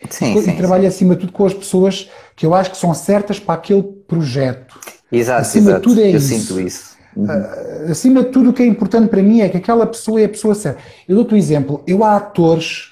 Sim, 0.10 0.38
e 0.38 0.42
sim, 0.42 0.56
trabalho 0.56 0.84
sim. 0.84 0.88
acima 0.88 1.16
de 1.16 1.22
tudo 1.22 1.34
com 1.34 1.46
as 1.46 1.54
pessoas 1.54 2.10
que 2.36 2.46
eu 2.46 2.54
acho 2.54 2.72
que 2.72 2.78
são 2.78 2.94
certas 2.94 3.40
para 3.40 3.56
aquele 3.56 3.84
projeto. 3.84 4.80
Exato, 5.12 5.42
acima 5.42 5.72
exato. 5.72 5.82
de 5.82 5.90
tudo 5.90 6.02
é 6.02 6.12
eu 6.12 6.18
isso. 6.18 6.28
sinto 6.28 6.60
isso. 6.60 6.98
Uhum. 7.16 7.26
Uh, 7.26 7.92
acima 7.92 8.24
de 8.24 8.30
tudo 8.30 8.52
o 8.52 8.54
que 8.54 8.64
é 8.64 8.66
importante 8.66 9.10
para 9.10 9.22
mim 9.22 9.42
é 9.42 9.50
que 9.50 9.58
aquela 9.58 9.86
pessoa 9.86 10.22
é 10.22 10.26
a 10.26 10.30
pessoa 10.30 10.56
certa. 10.56 10.80
Eu 11.08 11.16
dou-te 11.16 11.34
um 11.34 11.38
exemplo, 11.38 11.84
eu 11.88 12.04
há 12.04 12.16
atores 12.16 12.89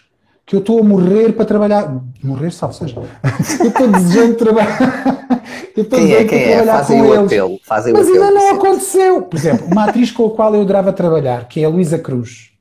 que 0.48 0.56
eu 0.56 0.62
estou 0.62 0.80
a 0.80 0.84
morrer 0.84 1.34
para 1.34 1.44
trabalhar. 1.44 2.02
Morrer, 2.24 2.52
só, 2.52 2.72
seja. 2.72 2.96
eu 3.60 3.68
estou 3.68 3.88
desejando 3.90 4.36
trabalhar. 4.36 5.52
eu 5.76 5.84
estou 5.84 6.00
quem 6.00 6.16
é, 6.16 6.24
quem 6.24 6.40
é? 6.40 6.66
Fazem 6.66 7.02
o 7.02 7.26
apelo. 7.26 7.60
Fazem 7.64 7.94
Mas 7.94 8.08
o 8.08 8.10
apelo, 8.10 8.26
ainda 8.26 8.40
não 8.40 8.56
aconteceu. 8.56 9.22
Por 9.24 9.38
exemplo, 9.38 9.68
uma 9.68 9.90
atriz 9.90 10.10
com 10.10 10.26
a 10.26 10.32
qual 10.32 10.56
eu 10.56 10.62
adorava 10.62 10.94
trabalhar, 10.94 11.50
que 11.50 11.60
é 11.60 11.66
a 11.66 11.70
Luísa 11.70 12.00
Cruz. 12.00 12.52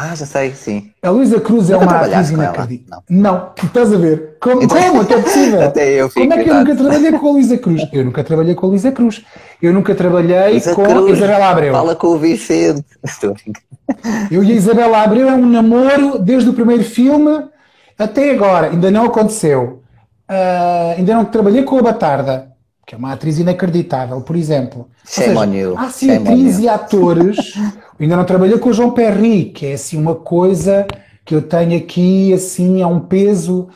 Ah, 0.00 0.14
já 0.14 0.24
sei, 0.24 0.54
sim. 0.54 0.92
A 1.02 1.10
Luísa 1.10 1.40
Cruz 1.40 1.68
é 1.70 1.76
uma 1.76 1.90
atriz 1.90 2.30
inacreditável. 2.30 3.02
Não. 3.10 3.32
não, 3.32 3.50
estás 3.60 3.92
a 3.92 3.96
ver? 3.96 4.36
Como, 4.40 4.62
então, 4.62 4.78
como 4.80 5.02
é 5.02 5.04
que 5.04 5.14
é 5.14 5.20
possível? 5.20 5.62
Até 5.66 5.90
eu 6.00 6.08
fico 6.08 6.20
Como 6.20 6.40
é 6.40 6.44
que 6.44 6.50
eu 6.50 6.54
nunca 6.54 6.76
trabalhei 6.76 7.12
com 7.12 7.28
a 7.28 7.32
Luísa 7.32 7.58
Cruz? 7.58 7.88
Eu 7.92 8.04
nunca 8.04 8.22
trabalhei 8.22 8.54
com 8.54 8.66
a 8.66 8.68
Luísa 8.68 8.92
Cruz. 8.92 9.24
Eu 9.60 9.72
nunca 9.72 9.94
trabalhei 9.96 10.50
Luísa 10.50 10.72
com 10.72 10.84
a 10.84 11.10
Isabela 11.10 11.48
Abreu. 11.48 11.72
Fala 11.72 11.96
com 11.96 12.06
o 12.06 12.18
Vicente. 12.18 12.84
Eu 14.30 14.44
e 14.44 14.52
a 14.52 14.54
Isabela 14.54 15.02
Abreu 15.02 15.28
é 15.28 15.32
um 15.32 15.46
namoro 15.46 16.20
desde 16.20 16.48
o 16.48 16.52
primeiro 16.52 16.84
filme 16.84 17.46
até 17.98 18.30
agora. 18.30 18.68
Ainda 18.70 18.92
não 18.92 19.06
aconteceu. 19.06 19.82
Uh, 20.30 20.96
ainda 20.96 21.14
não 21.14 21.24
trabalhei 21.24 21.64
com 21.64 21.76
a 21.78 21.82
Batarda 21.82 22.52
que 22.88 22.94
é 22.94 22.98
uma 22.98 23.12
atriz 23.12 23.38
inacreditável, 23.38 24.18
por 24.22 24.34
exemplo. 24.34 24.88
Shame 25.04 25.28
seja, 25.28 25.40
on 25.40 25.54
you. 25.54 25.74
Há 25.76 25.90
sim 25.90 26.10
atrizes 26.10 26.58
e 26.58 26.68
atores. 26.70 27.36
ainda 28.00 28.16
não 28.16 28.24
trabalhei 28.24 28.56
com 28.56 28.70
o 28.70 28.72
João 28.72 28.92
Perry, 28.92 29.44
que 29.44 29.66
é 29.66 29.72
assim 29.74 29.98
uma 29.98 30.14
coisa 30.14 30.86
que 31.22 31.34
eu 31.34 31.42
tenho 31.42 31.76
aqui, 31.76 32.32
assim, 32.32 32.80
é 32.80 32.86
um 32.86 32.98
peso. 32.98 33.68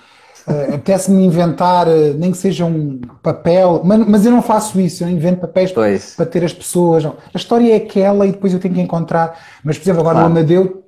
Uh, 0.48 0.75
Apetece-me 0.75 1.22
inventar, 1.22 1.88
uh, 1.88 2.14
nem 2.16 2.31
que 2.31 2.38
seja 2.38 2.64
um 2.64 3.03
papel, 3.22 3.83
mas, 3.85 3.98
mas, 4.09 4.27
eu 4.27 4.33
não 4.33 4.40
faço 4.40 4.81
isso, 4.81 5.05
eu 5.05 5.09
invento 5.09 5.42
papéis 5.42 5.70
pois. 5.70 6.14
para 6.16 6.25
ter 6.25 6.42
as 6.42 6.55
pessoas. 6.55 7.05
Não. 7.05 7.14
A 7.35 7.37
história 7.37 7.70
é 7.70 7.77
aquela 7.77 8.27
e 8.27 8.33
depois 8.33 8.55
eu 8.55 8.59
tenho 8.59 8.75
que 8.75 8.81
encontrar. 8.81 9.38
Mas, 9.62 9.77
por 9.77 9.85
exemplo, 9.85 10.01
agora 10.01 10.20
claro. 10.20 10.31
no 10.31 10.38
Amadeu, 10.38 10.85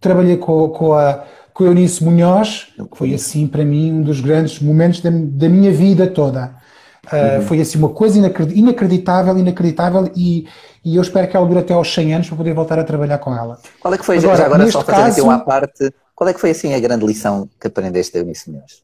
trabalhei 0.00 0.36
com, 0.36 0.68
com 0.68 0.92
a 0.92 1.24
com 1.52 1.64
Eunice 1.64 2.02
Munhoz, 2.02 2.66
que 2.90 2.98
foi 2.98 3.14
assim 3.14 3.46
para 3.46 3.64
mim 3.64 3.92
um 3.92 4.02
dos 4.02 4.20
grandes 4.20 4.58
momentos 4.60 5.00
da, 5.00 5.10
da 5.10 5.48
minha 5.48 5.72
vida 5.72 6.06
toda. 6.06 6.63
Uh, 7.12 7.40
uhum. 7.40 7.46
Foi 7.46 7.60
assim 7.60 7.78
uma 7.78 7.90
coisa 7.90 8.18
inacreditável, 8.18 9.36
inacreditável 9.36 10.10
e, 10.16 10.46
e 10.84 10.96
eu 10.96 11.02
espero 11.02 11.28
que 11.28 11.36
ela 11.36 11.46
dure 11.46 11.60
até 11.60 11.74
aos 11.74 11.92
100 11.92 12.14
anos 12.14 12.28
para 12.28 12.36
poder 12.36 12.54
voltar 12.54 12.78
a 12.78 12.84
trabalhar 12.84 13.18
com 13.18 13.34
ela. 13.34 13.58
Qual 13.80 13.92
é 13.92 13.98
que 13.98 14.04
foi, 14.04 14.18
agora, 14.18 14.36
já 14.36 14.46
agora 14.46 14.70
só 14.70 14.82
fazer 14.82 15.02
caso, 15.02 15.12
aqui 15.12 15.20
uma 15.20 15.38
parte, 15.38 15.92
qual 16.14 16.28
é 16.28 16.34
que 16.34 16.40
foi 16.40 16.50
assim 16.50 16.72
a 16.74 16.80
grande 16.80 17.04
lição 17.04 17.48
que 17.60 17.66
aprendeste 17.66 18.14
da 18.14 18.20
Eunice 18.20 18.50
Munhoz? 18.50 18.82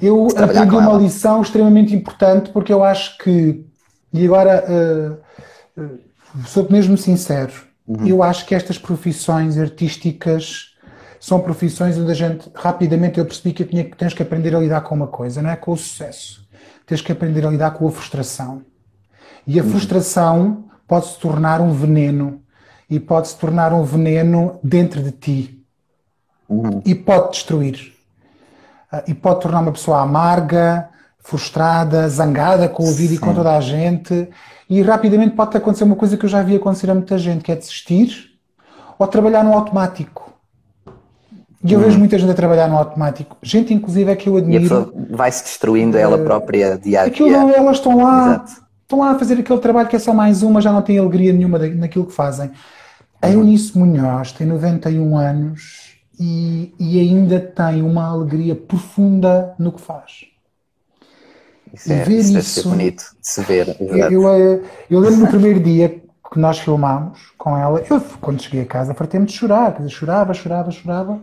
Eu 0.00 0.28
aprendi 0.36 0.76
uma 0.76 0.92
lição 0.92 1.40
extremamente 1.40 1.94
importante 1.94 2.50
porque 2.50 2.72
eu 2.72 2.84
acho 2.84 3.16
que, 3.16 3.64
e 4.12 4.24
agora 4.26 4.64
uh, 4.68 5.80
uh, 5.80 5.98
sou 6.46 6.66
mesmo 6.70 6.98
sincero, 6.98 7.52
uhum. 7.88 8.06
eu 8.06 8.22
acho 8.22 8.44
que 8.44 8.54
estas 8.54 8.76
profissões 8.76 9.56
artísticas 9.56 10.74
são 11.18 11.40
profissões 11.40 11.96
onde 11.96 12.10
a 12.10 12.14
gente 12.14 12.50
rapidamente 12.54 13.18
eu 13.18 13.24
percebi 13.24 13.54
que 13.54 13.62
eu 13.62 13.66
tinha 13.66 13.84
que 13.84 13.96
tens 13.96 14.12
que 14.12 14.22
aprender 14.22 14.54
a 14.54 14.60
lidar 14.60 14.82
com 14.82 14.94
uma 14.94 15.06
coisa, 15.06 15.40
não 15.40 15.48
é? 15.48 15.56
Com 15.56 15.72
o 15.72 15.76
sucesso 15.76 16.45
tens 16.86 17.02
que 17.02 17.10
aprender 17.12 17.44
a 17.44 17.50
lidar 17.50 17.72
com 17.72 17.86
a 17.86 17.90
frustração. 17.90 18.62
E 19.46 19.58
a 19.58 19.62
uhum. 19.62 19.70
frustração 19.70 20.64
pode 20.86 21.06
se 21.08 21.18
tornar 21.18 21.60
um 21.60 21.72
veneno. 21.72 22.42
E 22.88 23.00
pode 23.00 23.28
se 23.28 23.36
tornar 23.36 23.72
um 23.72 23.82
veneno 23.82 24.60
dentro 24.62 25.02
de 25.02 25.10
ti. 25.10 25.66
Uhum. 26.48 26.80
E 26.84 26.94
pode 26.94 27.32
destruir. 27.32 27.92
Uh, 28.92 29.02
e 29.08 29.14
pode 29.14 29.40
tornar 29.40 29.60
uma 29.60 29.72
pessoa 29.72 30.00
amarga, 30.00 30.88
frustrada, 31.18 32.08
zangada 32.08 32.68
com 32.68 32.88
a 32.88 32.92
vida 32.92 33.14
e 33.14 33.18
com 33.18 33.34
toda 33.34 33.56
a 33.56 33.60
gente. 33.60 34.28
E 34.70 34.80
rapidamente 34.82 35.34
pode 35.34 35.56
acontecer 35.56 35.82
uma 35.82 35.96
coisa 35.96 36.16
que 36.16 36.24
eu 36.24 36.30
já 36.30 36.42
vi 36.42 36.54
acontecer 36.54 36.88
a 36.88 36.94
muita 36.94 37.18
gente, 37.18 37.42
que 37.42 37.50
é 37.50 37.56
desistir 37.56 38.32
ou 38.96 39.06
trabalhar 39.08 39.42
no 39.42 39.52
automático. 39.52 40.32
E 41.66 41.72
eu 41.72 41.80
vejo 41.80 41.98
muita 41.98 42.18
gente 42.18 42.30
a 42.30 42.34
trabalhar 42.34 42.68
no 42.68 42.76
automático. 42.76 43.36
Gente, 43.42 43.74
inclusive, 43.74 44.10
é 44.10 44.16
que 44.16 44.28
eu 44.28 44.36
admiro. 44.36 44.92
Vai-se 45.10 45.42
destruindo 45.42 45.98
ela 45.98 46.18
própria 46.18 46.78
dia 46.78 47.02
a 47.02 47.08
dia. 47.08 47.36
elas 47.54 47.78
estão 47.78 47.96
lá, 47.96 48.26
Exato. 48.28 48.52
estão 48.82 48.98
lá 49.00 49.10
a 49.10 49.18
fazer 49.18 49.34
aquele 49.38 49.58
trabalho 49.58 49.88
que 49.88 49.96
é 49.96 49.98
só 49.98 50.14
mais 50.14 50.42
uma, 50.42 50.60
já 50.60 50.72
não 50.72 50.82
tem 50.82 50.98
alegria 50.98 51.32
nenhuma 51.32 51.58
naquilo 51.58 52.06
que 52.06 52.12
fazem. 52.12 52.50
A 53.20 53.30
Eunice 53.30 53.76
Munhoz 53.76 54.32
tem 54.32 54.46
91 54.46 55.16
anos 55.16 55.96
e, 56.20 56.72
e 56.78 57.00
ainda 57.00 57.40
tem 57.40 57.82
uma 57.82 58.06
alegria 58.06 58.54
profunda 58.54 59.54
no 59.58 59.72
que 59.72 59.80
faz. 59.80 60.26
Isso 61.74 61.92
é, 61.92 62.04
ver 62.04 62.18
isso, 62.18 62.38
isso 62.38 62.68
bonito 62.68 63.04
de 63.20 63.28
se 63.28 63.42
ver. 63.42 63.76
Eu, 63.80 63.96
eu, 63.96 64.28
eh, 64.28 64.60
eu, 64.88 65.00
lembro 65.00 65.20
no 65.20 65.26
primeiro 65.28 65.60
dia 65.60 65.88
que 66.32 66.38
nós 66.38 66.58
filmámos 66.58 67.32
com 67.36 67.56
ela, 67.56 67.82
eu 67.90 68.00
quando 68.20 68.42
cheguei 68.42 68.62
a 68.62 68.66
casa 68.66 68.94
fartei-me 68.94 69.26
de 69.26 69.32
chorar, 69.32 69.76
chorava, 69.88 70.32
chorava, 70.32 70.70
chorava 70.70 71.20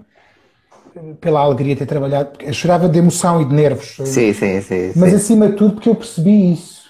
pela 1.19 1.41
alegria 1.41 1.75
de 1.75 1.79
ter 1.79 1.85
trabalhado, 1.85 2.31
eu 2.39 2.53
chorava 2.53 2.87
de 2.87 2.99
emoção 2.99 3.41
e 3.41 3.45
de 3.45 3.53
nervos. 3.53 3.95
Sim, 4.05 4.33
sim, 4.33 4.61
sim. 4.61 4.91
Mas 4.95 5.09
sim. 5.09 5.15
acima 5.15 5.49
de 5.49 5.55
tudo, 5.55 5.73
porque 5.73 5.89
eu 5.89 5.95
percebi 5.95 6.53
isso. 6.53 6.83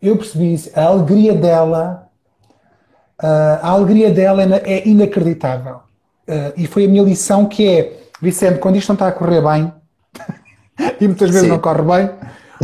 Eu 0.00 0.16
percebi 0.16 0.54
isso. 0.54 0.70
A 0.74 0.84
alegria 0.84 1.34
dela, 1.34 2.08
a 3.18 3.68
alegria 3.68 4.10
dela 4.10 4.42
é, 4.42 4.72
é 4.72 4.88
inacreditável. 4.88 5.80
E 6.56 6.66
foi 6.66 6.84
a 6.86 6.88
minha 6.88 7.02
lição 7.02 7.46
que 7.46 7.68
é, 7.68 7.92
Vicente, 8.20 8.58
quando 8.58 8.76
isto 8.76 8.88
não 8.88 8.94
está 8.94 9.08
a 9.08 9.12
correr 9.12 9.42
bem, 9.42 9.72
e 11.00 11.06
muitas 11.06 11.28
vezes 11.30 11.42
sim. 11.42 11.48
não 11.48 11.58
corre 11.58 11.82
bem, 11.82 12.10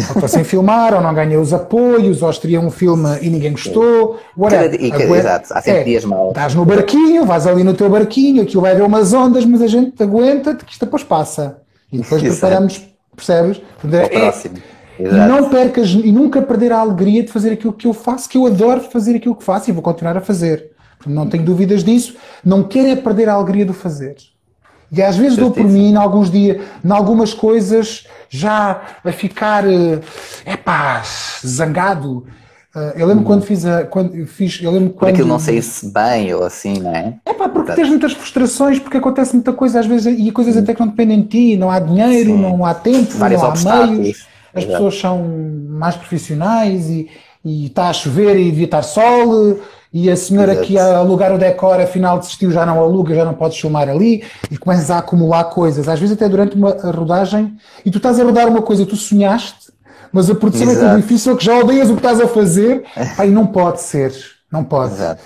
ou 0.08 0.14
estou 0.14 0.28
sem 0.28 0.44
filmar, 0.44 0.94
ou 0.94 1.00
não 1.00 1.12
ganhei 1.14 1.36
os 1.36 1.52
apoios, 1.52 2.22
ou 2.22 2.30
estreia 2.30 2.60
um 2.60 2.70
filme 2.70 3.18
e 3.20 3.28
ninguém 3.28 3.52
gostou. 3.52 4.18
Cada, 4.48 4.74
e, 4.74 4.90
cada, 4.90 5.04
exato, 5.04 5.52
há 5.52 5.60
sempre 5.60 5.80
é, 5.80 5.84
dias 5.84 6.04
maus. 6.04 6.28
Estás 6.28 6.54
no 6.54 6.64
barquinho, 6.64 7.24
vais 7.24 7.46
ali 7.46 7.62
no 7.62 7.74
teu 7.74 7.88
barquinho, 7.88 8.42
aquilo 8.42 8.62
vai 8.62 8.74
ver 8.74 8.82
umas 8.82 9.12
ondas, 9.12 9.44
mas 9.44 9.62
a 9.62 9.66
gente 9.66 10.02
aguenta-te 10.02 10.64
que 10.64 10.72
isto 10.72 10.84
depois 10.84 11.02
passa. 11.02 11.58
E 11.92 11.98
depois 11.98 12.22
preparamos, 12.22 12.82
percebes? 13.14 13.60
É, 13.92 14.08
próximo. 14.08 14.56
E 14.98 15.04
não 15.04 15.48
percas 15.48 15.88
e 15.90 16.12
nunca 16.12 16.42
perder 16.42 16.72
a 16.72 16.78
alegria 16.78 17.22
de 17.22 17.32
fazer 17.32 17.52
aquilo 17.52 17.72
que 17.72 17.86
eu 17.86 17.94
faço, 17.94 18.28
que 18.28 18.36
eu 18.36 18.46
adoro 18.46 18.80
fazer 18.80 19.16
aquilo 19.16 19.34
que 19.34 19.42
faço 19.42 19.70
e 19.70 19.72
vou 19.72 19.82
continuar 19.82 20.16
a 20.16 20.20
fazer. 20.20 20.70
Não 21.06 21.26
tenho 21.26 21.42
dúvidas 21.42 21.82
disso. 21.82 22.16
Não 22.44 22.62
quero 22.62 22.88
é 22.88 22.96
perder 22.96 23.28
a 23.28 23.34
alegria 23.34 23.64
do 23.64 23.72
fazer. 23.72 24.16
E 24.92 25.02
às 25.02 25.16
vezes 25.16 25.36
dou 25.36 25.50
por 25.50 25.64
mim, 25.64 25.90
em 25.90 25.96
alguns 25.96 26.30
dias, 26.30 26.60
em 26.84 26.90
algumas 26.90 27.32
coisas, 27.32 28.06
já 28.28 28.80
a 29.04 29.12
ficar, 29.12 29.64
é 30.44 30.56
pá, 30.56 31.02
zangado. 31.46 32.26
Uh, 32.74 32.94
eu 32.94 33.06
lembro 33.06 33.22
hum. 33.22 33.26
quando 33.26 33.42
fiz 33.42 33.66
a. 33.66 33.84
Quando 33.84 34.26
fiz, 34.26 34.60
eu 34.62 34.70
lembro 34.70 34.90
quando. 34.90 35.12
aquilo 35.12 35.26
não 35.26 35.40
saísse 35.40 35.92
bem 35.92 36.32
ou 36.32 36.44
assim, 36.44 36.78
não 36.78 36.94
é? 36.94 37.14
É 37.26 37.34
pá, 37.34 37.48
porque 37.48 37.72
tens 37.72 37.88
muitas 37.88 38.12
frustrações, 38.12 38.78
porque 38.78 38.96
acontece 38.96 39.34
muita 39.34 39.52
coisa 39.52 39.80
às 39.80 39.86
vezes 39.86 40.16
e 40.18 40.30
coisas 40.30 40.56
hum. 40.56 40.60
até 40.60 40.74
que 40.74 40.80
não 40.80 40.88
dependem 40.88 41.22
de 41.22 41.28
ti, 41.28 41.56
não 41.56 41.70
há 41.70 41.80
dinheiro, 41.80 42.30
Sim. 42.30 42.42
não 42.42 42.64
há 42.64 42.72
tempo, 42.74 43.12
Vários 43.14 43.40
não 43.40 43.48
há 43.48 43.50
obstáculos. 43.50 43.98
meios, 43.98 44.26
as 44.54 44.62
Exato. 44.62 44.72
pessoas 44.72 45.00
são 45.00 45.24
mais 45.68 45.96
profissionais 45.96 46.88
e, 46.88 47.08
e 47.44 47.66
está 47.66 47.88
a 47.88 47.92
chover 47.92 48.36
e 48.38 48.50
devia 48.50 48.66
estar 48.66 48.82
sol 48.82 49.58
e 49.92 50.08
a 50.08 50.16
senhora 50.16 50.52
Exato. 50.52 50.66
que 50.66 50.74
ia 50.74 50.96
alugar 50.96 51.34
o 51.34 51.38
decor 51.38 51.80
afinal 51.80 52.18
desistiu, 52.18 52.50
já 52.50 52.64
não 52.64 52.80
aluga, 52.80 53.14
já 53.14 53.24
não 53.24 53.34
podes 53.34 53.58
filmar 53.58 53.88
ali 53.88 54.22
e 54.50 54.56
começas 54.56 54.90
a 54.90 54.98
acumular 54.98 55.44
coisas, 55.44 55.88
às 55.88 55.98
vezes 55.98 56.14
até 56.14 56.28
durante 56.28 56.56
uma 56.56 56.70
rodagem 56.92 57.56
e 57.84 57.90
tu 57.90 57.98
estás 57.98 58.20
a 58.20 58.24
rodar 58.24 58.48
uma 58.48 58.62
coisa, 58.62 58.86
tu 58.86 58.94
sonhaste, 58.94 59.72
mas 60.12 60.30
a 60.30 60.34
produção 60.34 60.68
Exato. 60.68 60.86
é 60.86 60.88
tão 60.88 61.00
difícil 61.00 61.36
que 61.36 61.44
já 61.44 61.58
odeias 61.58 61.90
o 61.90 61.94
que 61.94 61.98
estás 61.98 62.20
a 62.20 62.28
fazer, 62.28 62.84
aí 63.18 63.30
não 63.30 63.46
pode 63.46 63.80
ser, 63.80 64.14
não 64.50 64.62
pode. 64.62 64.94
Exato. 64.94 65.22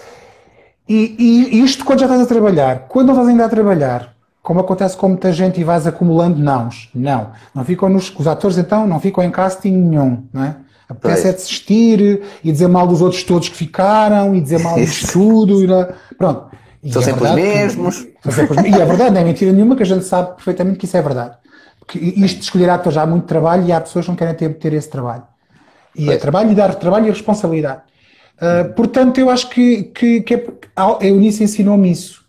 E, 0.89 1.15
e, 1.19 1.63
isto 1.63 1.85
quando 1.85 2.01
já 2.01 2.07
estás 2.07 2.23
a 2.23 2.27
trabalhar, 2.27 2.87
quando 2.89 3.09
não 3.09 3.15
estás 3.15 3.29
ainda 3.29 3.45
a 3.45 3.49
trabalhar, 3.49 4.15
como 4.43 4.61
acontece 4.61 4.97
com 4.97 5.09
muita 5.09 5.33
gente 5.33 5.59
e 5.59 5.65
vais 5.65 5.87
acumulando 5.87 6.39
nãos, 6.39 6.91
não, 6.95 7.33
não 7.55 7.65
ficam 7.65 7.89
nos, 7.89 8.15
os 8.19 8.27
atores 8.27 8.59
então 8.59 8.87
não 8.87 9.01
ficam 9.01 9.25
em 9.25 9.31
casting 9.31 9.73
nenhum, 9.73 10.25
não 10.33 10.45
é? 10.45 10.57
Apetece 10.89 11.29
é 11.29 11.33
desistir 11.33 12.23
e 12.43 12.53
dizer 12.53 12.69
mal 12.69 12.87
dos 12.87 13.01
outros 13.01 13.23
todos 13.23 13.49
que 13.49 13.57
ficaram 13.57 14.35
e 14.35 14.41
dizer 14.41 14.61
mal 14.61 14.77
disto 14.77 15.11
tudo. 15.13 15.65
E, 15.65 16.15
pronto. 16.17 16.55
E 16.83 16.93
São 16.93 17.01
é 17.01 17.05
sempre 17.05 17.25
os 17.25 17.35
mesmos. 17.35 18.01
Que, 18.01 18.69
e 18.69 18.75
é 18.75 18.85
verdade, 18.85 19.11
não 19.11 19.21
é 19.21 19.25
mentira 19.25 19.53
nenhuma 19.53 19.75
que 19.75 19.83
a 19.83 19.87
gente 19.87 20.05
sabe 20.05 20.35
perfeitamente 20.37 20.79
que 20.79 20.85
isso 20.85 20.97
é 20.97 21.03
verdade. 21.03 21.37
Porque 21.79 21.99
isto 21.99 22.39
de 22.39 22.45
escolher 22.45 22.69
atores 22.71 22.99
há 22.99 23.07
muito 23.07 23.27
trabalho 23.27 23.67
e 23.67 23.73
há 23.73 23.81
pessoas 23.81 24.05
que 24.05 24.11
não 24.11 24.17
querem 24.17 24.35
ter, 24.35 24.55
ter 24.55 24.73
esse 24.75 24.89
trabalho. 24.89 25.23
E 25.97 26.11
é 26.11 26.17
trabalho 26.17 26.51
e 26.51 26.55
dar 26.55 26.75
trabalho 26.75 27.07
e 27.07 27.11
responsabilidade. 27.11 27.83
Uh, 28.37 28.73
portanto, 28.75 29.19
eu 29.19 29.31
acho 29.31 29.49
que, 29.49 29.85
que, 29.85 30.21
que 30.23 30.35
é, 30.35 30.47
a 30.75 30.99
Eunice 31.01 31.45
ensinou-me 31.45 31.91
isso. 31.91 32.25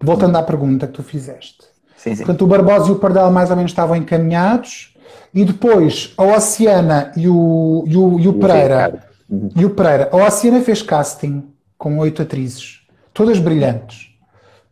Voltando 0.00 0.36
à 0.36 0.42
pergunta 0.42 0.86
que 0.86 0.92
tu 0.92 1.02
fizeste. 1.02 1.58
Sim, 1.96 2.10
sim. 2.10 2.16
Portanto, 2.18 2.42
o 2.42 2.46
Barbosa 2.46 2.88
e 2.88 2.92
o 2.92 2.96
Pardal 2.96 3.30
mais 3.30 3.50
ou 3.50 3.56
menos 3.56 3.70
estavam 3.70 3.96
encaminhados 3.96 4.91
e 5.34 5.44
depois 5.44 6.12
a 6.16 6.24
Oceana 6.24 7.12
e 7.16 7.28
o, 7.28 7.84
e 7.86 7.96
o, 7.96 8.20
e 8.20 8.28
o 8.28 8.34
Pereira. 8.34 9.04
Uhum. 9.28 9.48
E 9.56 9.64
o 9.64 9.70
Pereira. 9.70 10.08
A 10.12 10.16
Oceana 10.16 10.60
fez 10.60 10.82
casting 10.82 11.44
com 11.78 11.98
oito 11.98 12.22
atrizes, 12.22 12.80
todas 13.12 13.38
brilhantes. 13.38 14.10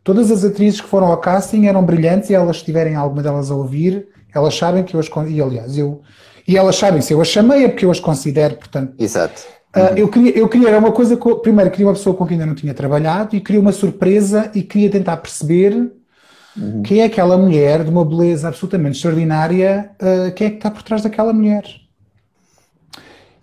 Todas 0.03 0.31
as 0.31 0.43
atrizes 0.43 0.81
que 0.81 0.87
foram 0.87 1.07
ao 1.07 1.17
casting 1.17 1.67
eram 1.67 1.83
brilhantes 1.83 2.29
e 2.29 2.33
elas 2.33 2.63
tiverem 2.63 2.95
alguma 2.95 3.21
delas 3.21 3.51
a 3.51 3.55
ouvir, 3.55 4.07
elas 4.33 4.55
sabem 4.55 4.83
que 4.83 4.95
eu 4.95 4.99
as 4.99 5.09
e 5.27 5.41
aliás 5.41 5.77
eu 5.77 6.01
e 6.47 6.57
elas 6.57 6.75
sabem 6.75 7.01
se 7.01 7.13
eu 7.13 7.21
as 7.21 7.27
chamei 7.27 7.65
é 7.65 7.67
porque 7.67 7.85
eu 7.85 7.91
as 7.91 7.99
considero, 7.99 8.55
portanto. 8.55 8.93
Exato. 8.97 9.43
Uhum. 9.75 9.83
Uh, 9.83 9.97
eu 9.97 10.07
queria, 10.07 10.37
eu 10.37 10.49
queria 10.49 10.77
uma 10.79 10.91
coisa, 10.91 11.15
primeiro 11.15 11.69
queria 11.69 11.87
uma 11.87 11.93
pessoa 11.93 12.15
com 12.15 12.25
quem 12.25 12.35
ainda 12.35 12.45
não 12.45 12.55
tinha 12.55 12.73
trabalhado 12.73 13.35
e 13.35 13.41
queria 13.41 13.61
uma 13.61 13.71
surpresa 13.71 14.51
e 14.55 14.63
queria 14.63 14.89
tentar 14.89 15.17
perceber 15.17 15.91
Uhum. 16.55 16.83
Quem 16.83 16.99
é 16.99 17.05
aquela 17.05 17.37
mulher 17.37 17.83
de 17.83 17.89
uma 17.89 18.03
beleza 18.03 18.47
absolutamente 18.47 18.97
extraordinária? 18.97 19.91
Uh, 20.01 20.33
quem 20.33 20.47
é 20.47 20.49
que 20.49 20.57
está 20.57 20.69
por 20.69 20.83
trás 20.83 21.01
daquela 21.01 21.33
mulher? 21.33 21.63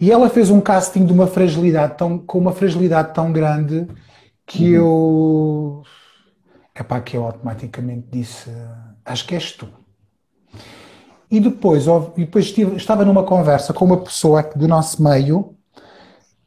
E 0.01 0.13
ela 0.13 0.29
fez 0.29 0.51
um 0.51 0.61
casting 0.61 1.05
de 1.05 1.13
uma 1.13 1.27
fragilidade 1.27 1.97
tão, 1.97 2.19
com 2.19 2.39
uma 2.39 2.53
fragilidade 2.53 3.13
tão 3.15 3.33
grande 3.33 3.87
que 4.47 4.79
uhum. 4.79 4.85
eu. 4.85 5.83
é 6.75 6.83
para 6.83 7.01
que 7.01 7.17
eu 7.17 7.25
automaticamente 7.25 8.07
disse: 8.11 8.51
Acho 9.05 9.27
que 9.27 9.35
és 9.35 9.53
tu. 9.53 9.69
E 11.31 11.41
depois, 11.41 11.87
e 12.17 12.21
depois 12.21 12.47
estive, 12.47 12.77
estava 12.77 13.05
numa 13.05 13.23
conversa 13.23 13.75
com 13.75 13.85
uma 13.85 13.99
pessoa 13.99 14.43
do 14.57 14.67
nosso 14.67 15.03
meio 15.03 15.55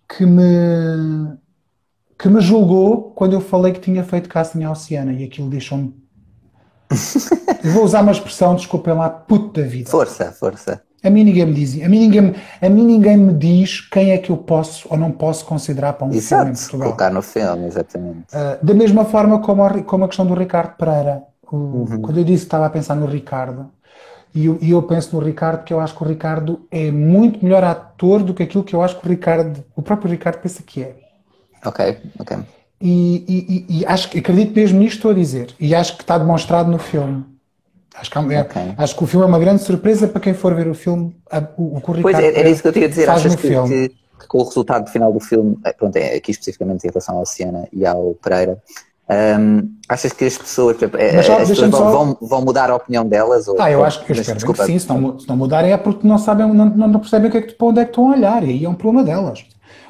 que 0.09 0.25
me, 0.25 1.37
que 2.17 2.27
me 2.27 2.41
julgou 2.41 3.11
quando 3.11 3.33
eu 3.33 3.41
falei 3.41 3.73
que 3.73 3.79
tinha 3.79 4.03
feito 4.03 4.27
casting 4.27 4.63
à 4.63 4.71
Oceana 4.71 5.13
e 5.13 5.23
aquilo 5.23 5.49
deixou-me. 5.49 6.00
vou 7.73 7.83
usar 7.83 8.01
uma 8.01 8.11
expressão, 8.11 8.55
desculpem 8.55 8.93
lá, 8.93 9.09
puto 9.09 9.61
da 9.61 9.67
vida. 9.67 9.89
Força, 9.89 10.31
força. 10.31 10.81
A 11.03 11.09
mim 11.09 11.23
ninguém 11.23 11.45
me 11.47 11.53
diz, 11.53 11.83
a 11.83 11.89
mim 11.89 11.99
ninguém, 11.99 12.35
a 12.61 12.69
mim 12.69 12.83
ninguém 12.83 13.17
me 13.17 13.33
diz 13.33 13.81
quem 13.81 14.11
é 14.11 14.19
que 14.19 14.29
eu 14.29 14.37
posso 14.37 14.87
ou 14.87 14.95
não 14.95 15.11
posso 15.11 15.45
considerar 15.45 15.93
para 15.93 16.05
um 16.05 16.11
Exato, 16.11 16.43
filme 16.43 16.51
em 16.51 16.55
Portugal. 16.55 16.87
colocar 16.89 17.09
no 17.09 17.21
filme, 17.23 17.65
exatamente. 17.65 18.25
Uh, 18.31 18.63
da 18.63 18.73
mesma 18.75 19.03
forma 19.05 19.39
como 19.39 19.63
a, 19.63 19.81
como 19.81 20.05
a 20.05 20.07
questão 20.07 20.27
do 20.27 20.35
Ricardo 20.35 20.75
Pereira. 20.75 21.23
O, 21.51 21.55
uhum. 21.55 22.01
Quando 22.01 22.17
eu 22.19 22.23
disse 22.23 22.43
que 22.43 22.47
estava 22.47 22.67
a 22.67 22.69
pensar 22.69 22.95
no 22.95 23.07
Ricardo, 23.07 23.71
e 24.33 24.45
eu, 24.45 24.59
e 24.61 24.71
eu, 24.71 24.83
penso 24.83 25.15
no 25.15 25.21
Ricardo 25.21 25.57
porque 25.59 25.73
eu 25.73 25.79
acho 25.79 25.95
que 25.95 26.03
o 26.03 26.07
Ricardo 26.07 26.65
é 26.71 26.91
muito 26.91 27.43
melhor 27.43 27.63
ator 27.63 28.23
do 28.23 28.33
que 28.33 28.43
aquilo 28.43 28.63
que 28.63 28.75
eu 28.75 28.81
acho 28.81 28.99
que 28.99 29.05
o 29.05 29.09
Ricardo, 29.09 29.63
o 29.75 29.81
próprio 29.81 30.09
Ricardo 30.09 30.39
pensa 30.39 30.61
que 30.63 30.83
é. 30.83 30.95
Ok, 31.65 31.97
ok. 32.19 32.37
E, 32.81 33.65
e, 33.69 33.79
e 33.79 33.85
acho 33.85 34.09
que 34.09 34.19
acredito 34.19 34.55
mesmo 34.55 34.79
nisto 34.79 34.95
estou 34.97 35.11
a 35.11 35.13
dizer. 35.13 35.53
E 35.59 35.75
acho 35.75 35.95
que 35.95 36.03
está 36.03 36.17
demonstrado 36.17 36.71
no 36.71 36.79
filme. 36.79 37.23
Acho 37.95 38.09
que, 38.09 38.17
é, 38.17 38.41
okay. 38.41 38.73
acho 38.77 38.95
que 38.95 39.03
o 39.03 39.07
filme 39.07 39.25
é 39.25 39.29
uma 39.29 39.37
grande 39.37 39.61
surpresa 39.61 40.07
para 40.07 40.21
quem 40.21 40.33
for 40.33 40.55
ver 40.55 40.67
o 40.67 40.73
filme. 40.73 41.15
O, 41.57 41.75
o 41.75 41.77
o 41.77 42.01
pois 42.01 42.17
é, 42.17 42.39
era 42.39 42.49
isso 42.49 42.61
que 42.61 42.67
eu 42.69 42.73
tinha 42.73 42.85
a 42.85 42.89
dizer. 42.89 43.09
Achas 43.09 43.35
que, 43.35 43.49
que, 43.49 43.89
que, 43.89 44.27
com 44.27 44.39
o 44.39 44.43
resultado 44.43 44.89
final 44.89 45.11
do 45.11 45.19
filme, 45.19 45.57
eh, 45.65 45.73
pronto, 45.73 45.95
é 45.97 46.15
aqui 46.15 46.31
especificamente 46.31 46.85
em 46.85 46.89
relação 46.89 47.17
à 47.17 47.21
Oceana 47.21 47.67
e 47.71 47.85
ao 47.85 48.15
Pereira, 48.15 48.57
um, 49.39 49.69
achas 49.89 50.13
que 50.13 50.23
as 50.23 50.37
pessoas, 50.37 50.77
eh, 50.81 51.19
as 51.19 51.27
pessoas 51.27 51.69
vão, 51.69 51.91
vão, 51.91 52.17
vão, 52.21 52.41
mudar 52.41 52.69
a 52.69 52.75
opinião 52.75 53.05
delas? 53.05 53.47
Ou, 53.47 53.61
ah, 53.61 53.69
eu 53.69 53.83
acho 53.83 54.05
que 54.05 54.11
eu 54.11 54.15
espero 54.15 54.37
desculpa. 54.37 54.65
que 54.65 54.71
sim. 54.71 54.79
Se 54.79 54.87
não, 54.87 55.19
se 55.19 55.27
não 55.27 55.35
mudarem 55.35 55.73
é 55.73 55.77
porque 55.77 56.07
não 56.07 56.17
sabem, 56.17 56.47
não, 56.47 56.65
não 56.65 56.99
percebem 56.99 57.27
o 57.27 57.31
que 57.31 57.37
é 57.37 57.41
que, 57.41 57.53
para 57.53 57.67
onde 57.67 57.81
é 57.81 57.83
que 57.83 57.91
estão 57.91 58.09
a 58.09 58.15
olhar. 58.15 58.43
E 58.43 58.51
aí 58.51 58.65
é 58.65 58.69
um 58.69 58.73
problema 58.73 59.03
delas. 59.03 59.45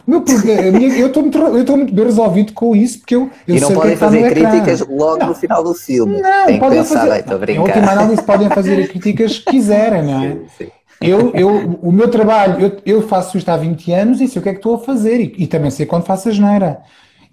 Meu 0.06 0.22
problema, 0.22 0.80
eu 0.80 1.08
estou 1.08 1.22
muito, 1.22 1.38
eu 1.38 1.62
estou 1.62 1.78
muito 1.78 1.94
bem 1.94 2.06
resolvido 2.06 2.54
com 2.54 2.76
isso 2.76 3.00
porque 3.00 3.16
eu, 3.16 3.30
eu 3.48 3.56
e 3.56 3.60
não 3.60 3.72
podem 3.72 3.94
é 3.94 3.96
fazer 3.96 4.30
críticas 4.32 4.80
logo 4.82 5.18
não. 5.18 5.28
no 5.28 5.36
final 5.36 5.64
do 5.64 5.74
filme. 5.74 6.20
Não, 6.20 6.46
Tem 6.48 6.60
podem 6.60 6.80
pensar, 6.80 7.08
fazer. 7.08 7.26
Não, 7.28 7.56
em 7.56 7.60
última 7.60 7.92
análise 7.92 8.22
podem 8.24 8.50
fazer 8.50 8.82
as 8.82 8.88
críticas 8.88 9.40
que 9.40 9.52
quiserem, 9.52 10.04
não 10.04 10.24
é? 10.24 10.30
Sim, 10.32 10.46
sim. 10.58 10.72
Eu, 11.02 11.32
eu, 11.34 11.80
o 11.82 11.92
meu 11.92 12.08
trabalho, 12.10 12.62
eu, 12.62 12.98
eu 12.98 13.08
faço 13.08 13.36
isto 13.36 13.50
há 13.50 13.58
20 13.58 13.92
anos 13.92 14.22
e 14.22 14.28
sei 14.28 14.40
o 14.40 14.44
que 14.44 14.50
é 14.50 14.54
que 14.54 14.60
estou 14.60 14.76
a 14.76 14.80
fazer 14.80 15.20
e, 15.20 15.44
e 15.44 15.48
também 15.48 15.72
sei 15.72 15.86
quando 15.86 16.06
faço 16.06 16.30
a 16.30 16.32
geneira. 16.32 16.80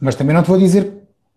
Mas 0.00 0.14
também 0.14 0.34
não 0.34 0.42
te 0.42 0.48
vou 0.48 0.58
dizer 0.58 0.90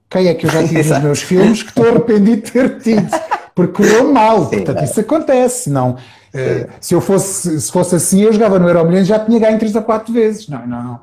quem 0.09 0.27
é 0.27 0.33
que 0.33 0.45
eu 0.45 0.49
já 0.49 0.65
tive 0.65 0.83
nos 0.89 0.99
meus 0.99 1.21
filmes 1.21 1.61
que 1.63 1.69
estou 1.69 1.87
arrependido 1.87 2.41
de 2.41 2.51
ter 2.51 2.77
tido, 2.79 3.09
porque 3.53 3.83
correu 3.83 4.13
mal, 4.13 4.45
Sim, 4.45 4.57
portanto 4.57 4.77
não. 4.77 4.83
isso 4.83 4.99
acontece, 4.99 5.69
não. 5.69 5.97
Uh, 6.33 6.69
se 6.79 6.95
eu 6.95 7.01
fosse, 7.01 7.59
se 7.59 7.71
fosse 7.71 7.95
assim, 7.95 8.21
eu 8.21 8.31
jogava 8.31 8.57
no 8.57 8.67
Euromilhões 8.67 9.05
já 9.05 9.19
tinha 9.19 9.37
ganho 9.39 9.59
3 9.59 9.75
ou 9.75 9.81
4 9.81 10.13
vezes. 10.13 10.47
Não, 10.47 10.65
não, 10.65 10.83
não. 10.83 10.99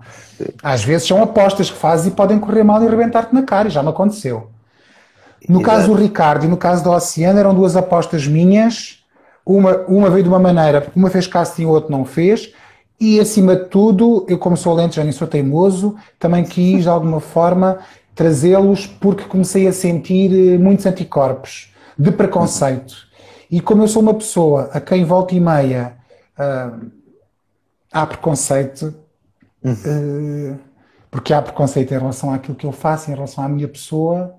Às 0.62 0.82
vezes 0.82 1.06
são 1.06 1.22
apostas 1.22 1.70
que 1.70 1.76
fazes 1.76 2.06
e 2.06 2.10
podem 2.12 2.38
correr 2.38 2.62
mal 2.62 2.82
e 2.82 2.86
arrebentar-te 2.86 3.34
na 3.34 3.42
cara, 3.42 3.68
e 3.68 3.70
já 3.70 3.82
me 3.82 3.90
aconteceu. 3.90 4.48
No 5.48 5.60
Exato. 5.60 5.76
caso 5.76 5.86
do 5.88 5.94
Ricardo 5.94 6.44
e 6.44 6.48
no 6.48 6.56
caso 6.56 6.82
do 6.82 6.90
Oceano, 6.90 7.38
eram 7.38 7.54
duas 7.54 7.76
apostas 7.76 8.26
minhas. 8.26 8.98
Uma, 9.44 9.78
uma 9.88 10.10
veio 10.10 10.22
de 10.22 10.28
uma 10.28 10.38
maneira, 10.38 10.80
porque 10.80 10.98
uma 10.98 11.10
fez 11.10 11.26
casting 11.26 11.62
e 11.62 11.66
o 11.66 11.70
outro 11.70 11.90
não 11.90 12.04
fez. 12.04 12.52
E 13.00 13.20
acima 13.20 13.54
de 13.54 13.66
tudo, 13.66 14.26
eu, 14.28 14.38
como 14.38 14.56
sou 14.56 14.74
lento, 14.74 14.96
já 14.96 15.04
nem 15.04 15.12
sou 15.12 15.26
teimoso, 15.26 15.94
também 16.18 16.44
quis 16.44 16.82
de 16.82 16.88
alguma 16.88 17.20
forma 17.20 17.78
trazê-los 18.14 18.86
porque 18.86 19.24
comecei 19.24 19.68
a 19.68 19.72
sentir 19.72 20.32
eh, 20.32 20.58
muitos 20.58 20.84
anticorpos 20.84 21.72
de 21.96 22.10
preconceito. 22.10 23.07
E 23.50 23.60
como 23.60 23.82
eu 23.82 23.88
sou 23.88 24.02
uma 24.02 24.14
pessoa 24.14 24.70
a 24.72 24.80
quem 24.80 25.04
volta 25.04 25.34
e 25.34 25.40
meia 25.40 25.96
uh, 26.38 26.90
há 27.90 28.06
preconceito, 28.06 28.94
uh, 29.64 30.58
porque 31.10 31.32
há 31.32 31.40
preconceito 31.40 31.92
em 31.92 31.98
relação 31.98 32.32
àquilo 32.32 32.54
que 32.54 32.66
eu 32.66 32.72
faço, 32.72 33.10
em 33.10 33.14
relação 33.14 33.42
à 33.42 33.48
minha 33.48 33.68
pessoa, 33.68 34.34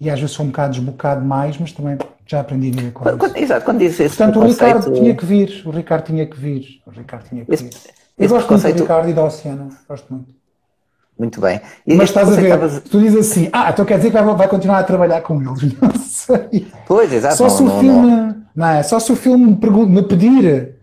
e 0.00 0.10
às 0.10 0.18
vezes 0.18 0.34
sou 0.34 0.44
um 0.44 0.48
bocado 0.48 0.74
desbocado 0.74 1.24
mais, 1.24 1.58
mas 1.58 1.72
também 1.72 1.98
já 2.26 2.40
aprendi 2.40 2.68
a 2.68 2.70
viver 2.72 2.92
com 2.92 3.04
quando, 3.04 3.26
isso. 3.26 3.36
Exato, 3.36 3.64
quando 3.64 3.78
dizes 3.78 4.00
esse 4.00 4.16
Portanto, 4.16 4.40
o 4.40 4.46
Ricardo 4.46 4.92
tinha 4.92 5.14
que 5.14 5.24
vir, 5.24 5.62
o 5.66 5.70
Ricardo 5.70 6.06
tinha 6.06 6.26
que 6.26 6.38
vir, 6.38 6.82
o 6.86 6.90
Ricardo 6.90 7.28
tinha 7.28 7.44
que 7.44 7.56
vir. 7.56 7.68
Esse, 7.68 7.88
eu 8.18 8.28
gosto 8.28 8.46
preconceito... 8.46 8.76
muito 8.76 8.78
do 8.78 8.82
Ricardo 8.82 9.10
e 9.10 9.12
da 9.12 9.24
Oceana, 9.24 9.68
gosto 9.88 10.12
muito. 10.12 10.41
Muito 11.22 11.40
bem. 11.40 11.60
E 11.86 11.94
Mas 11.94 12.08
estás 12.08 12.28
a 12.28 12.32
ver, 12.32 12.42
estavas... 12.42 12.80
tu 12.80 12.98
dizes 12.98 13.30
assim, 13.30 13.48
ah, 13.52 13.70
então 13.70 13.84
quer 13.84 13.96
dizer 13.96 14.10
que 14.10 14.20
vai, 14.20 14.34
vai 14.34 14.48
continuar 14.48 14.80
a 14.80 14.82
trabalhar 14.82 15.20
com 15.20 15.40
eles. 15.40 15.72
Não 15.80 15.94
sei. 15.94 16.66
Pois, 16.84 17.12
exato. 17.12 17.36
Só 17.36 17.44
não, 17.44 17.50
se 17.50 17.62
o 17.62 17.66
não, 17.66 17.78
filme, 17.78 18.10
não. 18.10 18.36
não. 18.56 18.66
é? 18.66 18.82
Só 18.82 18.98
se 18.98 19.12
o 19.12 19.14
filme 19.14 19.46
me, 19.46 20.02
pedir. 20.02 20.74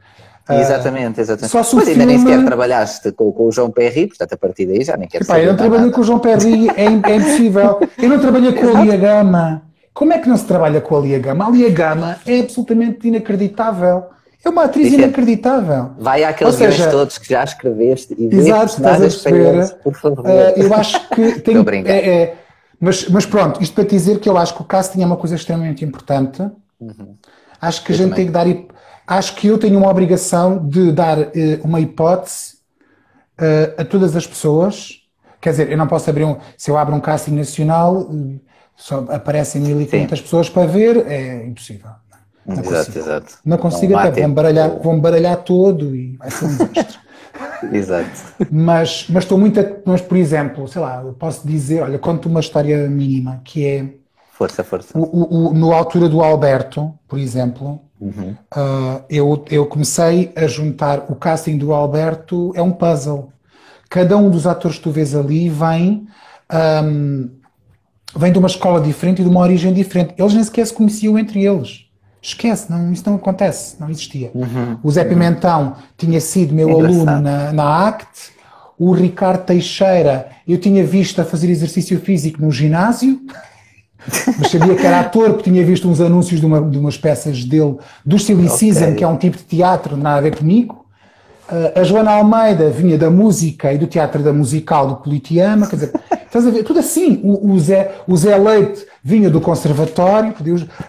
Exatamente, 0.50 1.20
exatamente. 1.20 1.52
Só 1.52 1.62
se 1.62 1.76
pois 1.76 1.90
ainda 1.90 2.00
filme... 2.00 2.16
nem 2.16 2.26
sequer 2.26 2.46
trabalhaste 2.46 3.12
com, 3.12 3.34
com, 3.34 3.48
o 3.48 3.52
João 3.52 3.70
Perry, 3.70 4.08
portanto 4.08 4.32
a 4.32 4.38
partir 4.38 4.66
daí 4.66 4.82
já 4.82 4.96
nem 4.96 5.10
quero 5.10 5.26
Epá, 5.26 5.34
saber. 5.34 5.46
Eu 5.46 5.52
não 5.52 5.58
trabalhei 5.58 5.92
com 5.92 6.02
o 6.02 6.04
João 6.06 6.20
Perry, 6.20 6.70
é, 6.70 6.86
é 6.86 7.16
impossível. 7.18 7.80
Eu 8.02 8.10
não 8.10 8.20
trabalhei 8.20 8.54
com 8.54 8.78
a 8.78 8.82
Lia 8.82 8.98
Gama. 8.98 9.62
Como 9.94 10.14
é 10.14 10.20
que 10.20 10.30
não 10.30 10.38
se 10.38 10.46
trabalha 10.46 10.80
com 10.80 10.98
a 10.98 11.02
Lia 11.02 11.20
Gama? 11.20 11.48
A 11.48 11.50
Lia 11.50 11.70
Gama 11.70 12.18
é 12.26 12.40
absolutamente 12.40 13.10
inacreditável. 13.10 14.06
É 14.44 14.50
uma 14.50 14.64
atriz 14.64 14.94
inacreditável. 14.94 15.92
Vai 15.98 16.24
àqueles 16.24 16.56
seja, 16.56 16.90
todos 16.90 17.18
que 17.18 17.28
já 17.30 17.44
escreveste 17.44 18.16
e 18.18 18.34
exato, 18.34 18.68
estás 18.68 18.98
a 18.98 19.00
perceber. 19.00 19.76
por 19.84 19.94
favor. 19.96 20.26
Uh, 20.26 20.54
eu 20.56 20.74
acho 20.74 21.10
que 21.10 21.40
tem. 21.42 21.58
é, 21.86 22.10
é, 22.10 22.38
mas, 22.80 23.10
mas 23.10 23.26
pronto, 23.26 23.62
isto 23.62 23.74
para 23.74 23.84
dizer 23.84 24.20
que 24.20 24.30
eu 24.30 24.38
acho 24.38 24.56
que 24.56 24.62
o 24.62 24.66
casting 24.66 25.02
é 25.02 25.06
uma 25.06 25.18
coisa 25.18 25.36
extremamente 25.36 25.84
importante. 25.84 26.42
Uhum. 26.80 27.16
Acho 27.62 27.84
que 27.84 27.92
eu 27.92 27.96
a 27.96 27.98
gente 27.98 28.10
também. 28.12 28.32
tem 28.32 28.56
que 28.56 28.66
dar. 28.66 28.76
Acho 29.06 29.36
que 29.36 29.48
eu 29.48 29.58
tenho 29.58 29.78
uma 29.78 29.90
obrigação 29.90 30.66
de 30.66 30.92
dar 30.94 31.20
uh, 31.20 31.32
uma 31.64 31.82
hipótese 31.82 32.54
uh, 33.40 33.82
a 33.82 33.84
todas 33.84 34.16
as 34.16 34.26
pessoas. 34.26 35.02
Quer 35.42 35.50
dizer, 35.52 35.72
eu 35.72 35.78
não 35.78 35.88
posso 35.88 36.10
abrir 36.10 36.24
um. 36.24 36.38
Se 36.58 36.72
eu 36.72 36.78
abro 36.78 36.96
um 36.96 37.02
casting 37.02 37.32
nacional, 37.32 38.10
só 38.76 39.06
aparecem 39.10 39.62
1500 39.62 40.22
pessoas 40.22 40.50
para 40.50 40.66
ver, 40.66 41.06
é 41.08 41.46
impossível. 41.46 41.92
Não 42.46 42.56
exato, 42.56 42.86
consigo. 42.86 43.00
exato. 43.00 43.38
Não 43.46 43.58
consigo 43.58 43.94
não 43.94 44.00
até, 44.00 44.22
vão 44.22 44.34
baralhar, 44.34 44.70
vão 44.80 45.00
baralhar 45.00 45.38
todo 45.38 45.96
e 45.96 46.16
vai 46.18 46.32
ser 46.32 46.46
um 46.46 46.48
desastre. 46.50 47.00
exato. 47.72 48.22
Mas, 48.52 49.06
mas 49.10 49.24
estou 49.24 49.38
muito. 49.38 49.60
Mas, 49.86 50.02
por 50.02 50.18
exemplo, 50.18 50.68
sei 50.68 50.82
lá, 50.82 51.04
posso 51.18 51.48
dizer, 51.48 51.84
olha, 51.84 52.00
conto 52.00 52.30
uma 52.30 52.40
história 52.40 52.88
mínima 52.90 53.42
que 53.44 53.66
é. 53.66 53.86
Força, 54.32 54.64
força. 54.64 54.98
O, 54.98 55.02
o, 55.02 55.50
o 55.50 55.54
no 55.54 55.74
altura 55.74 56.08
do 56.08 56.22
Alberto, 56.22 56.94
por 57.08 57.20
exemplo, 57.20 57.82
uhum. 58.00 58.36
uh, 58.56 59.04
eu, 59.10 59.46
eu 59.50 59.66
comecei 59.66 60.32
a 60.36 60.48
juntar. 60.48 61.06
O 61.10 61.16
casting 61.16 61.58
do 61.58 61.74
Alberto 61.74 62.52
é 62.56 62.62
um 62.62 62.72
puzzle. 62.72 63.32
Cada 63.90 64.16
um 64.16 64.30
dos 64.30 64.48
atores 64.48 64.78
que 64.78 64.84
tu 64.84 64.92
vês 64.92 65.14
ali 65.16 65.50
vem. 65.50 66.08
Um, 66.52 67.30
vem 68.16 68.32
de 68.32 68.40
uma 68.40 68.48
escola 68.48 68.82
diferente 68.82 69.22
e 69.22 69.24
de 69.24 69.30
uma 69.30 69.42
origem 69.42 69.74
diferente. 69.74 70.14
Eles 70.18 70.34
nem 70.34 70.44
sequer 70.44 70.66
se 70.66 70.74
conheciam 70.74 71.18
entre 71.18 71.44
eles. 71.46 71.89
Esquece, 72.22 72.70
não, 72.70 72.92
isso 72.92 73.04
não 73.06 73.16
acontece, 73.16 73.78
não 73.80 73.90
existia. 73.90 74.30
Uhum. 74.34 74.78
O 74.84 74.92
Zé 74.92 75.06
Pimentão 75.06 75.76
tinha 75.98 76.20
sido 76.20 76.54
meu 76.54 76.70
aluno 76.70 77.06
na, 77.06 77.54
na 77.54 77.88
ACT, 77.88 78.34
o 78.78 78.92
Ricardo 78.94 79.46
Teixeira 79.46 80.30
eu 80.48 80.58
tinha 80.58 80.84
visto 80.86 81.22
a 81.22 81.26
fazer 81.26 81.50
exercício 81.50 82.00
físico 82.00 82.42
no 82.42 82.52
ginásio, 82.52 83.20
mas 84.40 84.52
sabia 84.52 84.76
que 84.76 84.86
era 84.86 85.02
ator 85.02 85.34
porque 85.34 85.50
tinha 85.50 85.66
visto 85.66 85.90
uns 85.90 86.00
anúncios 86.00 86.40
de, 86.40 86.46
uma, 86.46 86.62
de 86.62 86.78
umas 86.78 86.98
peças 86.98 87.44
dele, 87.44 87.78
do 88.06 88.18
Silly 88.18 88.48
okay. 88.48 88.96
que 88.96 89.04
é 89.04 89.08
um 89.08 89.18
tipo 89.18 89.38
de 89.38 89.44
teatro, 89.44 89.98
nada 89.98 90.18
a 90.18 90.22
ver 90.22 90.36
comigo. 90.36 90.86
Uh, 91.50 91.80
a 91.80 91.84
Joana 91.84 92.12
Almeida 92.12 92.70
vinha 92.70 92.98
da 92.98 93.10
música 93.10 93.74
e 93.74 93.78
do 93.78 93.88
teatro 93.88 94.22
da 94.22 94.32
musical 94.32 94.88
do 94.88 94.96
Politiama, 94.98 95.68
quer 95.68 95.76
dizer, 95.76 95.94
estás 96.30 96.48
a 96.48 96.50
ver, 96.50 96.64
tudo 96.64 96.80
assim. 96.80 97.20
O, 97.24 97.52
o, 97.52 97.60
Zé, 97.60 97.92
o 98.08 98.16
Zé 98.16 98.38
Leite 98.38 98.86
vinha 99.04 99.30
do 99.30 99.42
Conservatório, 99.42 100.34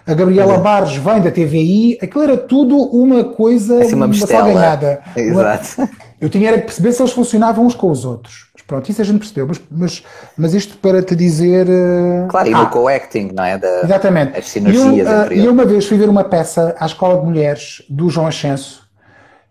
a 0.05 0.13
Gabriela 0.13 0.55
uhum. 0.55 0.61
Barros 0.61 0.95
vem 0.95 1.21
da 1.21 1.31
TVI, 1.31 1.97
aquilo 2.01 2.23
era 2.23 2.37
tudo 2.37 2.77
uma 2.77 3.23
coisa, 3.23 3.81
assim, 3.81 3.95
uma, 3.95 4.05
uma 4.05 4.13
salganhada. 4.13 5.01
Exato. 5.15 5.89
Eu 6.21 6.29
tinha 6.29 6.49
era 6.49 6.59
que 6.59 6.65
perceber 6.65 6.91
se 6.91 7.01
eles 7.01 7.11
funcionavam 7.11 7.65
uns 7.65 7.73
com 7.73 7.89
os 7.89 8.05
outros. 8.05 8.51
Mas 8.53 8.61
pronto, 8.63 8.89
isso 8.89 9.01
a 9.01 9.03
gente 9.03 9.17
percebeu. 9.17 9.47
Mas, 9.47 9.61
mas, 9.71 10.03
mas 10.37 10.53
isto 10.53 10.77
para 10.77 11.01
te 11.01 11.15
dizer. 11.15 11.67
Uh... 11.67 12.27
Claro, 12.27 12.47
e 12.47 12.53
ah, 12.53 12.59
no 12.59 12.69
co-acting, 12.69 13.31
não 13.33 13.43
é? 13.43 13.57
Da, 13.57 13.81
exatamente. 13.81 14.37
As 14.37 14.47
sinergias 14.47 14.95
e 14.95 14.99
eu, 14.99 15.07
uh, 15.07 15.47
eu 15.47 15.51
uma 15.51 15.65
vez 15.65 15.87
fui 15.87 15.97
ver 15.97 16.07
uma 16.07 16.23
peça 16.23 16.75
à 16.79 16.85
Escola 16.85 17.19
de 17.19 17.25
Mulheres 17.25 17.81
do 17.89 18.07
João 18.07 18.27
Ascenso, 18.27 18.80
eh, 18.80 18.80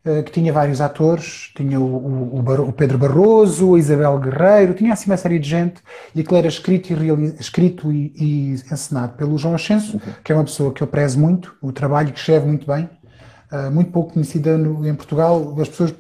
que 0.03 0.33
tinha 0.33 0.51
vários 0.51 0.81
atores, 0.81 1.51
tinha 1.55 1.79
o, 1.79 1.85
o, 1.85 2.69
o, 2.69 2.73
Pedro 2.73 2.97
Barroso, 2.97 3.75
a 3.75 3.79
Isabel 3.79 4.19
Guerreiro, 4.19 4.73
tinha 4.73 4.95
assim 4.95 5.11
uma 5.11 5.17
série 5.17 5.39
de 5.39 5.47
gente, 5.47 5.83
e 6.15 6.21
aquilo 6.23 6.39
era 6.39 6.49
escrito 6.49 6.91
e, 6.91 7.25
escrito 7.39 7.93
e, 7.93 8.13
e 8.17 8.53
encenado 8.73 9.13
pelo 9.13 9.37
João 9.37 9.55
Ascenso, 9.55 10.01
que 10.25 10.33
é 10.33 10.35
uma 10.35 10.45
pessoa 10.45 10.73
que 10.73 10.83
eu 10.83 10.87
prezo 10.87 11.21
muito, 11.21 11.55
o 11.61 11.71
trabalho 11.71 12.13
que 12.13 12.19
escreve 12.19 12.47
muito 12.47 12.67
bem, 12.67 12.89
uh, 13.53 13.71
muito 13.71 13.91
pouco 13.91 14.15
conhecida 14.15 14.57
no, 14.57 14.89
em 14.89 14.95
Portugal, 14.95 15.55
as 15.61 15.69
pessoas, 15.69 15.95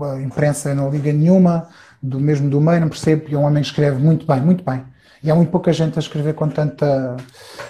a 0.00 0.20
imprensa 0.22 0.74
não 0.74 0.88
liga 0.88 1.12
nenhuma, 1.12 1.68
do 2.02 2.18
mesmo 2.18 2.48
do 2.48 2.60
meio, 2.60 2.80
não 2.80 2.88
percebo, 2.88 3.26
é 3.30 3.36
um 3.36 3.44
homem 3.44 3.62
que 3.62 3.68
escreve 3.68 4.02
muito 4.02 4.26
bem, 4.26 4.40
muito 4.40 4.64
bem. 4.64 4.82
E 5.22 5.30
há 5.30 5.34
muito 5.34 5.50
pouca 5.50 5.72
gente 5.72 5.98
a 5.98 6.00
escrever 6.00 6.34
com 6.34 6.48
tanta 6.48 7.16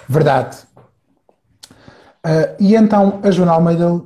verdade. 0.07 0.57
Uh, 2.25 2.55
e 2.59 2.75
então 2.75 3.19
a 3.23 3.31
Joana 3.31 3.53
Almeida, 3.53 4.01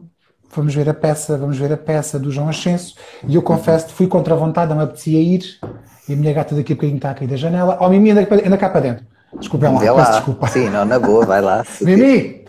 vamos 0.53 0.73
ver 0.73 0.89
a 0.89 0.93
peça, 0.93 1.37
vamos 1.37 1.57
ver 1.57 1.71
a 1.73 1.77
peça 1.77 2.19
do 2.19 2.31
João 2.31 2.49
Ascenso, 2.49 2.95
e 3.27 3.35
eu 3.35 3.41
confesso 3.41 3.87
que 3.87 3.93
fui 3.93 4.07
contra 4.07 4.33
a 4.33 4.37
vontade, 4.37 4.69
não 4.69 4.77
me 4.77 4.83
apetecia 4.83 5.19
ir, 5.19 5.59
e 6.07 6.13
a 6.13 6.15
minha 6.15 6.33
gata 6.33 6.55
daqui 6.55 6.73
a 6.73 6.75
bocadinho 6.75 6.97
está 6.97 7.11
a 7.11 7.13
cair 7.13 7.27
da 7.27 7.35
janela. 7.35 7.77
Ó, 7.79 7.87
oh, 7.87 7.89
Mimi, 7.89 8.11
anda, 8.11 8.27
anda 8.45 8.57
cá 8.57 8.69
para 8.69 8.81
dentro. 8.81 9.05
Desculpem 9.39 9.71
lá, 9.71 9.79
peço 9.79 9.93
lá. 9.93 10.11
desculpa. 10.11 10.47
Sim, 10.47 10.69
não, 10.69 10.83
na 10.83 10.99
boa, 10.99 11.25
vai 11.25 11.41
lá. 11.41 11.63
Mimi, 11.81 12.41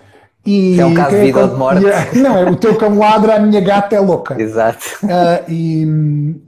e, 0.44 0.80
é 0.80 0.84
um 0.84 0.92
caso 0.92 1.10
de 1.10 1.22
vida 1.22 1.40
ou 1.40 1.48
de 1.48 1.54
morte. 1.54 1.84
não, 2.18 2.36
é 2.36 2.50
o 2.50 2.56
teu 2.56 2.76
cão 2.76 2.98
ladra, 2.98 3.36
a 3.36 3.38
minha 3.38 3.60
gata 3.60 3.94
é 3.94 4.00
louca. 4.00 4.40
Exato. 4.40 4.84
Uh, 5.04 5.48
e 5.48 5.86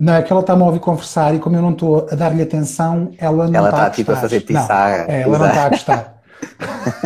não, 0.00 0.14
é 0.14 0.22
que 0.22 0.32
ela 0.32 0.40
está-me 0.40 0.62
a 0.62 0.66
ouvir 0.66 0.80
conversar 0.80 1.34
e 1.34 1.38
como 1.38 1.54
eu 1.54 1.62
não 1.62 1.70
estou 1.70 2.08
a 2.10 2.14
dar-lhe 2.16 2.42
atenção, 2.42 3.12
ela 3.18 3.46
não 3.46 3.54
ela 3.54 3.68
está, 3.68 3.78
está 3.78 3.86
a 3.86 3.90
tipo 3.90 4.12
a 4.12 4.16
fazer 4.16 4.40
pissarra. 4.40 5.04
É, 5.08 5.22
ela 5.22 5.36
Exato. 5.36 5.38
não 5.38 5.48
está 5.48 5.64
a 5.64 5.68
gostar. 5.68 6.14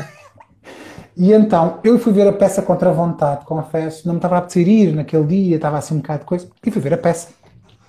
e 1.19 1.33
então, 1.33 1.81
eu 1.83 1.99
fui 1.99 2.12
ver 2.12 2.29
a 2.29 2.33
peça 2.33 2.62
contra 2.62 2.91
a 2.91 2.93
vontade, 2.93 3.45
confesso, 3.45 4.07
não 4.07 4.14
me 4.14 4.19
estava 4.19 4.37
a 4.37 4.39
apetecer 4.39 4.69
ir 4.69 4.95
naquele 4.95 5.27
dia, 5.27 5.57
estava 5.57 5.77
assim 5.77 5.95
um 5.95 5.99
bocado 5.99 6.21
de 6.21 6.27
coisa, 6.27 6.49
e 6.64 6.71
fui 6.71 6.81
ver 6.81 6.95
a 6.95 6.99
peça. 6.99 7.29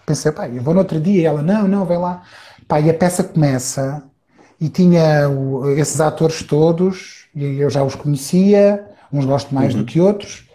Pensei, 0.04 0.32
pá, 0.32 0.50
eu 0.50 0.64
vou 0.64 0.74
no 0.74 0.80
outro 0.80 1.00
dia, 1.00 1.22
e 1.22 1.26
ela, 1.26 1.44
não, 1.44 1.68
não, 1.68 1.86
vai 1.86 1.98
lá. 1.98 2.24
Pá, 2.68 2.80
e 2.80 2.90
a 2.90 2.94
peça 2.94 3.24
começa, 3.24 4.02
e 4.60 4.68
tinha 4.68 5.30
o, 5.30 5.70
esses 5.70 6.02
atores 6.02 6.42
todos, 6.42 7.28
e 7.36 7.60
eu 7.60 7.70
já 7.70 7.84
os 7.84 7.94
conhecia, 7.94 8.84
uns 9.14 9.26
gosto 9.26 9.54
mais 9.54 9.76
uhum. 9.76 9.82
do 9.82 9.86
que 9.86 10.02
outros, 10.02 10.50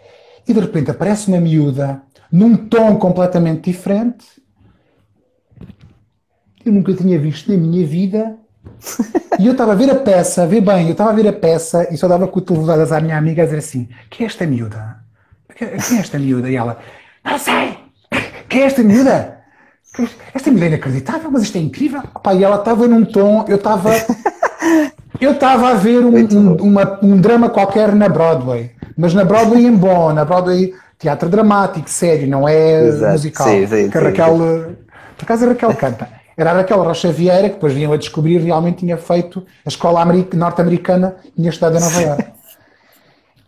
e 0.45 0.53
de 0.53 0.59
repente 0.59 0.91
aparece 0.91 1.29
uma 1.29 1.39
miúda 1.39 2.01
num 2.29 2.57
tom 2.57 2.97
completamente 2.97 3.71
diferente. 3.71 4.25
Eu 6.65 6.73
nunca 6.73 6.93
tinha 6.93 7.17
visto 7.17 7.49
na 7.49 7.57
minha 7.57 7.85
vida. 7.87 8.37
E 9.37 9.47
eu 9.47 9.51
estava 9.51 9.73
a 9.73 9.75
ver 9.75 9.89
a 9.89 9.95
peça, 9.95 10.47
vê 10.47 10.61
bem, 10.61 10.85
eu 10.85 10.93
estava 10.93 11.09
a 11.09 11.13
ver 11.13 11.27
a 11.27 11.33
peça 11.33 11.89
e 11.91 11.97
só 11.97 12.07
dava 12.07 12.25
cotoveladas 12.25 12.93
à 12.93 13.01
minha 13.01 13.17
amiga 13.17 13.41
a 13.41 13.45
dizer 13.45 13.57
assim: 13.57 13.89
Quem 14.09 14.23
é 14.23 14.27
esta 14.27 14.45
miúda? 14.45 14.97
Quem 15.57 15.67
é 15.67 15.99
esta 15.99 16.17
miúda? 16.17 16.49
E 16.49 16.55
ela: 16.55 16.79
Não 17.23 17.37
sei! 17.37 17.77
Quem 18.47 18.61
é 18.61 18.65
esta 18.65 18.81
miúda? 18.81 19.39
Esta 20.33 20.49
miúda 20.49 20.65
é 20.65 20.67
inacreditável, 20.69 21.29
mas 21.29 21.43
isto 21.43 21.57
é 21.57 21.61
incrível. 21.61 22.01
Opa, 22.13 22.33
e 22.33 22.45
ela 22.45 22.55
estava 22.55 22.87
num 22.87 23.03
tom, 23.03 23.43
eu 23.47 23.57
estava. 23.57 23.91
Eu 25.19 25.31
estava 25.31 25.69
a 25.69 25.73
ver 25.73 26.03
um, 26.03 26.15
um, 26.15 26.55
uma, 26.55 26.99
um 27.01 27.17
drama 27.19 27.49
qualquer 27.49 27.95
na 27.95 28.09
Broadway, 28.09 28.71
mas 28.97 29.13
na 29.13 29.23
Broadway 29.23 29.65
em 29.65 29.75
bom, 29.75 30.11
na 30.11 30.25
Broadway 30.25 30.73
teatro 30.97 31.29
dramático, 31.29 31.89
sério, 31.89 32.27
não 32.27 32.47
é 32.47 32.87
Exato. 32.87 33.11
musical. 33.13 33.47
Sim, 33.47 33.67
sim, 33.67 33.89
que 33.89 33.97
a 33.97 34.01
Raquel, 34.01 34.37
sim. 34.37 34.75
por 35.17 35.23
acaso 35.23 35.45
a 35.45 35.47
Raquel 35.49 35.75
canta. 35.75 36.09
Era 36.37 36.53
Raquel 36.53 36.83
Rocha 36.83 37.11
Vieira, 37.11 37.49
que 37.49 37.55
depois 37.55 37.73
vinham 37.73 37.93
a 37.93 37.97
descobrir, 37.97 38.39
realmente 38.39 38.79
tinha 38.79 38.97
feito 38.97 39.45
a 39.65 39.69
escola 39.69 40.03
norte-americana, 40.33 41.15
tinha 41.35 41.49
estudado 41.49 41.77
em 41.77 41.79
Nova 41.79 42.01
Iorque. 42.01 42.31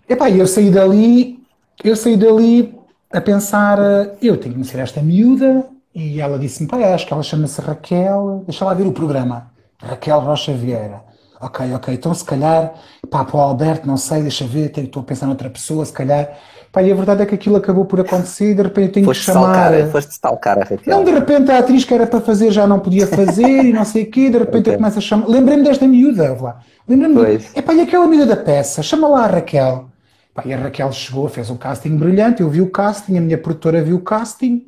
Epá, 0.07 0.29
eu 0.29 0.47
saí 0.47 0.69
dali, 0.69 1.43
eu 1.83 1.95
saí 1.95 2.15
dali 2.15 2.73
a 3.11 3.19
pensar, 3.19 3.77
eu 4.21 4.37
tenho 4.37 4.53
que 4.53 4.53
conhecer 4.53 4.79
esta 4.79 5.01
miúda, 5.01 5.65
e 5.93 6.21
ela 6.21 6.39
disse-me, 6.39 6.69
pai, 6.69 6.83
acho 6.93 7.05
que 7.05 7.13
ela 7.13 7.23
chama-se 7.23 7.59
Raquel, 7.59 8.43
deixa 8.45 8.63
lá 8.63 8.73
ver 8.73 8.87
o 8.87 8.91
programa. 8.91 9.51
Raquel 9.79 10.19
Rocha 10.19 10.53
Vieira. 10.53 11.01
Ok, 11.39 11.73
ok, 11.73 11.93
então 11.93 12.13
se 12.13 12.23
calhar, 12.23 12.73
pá, 13.11 13.23
para 13.23 13.37
o 13.37 13.39
Alberto, 13.39 13.85
não 13.85 13.97
sei, 13.97 14.21
deixa 14.21 14.45
ver, 14.45 14.71
estou 14.77 15.01
a 15.01 15.05
pensar 15.05 15.27
noutra 15.27 15.49
pessoa, 15.49 15.85
se 15.85 15.93
calhar. 15.93 16.35
Pá, 16.77 16.83
e 16.83 16.91
a 16.91 16.95
verdade 16.95 17.23
é 17.23 17.25
que 17.25 17.33
aquilo 17.33 17.55
acabou 17.55 17.85
por 17.85 17.99
acontecer 17.99 18.51
e 18.51 18.53
de 18.53 18.61
repente 18.61 18.87
eu 18.89 18.93
tenho 18.93 19.05
foste 19.07 19.21
que 19.21 19.25
chamar. 19.25 19.71
Stalcar, 19.71 19.91
foste 19.91 20.11
stalcar 20.11 20.57
a 20.59 20.61
Raquel. 20.61 20.95
Não, 20.95 21.03
de 21.03 21.09
repente 21.09 21.49
a 21.49 21.57
atriz 21.57 21.83
que 21.83 21.91
era 21.91 22.05
para 22.05 22.21
fazer 22.21 22.51
já 22.51 22.67
não 22.67 22.79
podia 22.79 23.07
fazer 23.07 23.65
e 23.65 23.73
não 23.73 23.83
sei 23.83 24.03
o 24.03 24.11
quê, 24.11 24.29
de 24.29 24.37
repente 24.37 24.61
okay. 24.61 24.73
eu 24.73 24.77
começo 24.77 24.99
a 24.99 25.01
chamar. 25.01 25.27
Lembrei-me 25.27 25.63
desta 25.63 25.87
miúda, 25.87 26.37
lá. 26.39 26.59
Lembrei-me. 26.87 27.43
É 27.55 27.63
pá, 27.63 27.73
e 27.73 27.81
aquela 27.81 28.05
miúda 28.05 28.27
da 28.27 28.35
peça, 28.35 28.83
chama 28.83 29.07
lá 29.07 29.23
a 29.23 29.27
Raquel. 29.27 29.89
Pá, 30.35 30.43
e 30.45 30.53
a 30.53 30.57
Raquel 30.57 30.91
chegou, 30.91 31.27
fez 31.27 31.49
um 31.49 31.57
casting 31.57 31.97
brilhante, 31.97 32.43
eu 32.43 32.49
vi 32.49 32.61
o 32.61 32.69
casting, 32.69 33.17
a 33.17 33.21
minha 33.21 33.39
produtora 33.39 33.81
viu 33.81 33.95
o 33.95 34.01
casting, 34.01 34.67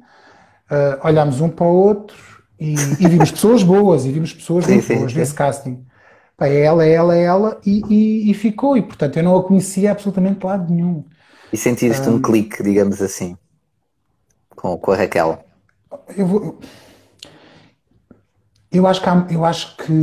uh, 0.72 1.07
olhámos 1.07 1.39
um 1.41 1.47
para 1.47 1.68
o 1.68 1.76
outro 1.76 2.18
e, 2.60 2.74
e 2.74 3.07
vimos 3.07 3.30
pessoas 3.30 3.62
boas, 3.62 4.07
e 4.07 4.12
vimos 4.12 4.34
pessoas 4.34 4.66
sim, 4.66 4.74
muito 4.74 4.86
sim, 4.88 4.97
boas 4.97 5.12
sim. 5.12 5.20
nesse 5.20 5.36
casting. 5.36 5.86
Pá, 6.36 6.47
é 6.47 6.60
ela, 6.60 6.84
é 6.84 6.91
ela, 6.91 7.16
é 7.16 7.22
ela, 7.22 7.62
e, 7.64 7.84
e, 7.88 8.32
e, 8.32 8.34
ficou. 8.34 8.76
E 8.76 8.82
portanto 8.82 9.16
eu 9.18 9.22
não 9.22 9.38
a 9.38 9.43
conhecia 9.43 9.91
absolutamente 9.91 10.39
de 10.39 10.45
lado 10.47 10.74
nenhum. 10.74 11.03
E 11.52 11.58
sentiste 11.58 12.08
um, 12.08 12.16
um 12.16 12.22
clique, 12.22 12.62
digamos 12.62 13.02
assim, 13.02 13.38
com, 14.56 14.78
com 14.78 14.91
a 14.91 14.95
Raquel? 14.95 15.43
Eu, 16.16 16.28
vou, 16.28 16.60
eu 18.72 18.86
acho 18.86 19.02
que 19.02 19.10
há, 19.10 19.28
eu 19.32 19.45
acho 19.45 19.76
que 19.78 19.93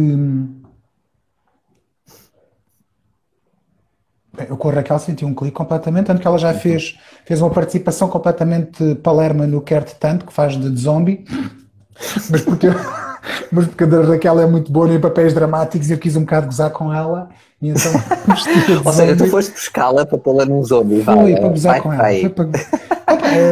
eu 4.48 4.56
com 4.56 4.68
a 4.68 4.72
Raquel 4.72 4.98
senti 4.98 5.24
um 5.24 5.34
clique 5.34 5.56
completamente, 5.56 6.06
tanto 6.06 6.20
que 6.20 6.26
ela 6.26 6.38
já 6.38 6.52
uhum. 6.52 6.58
fez, 6.58 6.98
fez 7.24 7.40
uma 7.40 7.50
participação 7.50 8.08
completamente 8.08 8.94
palerma 8.96 9.46
no 9.46 9.60
Quer 9.60 9.84
Tanto, 9.84 10.26
que 10.26 10.32
faz 10.32 10.56
de 10.56 10.76
zombie, 10.76 11.24
mas 12.30 12.42
porque 12.42 12.66
eu, 12.66 12.74
mas 13.50 13.66
porque 13.66 13.84
a 13.84 14.02
Raquel 14.02 14.40
é 14.40 14.46
muito 14.46 14.70
boa 14.70 14.88
em 14.92 15.00
papéis 15.00 15.32
dramáticos 15.34 15.88
e 15.88 15.92
eu 15.92 15.98
quis 15.98 16.16
um 16.16 16.20
bocado 16.20 16.46
gozar 16.46 16.70
com 16.70 16.92
ela. 16.92 17.28
E 17.60 17.68
então 17.68 17.92
Ou 18.84 18.92
seja, 18.92 19.16
tu 19.16 19.26
foste 19.28 19.52
buscá-la 19.52 20.04
para 20.04 20.18
pô-la 20.18 20.44
num 20.44 20.62
zombie. 20.62 21.02
Foi, 21.02 21.34
para 21.34 21.48
gozar 21.48 21.82
com 21.82 21.92
ela. 21.92 22.20
Foi 22.20 22.28
para... 22.28 22.48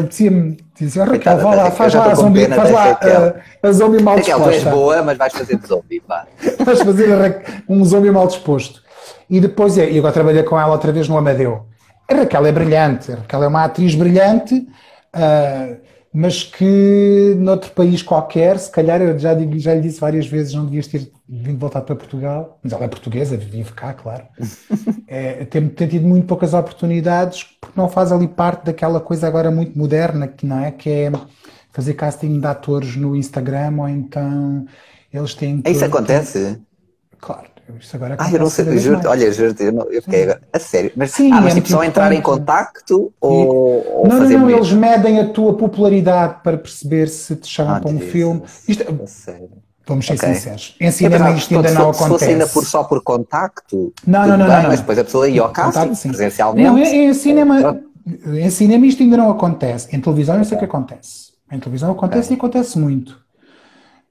Dizia-me, 0.09 0.57
dizia, 0.79 1.05
Raquel, 1.05 1.39
vá 1.39 1.55
lá, 1.55 1.71
faz 1.71 1.95
lá 1.95 2.11
a 2.11 2.15
zombie, 2.15 2.47
faz 2.47 2.71
lá 2.71 2.99
a, 3.63 3.69
a 3.69 3.73
zombie 3.73 4.03
mal 4.03 4.17
disposta. 4.17 4.43
Raquel, 4.43 4.63
tu 4.63 4.69
és 4.69 4.75
boa, 4.75 5.03
mas 5.03 5.19
vais 5.19 5.33
fazer 5.33 5.59
de 5.59 5.67
zombie, 5.67 6.03
vá. 6.07 6.27
vais 6.65 6.81
fazer 6.81 7.65
um 7.69 7.85
zombie 7.85 8.11
mal 8.11 8.27
disposto. 8.27 8.83
E 9.29 9.41
depois, 9.41 9.79
é, 9.79 9.91
e 9.91 9.99
agora 9.99 10.13
trabalhei 10.13 10.43
com 10.43 10.59
ela 10.59 10.73
outra 10.73 10.93
vez 10.93 11.09
no 11.09 11.17
Amadeu. 11.17 11.67
A 12.11 12.15
Raquel 12.15 12.47
é 12.47 12.53
brilhante, 12.53 13.13
a 13.13 13.17
Raquel 13.17 13.45
é 13.45 13.49
uma 13.49 13.65
atriz 13.65 13.95
brilhante, 13.95 14.55
uh, 14.55 15.77
mas 16.17 16.45
que 16.45 17.35
noutro 17.37 17.73
país 17.73 18.01
qualquer, 18.01 18.57
se 18.61 18.71
calhar 18.71 19.03
eu 19.03 19.19
já, 19.19 19.35
digo, 19.35 19.59
já 19.59 19.75
lhe 19.75 19.81
disse 19.81 19.99
várias 19.99 20.29
vezes, 20.29 20.55
não 20.55 20.65
devias 20.65 20.87
ter 20.87 21.11
vindo 21.29 21.59
voltar 21.59 21.81
para 21.81 21.97
Portugal, 21.97 22.57
mas 22.63 22.73
ela 22.73 22.85
é 22.85 22.89
portuguesa, 22.89 23.37
vive 23.37 23.73
cá, 23.73 23.93
claro. 23.93 24.23
é, 25.09 25.45
tem, 25.45 25.69
tem, 25.69 25.89
tido 25.89 26.07
muito 26.07 26.29
poucas 26.29 26.55
oportunidades 26.55 27.43
porque 27.61 27.75
não 27.77 27.89
faz 27.89 28.13
ali 28.13 28.29
parte 28.29 28.67
daquela 28.67 29.01
coisa 29.01 29.27
agora 29.27 29.51
muito 29.51 29.77
moderna 29.77 30.29
que 30.29 30.47
não 30.47 30.65
é 30.65 30.71
que 30.71 30.89
é 30.89 31.13
fazer 31.73 31.95
casting 31.95 32.39
de 32.39 32.47
atores 32.47 32.95
no 32.95 33.17
Instagram 33.17 33.75
ou 33.79 33.89
então 33.89 34.67
eles 35.13 35.35
têm. 35.35 35.65
Isso 35.67 35.85
acontece? 35.85 36.61
Claro. 37.19 37.54
Isso 37.81 37.97
agora 37.97 38.17
ah, 38.19 38.31
eu 38.31 38.39
não 38.39 38.51
sei, 38.51 38.79
juro 38.79 39.01
olha, 39.07 39.33
juro 39.33 39.55
eu, 39.59 39.73
não, 39.73 39.91
eu 39.91 40.03
fiquei 40.03 40.25
agora, 40.25 40.41
a 40.53 40.59
sério. 40.59 40.93
Mas, 40.95 41.13
Sim, 41.13 41.33
ah, 41.33 41.41
mas 41.41 41.53
é 41.53 41.55
tipo 41.57 41.69
só 41.69 41.83
entrar 41.83 42.13
em 42.13 42.21
contacto 42.21 43.13
ou, 43.21 44.03
ou 44.03 44.09
Não, 44.09 44.21
não, 44.21 44.29
não, 44.29 44.51
eles 44.51 44.73
medem 44.73 45.19
a 45.21 45.29
tua 45.29 45.57
popularidade 45.57 46.43
para 46.43 46.59
perceber 46.59 47.09
se 47.09 47.35
te 47.37 47.49
chamam 47.49 47.77
ah, 47.77 47.81
para 47.81 47.91
um 47.91 47.97
Deus, 47.97 48.11
filme. 48.11 48.43
Isto, 48.69 48.83
é 48.83 49.07
sério. 49.07 49.51
Vamos 49.87 50.07
ser 50.07 50.15
okay. 50.15 50.35
sinceros. 50.35 50.77
Em 50.81 50.91
cinema 50.91 51.29
é 51.31 51.35
isto 51.35 51.55
ainda 51.55 51.71
não 51.73 51.91
acontece. 51.91 52.03
Se 52.03 52.09
fosse 52.09 52.25
ainda 52.25 52.47
por, 52.47 52.65
só 52.65 52.85
por 52.85 53.03
contacto, 53.03 53.93
não, 54.07 54.27
não, 54.27 54.37
não, 54.39 54.47
bem, 54.47 54.63
não, 54.63 54.69
mas 54.69 54.81
depois 54.81 54.99
a 54.99 55.05
pessoa 55.05 55.29
ia 55.29 55.43
ao 55.43 55.51
casting 55.51 56.09
presencialmente. 56.09 56.69
Não, 56.69 56.79
em, 56.79 57.09
em, 57.09 57.15
cinema, 57.15 57.81
em 58.27 58.51
cinema 58.51 58.87
isto 58.87 59.03
ainda 59.03 59.17
não 59.17 59.31
acontece. 59.31 59.95
Em 59.95 60.01
televisão 60.01 60.37
eu 60.37 60.45
sei 60.45 60.57
que 60.57 60.65
acontece. 60.65 61.33
Em 61.53 61.59
televisão 61.59 61.91
acontece 61.91 62.27
okay. 62.27 62.37
e 62.37 62.39
acontece 62.39 62.79
muito. 62.79 63.24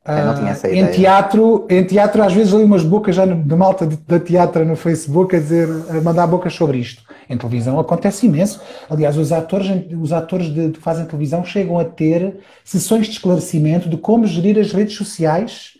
Eu 0.05 0.25
não 0.25 0.35
tinha 0.35 0.51
essa 0.51 0.67
ideia. 0.67 0.81
Em 0.81 0.91
teatro, 0.91 1.65
em 1.69 1.83
teatro, 1.85 2.21
às 2.21 2.33
vezes 2.33 2.53
ali 2.53 2.63
umas 2.63 2.83
bocas 2.83 3.15
já 3.15 3.25
de 3.25 3.55
malta 3.55 3.87
da 4.05 4.19
teatro 4.19 4.65
no 4.65 4.75
Facebook 4.75 5.33
a 5.33 5.39
dizer, 5.39 5.67
a 5.89 6.01
mandar 6.01 6.27
bocas 6.27 6.53
sobre 6.53 6.77
isto. 6.77 7.03
Em 7.29 7.37
televisão 7.37 7.79
acontece 7.79 8.25
imenso. 8.25 8.59
Aliás, 8.89 9.17
os 9.17 9.31
atores, 9.31 9.69
os 9.97 10.11
atores 10.11 10.47
de, 10.47 10.71
que 10.71 10.79
fazem 10.79 11.05
televisão 11.05 11.45
chegam 11.45 11.79
a 11.79 11.85
ter 11.85 12.37
sessões 12.65 13.07
de 13.07 13.13
esclarecimento 13.13 13.87
de 13.87 13.95
como 13.95 14.27
gerir 14.27 14.59
as 14.59 14.73
redes 14.73 14.97
sociais 14.97 15.77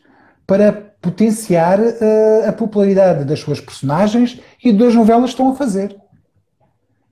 para 0.48 0.72
potenciar 1.02 1.80
uh, 1.82 2.48
a 2.48 2.54
popularidade 2.54 3.26
das 3.26 3.42
suas 3.42 3.60
personagens 3.60 4.40
e 4.64 4.72
das 4.72 4.96
novelas 4.96 5.26
que 5.26 5.30
estão 5.32 5.50
a 5.50 5.56
fazer. 5.56 5.98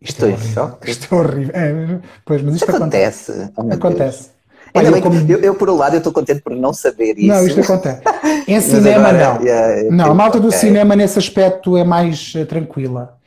Isto, 0.02 0.26
é 0.26 0.32
isto 0.32 0.58
é 0.58 0.64
horrível. 0.64 0.78
Isto 0.86 1.14
é 1.14 1.18
horrível. 1.18 1.52
É, 1.54 2.00
pois, 2.26 2.42
mas 2.42 2.56
isto 2.56 2.74
acontece. 2.74 3.32
Acontece. 3.32 3.54
Oh, 3.58 3.74
acontece. 3.74 4.30
Eu, 4.74 5.02
como... 5.02 5.32
eu, 5.32 5.40
eu, 5.40 5.56
por 5.56 5.70
um 5.70 5.76
lado, 5.76 5.96
eu 5.96 5.98
estou 5.98 6.14
contente 6.14 6.42
por 6.42 6.56
não 6.56 6.74
saber 6.74 7.18
isso. 7.18 7.28
Não, 7.28 7.46
isto 7.46 7.60
acontece. 7.62 8.02
Em 8.48 8.62
cinema, 8.62 9.10
agora, 9.10 9.34
não. 9.34 9.42
Yeah, 9.44 9.92
não, 9.92 10.12
a 10.12 10.14
malta 10.14 10.40
do 10.40 10.48
okay. 10.48 10.60
cinema, 10.60 10.96
nesse 10.96 11.20
aspecto, 11.20 11.76
é 11.76 11.84
mais 11.84 12.34
uh, 12.36 12.46
tranquila. 12.46 13.18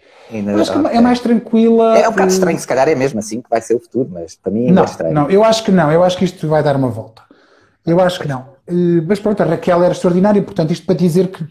Acho 0.59 0.73
que 0.73 0.97
é 0.97 1.01
mais 1.01 1.21
tranquila. 1.21 1.99
É 1.99 2.09
um 2.09 2.13
bocado 2.13 2.33
estranho, 2.33 2.59
se 2.59 2.67
calhar 2.67 2.89
é 2.89 2.95
mesmo 2.95 3.19
assim 3.19 3.41
que 3.41 3.49
vai 3.49 3.61
ser 3.61 3.75
o 3.75 3.81
futuro, 3.81 4.09
mas 4.11 4.35
para 4.35 4.51
mim 4.51 4.67
ainda 4.69 4.73
não, 4.73 4.83
é 4.83 4.87
estranho. 4.87 5.15
Não, 5.15 5.31
eu 5.31 5.45
acho 5.45 5.63
que 5.63 5.71
não. 5.71 5.93
Eu 5.93 6.03
acho 6.03 6.17
que 6.17 6.25
isto 6.25 6.49
vai 6.49 6.63
dar 6.63 6.77
uma 6.77 6.89
volta. 6.89 7.23
Eu 7.87 8.01
acho 8.01 8.19
que 8.19 8.27
não. 8.27 8.41
Uh, 8.69 9.05
mas 9.07 9.21
pronto, 9.21 9.43
a 9.43 9.47
Raquel 9.47 9.83
era 9.83 9.93
extraordinária, 9.93 10.43
portanto, 10.43 10.73
isto 10.73 10.87
para 10.87 10.95
dizer 10.95 11.29
que 11.29 11.47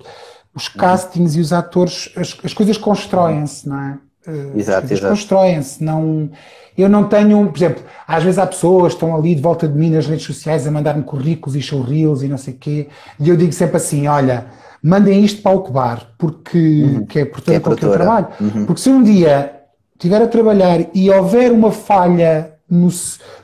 os 0.56 0.68
castings 0.68 1.36
e 1.36 1.40
os 1.40 1.54
atores, 1.54 2.12
as, 2.16 2.36
as 2.44 2.54
coisas 2.54 2.78
constroem-se, 2.78 3.70
não 3.70 3.80
é? 3.80 3.98
Uh, 4.28 4.58
exato, 4.58 4.92
exato. 4.92 5.10
constroem-se, 5.10 5.84
não 5.84 6.30
eu 6.78 6.90
não 6.90 7.04
tenho, 7.08 7.46
por 7.48 7.58
exemplo, 7.58 7.84
às 8.08 8.24
vezes 8.24 8.40
há 8.40 8.48
pessoas 8.48 8.94
que 8.94 8.98
estão 8.98 9.16
ali 9.16 9.36
de 9.36 9.42
volta 9.42 9.68
de 9.68 9.78
mim 9.78 9.92
nas 9.92 10.08
redes 10.08 10.26
sociais 10.26 10.66
a 10.66 10.72
mandar-me 10.72 11.04
currículos 11.04 11.56
e 11.56 11.62
showreels 11.62 12.24
e 12.24 12.28
não 12.28 12.38
sei 12.38 12.54
o 12.54 12.58
quê, 12.58 12.88
e 13.20 13.30
eu 13.30 13.38
digo 13.38 13.54
sempre 13.54 13.78
assim: 13.78 14.08
olha, 14.08 14.48
mandem 14.82 15.24
isto 15.24 15.42
para 15.42 15.56
o 15.56 15.62
Cubar, 15.62 16.08
porque, 16.18 16.84
uhum. 16.84 17.06
que 17.06 17.20
é 17.20 17.26
portanto 17.26 17.76
que 17.76 17.86
eu 17.86 17.92
trabalho. 17.92 18.28
Uhum. 18.42 18.66
Porque 18.66 18.82
se 18.82 18.90
um 18.90 19.04
dia 19.04 19.54
estiver 19.94 20.22
a 20.22 20.28
trabalhar 20.28 20.80
e 20.94 21.10
houver 21.10 21.52
uma 21.52 21.72
falha 21.72 22.54
no, 22.70 22.90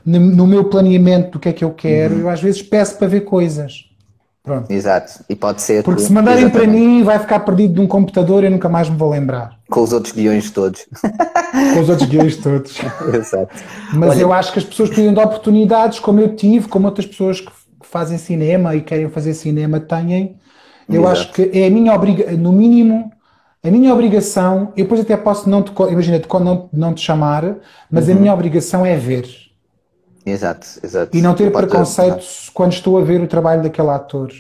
no 0.06 0.48
meu 0.48 0.66
planeamento 0.66 1.32
do 1.32 1.40
que 1.40 1.50
é 1.50 1.54
que 1.54 1.64
eu 1.64 1.72
quero, 1.72 2.16
uhum. 2.16 2.22
eu 2.22 2.30
às 2.30 2.42
vezes 2.42 2.62
peço 2.62 2.98
para 2.98 3.08
ver 3.08 3.22
coisas. 3.22 3.89
Pronto. 4.44 4.72
Exato, 4.72 5.24
e 5.30 5.36
pode 5.36 5.62
ser. 5.62 5.84
Porque 5.84 6.02
se 6.02 6.12
mandarem 6.12 6.46
Exatamente. 6.46 6.70
para 6.70 6.80
mim, 6.80 7.04
vai 7.04 7.20
ficar 7.20 7.42
perdido 7.42 7.74
de 7.76 7.82
um 7.82 7.88
computador 7.88 8.44
e 8.44 8.48
eu 8.48 8.52
nunca 8.52 8.70
mais 8.70 8.90
me 8.90 8.96
vou 8.96 9.10
lembrar. 9.10 9.58
Com 9.70 9.82
os 9.82 9.92
outros 9.92 10.14
guiões 10.14 10.50
todos. 10.50 10.86
Com 11.74 11.82
os 11.82 11.90
outros 11.90 12.08
guiões 12.08 12.38
todos. 12.38 12.80
Exato. 13.14 13.54
Mas 13.94 14.12
Olha, 14.12 14.22
eu 14.22 14.34
acho 14.34 14.54
que 14.54 14.60
as 14.60 14.66
pessoas 14.66 14.90
precisam 14.90 15.14
de 15.14 15.20
oportunidades, 15.20 16.00
como 16.00 16.20
eu 16.20 16.36
tive, 16.36 16.68
como 16.68 16.88
outras 16.88 17.06
pessoas 17.06 17.42
que 17.42 17.52
fazem 17.82 18.18
cinema 18.18 18.76
e 18.76 18.82
querem 18.82 19.10
fazer 19.10 19.34
cinema 19.34 19.80
têm. 19.80 20.38
Eu 20.88 21.02
Exato. 21.02 21.12
acho 21.12 21.32
que 21.34 21.52
é 21.54 21.68
a 21.68 21.70
minha 21.70 21.94
obrigação, 21.94 22.38
no 22.38 22.52
mínimo, 22.52 23.12
a 23.62 23.70
minha 23.70 23.94
obrigação, 23.94 24.72
eu 24.76 24.86
depois 24.86 25.02
até 25.02 25.18
posso 25.18 25.50
não 25.50 25.62
te, 25.62 25.72
imagina, 25.92 26.22
não, 26.40 26.70
não 26.72 26.94
te 26.94 27.02
chamar, 27.02 27.58
mas 27.92 28.08
uhum. 28.08 28.16
a 28.16 28.20
minha 28.20 28.34
obrigação 28.34 28.86
é 28.86 28.96
ver. 28.96 29.49
Exato, 30.26 30.68
exato. 30.84 31.16
E 31.16 31.22
não 31.22 31.34
ter 31.34 31.52
preconceitos 31.52 32.50
quando 32.54 32.74
estou 32.74 32.98
a 32.98 33.02
ver 33.02 33.22
o 33.22 33.28
trabalho 33.28 33.64
daquele 33.64 33.90
ator. 33.90 34.32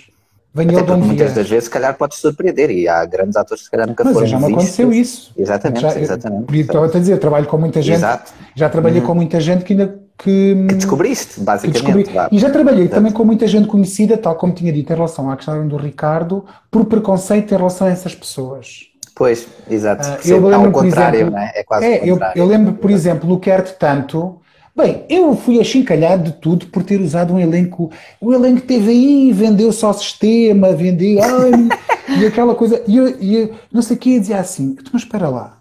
Venha 0.53 0.73
ele 0.73 0.83
de 0.83 0.91
onde 0.91 1.05
Muitas 1.05 1.33
das 1.33 1.47
vezes, 1.47 1.65
se 1.65 1.69
calhar, 1.69 1.95
pode 1.95 2.15
surpreender 2.15 2.71
e 2.71 2.87
há 2.87 3.05
grandes 3.05 3.35
atores 3.35 3.61
que, 3.61 3.65
se 3.65 3.71
calhar, 3.71 3.87
nunca 3.87 4.03
mas 4.03 4.13
foram 4.13 4.27
já 4.27 4.39
me 4.39 4.45
aconteceu 4.45 4.91
isso. 4.91 5.31
Exatamente, 5.37 5.81
já, 5.81 5.99
exatamente. 5.99 6.59
Estou 6.59 6.83
a 6.83 6.87
dizer, 6.87 7.17
trabalho 7.19 7.45
com 7.45 7.57
muita 7.57 7.81
gente, 7.81 7.97
Exato. 7.97 8.31
já 8.55 8.67
trabalhei 8.67 8.99
uhum. 8.99 9.07
com 9.07 9.15
muita 9.15 9.39
gente 9.39 9.63
que 9.63 9.73
ainda 9.73 9.99
que, 10.17 10.65
que 10.67 10.75
descobriste, 10.75 11.39
basicamente. 11.39 11.85
Que 11.85 12.03
descobri. 12.03 12.35
E 12.35 12.39
já 12.39 12.49
trabalhei 12.49 12.81
Exato. 12.81 12.95
também 12.95 13.11
com 13.11 13.23
muita 13.23 13.47
gente 13.47 13.67
conhecida, 13.67 14.17
tal 14.17 14.35
como 14.35 14.51
tinha 14.51 14.73
dito 14.73 14.91
em 14.91 14.95
relação 14.95 15.29
à 15.29 15.37
questão 15.37 15.67
do 15.67 15.77
Ricardo, 15.77 16.43
por 16.69 16.85
preconceito 16.85 17.53
em 17.53 17.57
relação 17.57 17.87
a 17.87 17.91
essas 17.91 18.15
pessoas. 18.15 18.89
Pois, 19.15 19.47
exato. 19.69 20.07
Uh, 20.07 20.31
eu 20.31 20.47
lembro, 20.47 20.65
ao 20.67 20.71
contrário, 20.71 21.19
exemplo, 21.19 21.37
é? 21.37 21.51
é 21.55 21.63
quase 21.63 21.85
é, 21.85 22.09
eu, 22.09 22.17
eu, 22.35 22.45
lembro, 22.45 22.73
por 22.73 22.89
exemplo, 22.89 23.29
no 23.29 23.39
Quero-te 23.39 23.73
Tanto, 23.73 24.38
Bem, 24.79 25.03
eu 25.09 25.35
fui 25.35 25.59
achincalhado 25.59 26.23
de 26.23 26.31
tudo 26.37 26.67
por 26.67 26.83
ter 26.83 27.01
usado 27.01 27.33
um 27.33 27.39
elenco. 27.39 27.91
O 28.21 28.33
elenco 28.33 28.61
TVI 28.61 29.33
vendeu 29.33 29.73
só 29.73 29.91
sistema, 29.91 30.71
vendeu. 30.71 31.19
Ai, 31.21 31.51
e 32.17 32.25
aquela 32.25 32.55
coisa. 32.55 32.81
E 32.87 32.95
eu, 32.95 33.21
e 33.21 33.35
eu 33.35 33.55
não 33.73 33.81
sei 33.81 33.97
o 33.97 33.99
que, 33.99 34.17
dizia 34.17 34.39
assim: 34.39 34.77
mas 34.93 35.01
espera 35.01 35.27
lá. 35.27 35.57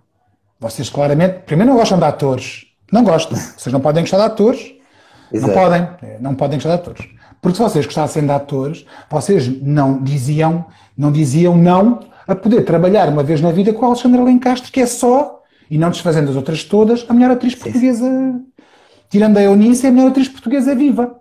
Vocês 0.61 0.89
claramente, 0.89 1.41
primeiro, 1.41 1.73
não 1.73 1.79
gostam 1.79 1.99
de 1.99 2.05
atores. 2.05 2.66
Não 2.93 3.03
gostam. 3.03 3.37
Vocês 3.37 3.73
não 3.73 3.81
podem 3.81 4.05
gostar 4.05 4.19
de 4.19 4.23
atores. 4.23 4.73
Exato. 5.33 5.53
Não 5.53 5.62
podem. 5.62 5.89
É, 6.01 6.19
não 6.21 6.35
podem 6.37 6.59
gostar 6.59 6.77
de 6.77 6.81
atores. 6.81 7.09
Porque 7.43 7.57
se 7.57 7.62
vocês 7.62 7.87
gostassem 7.87 8.25
de 8.25 8.31
atores, 8.31 8.87
vocês 9.11 9.49
não 9.61 10.01
diziam, 10.01 10.64
não 10.97 11.11
diziam 11.11 11.57
não 11.57 11.99
a 12.25 12.37
poder 12.37 12.64
trabalhar 12.64 13.09
uma 13.09 13.25
vez 13.25 13.41
na 13.41 13.51
vida 13.51 13.73
com 13.73 13.85
a 13.85 13.89
Alexandra 13.89 14.23
Lencastre, 14.23 14.71
que 14.71 14.81
é 14.81 14.87
só, 14.87 15.43
e 15.69 15.77
não 15.77 15.91
desfazendo 15.91 16.31
as 16.31 16.37
outras 16.37 16.62
todas, 16.62 17.05
a 17.09 17.12
melhor 17.12 17.33
atriz 17.33 17.57
portuguesa 17.57 18.07
tirando 19.09 19.36
a 19.36 19.42
Eunice, 19.42 19.86
é 19.86 19.88
a 19.88 19.92
melhor 19.92 20.11
atriz 20.11 20.28
portuguesa 20.28 20.74
viva. 20.74 21.16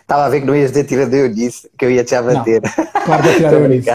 Estava 0.00 0.26
a 0.26 0.28
ver 0.28 0.40
que 0.40 0.46
não 0.46 0.54
ias 0.54 0.70
dizer 0.70 0.84
tirando 0.84 1.14
a 1.14 1.16
Eunice, 1.16 1.68
que 1.78 1.84
eu 1.84 1.90
ia 1.90 2.04
te 2.04 2.10
já 2.10 2.22
bater. 2.22 2.62
Não, 2.62 3.02
claro 3.04 3.22
que 3.22 3.34
tirar 3.36 3.50
a 3.50 3.52
Eunice. 3.60 3.90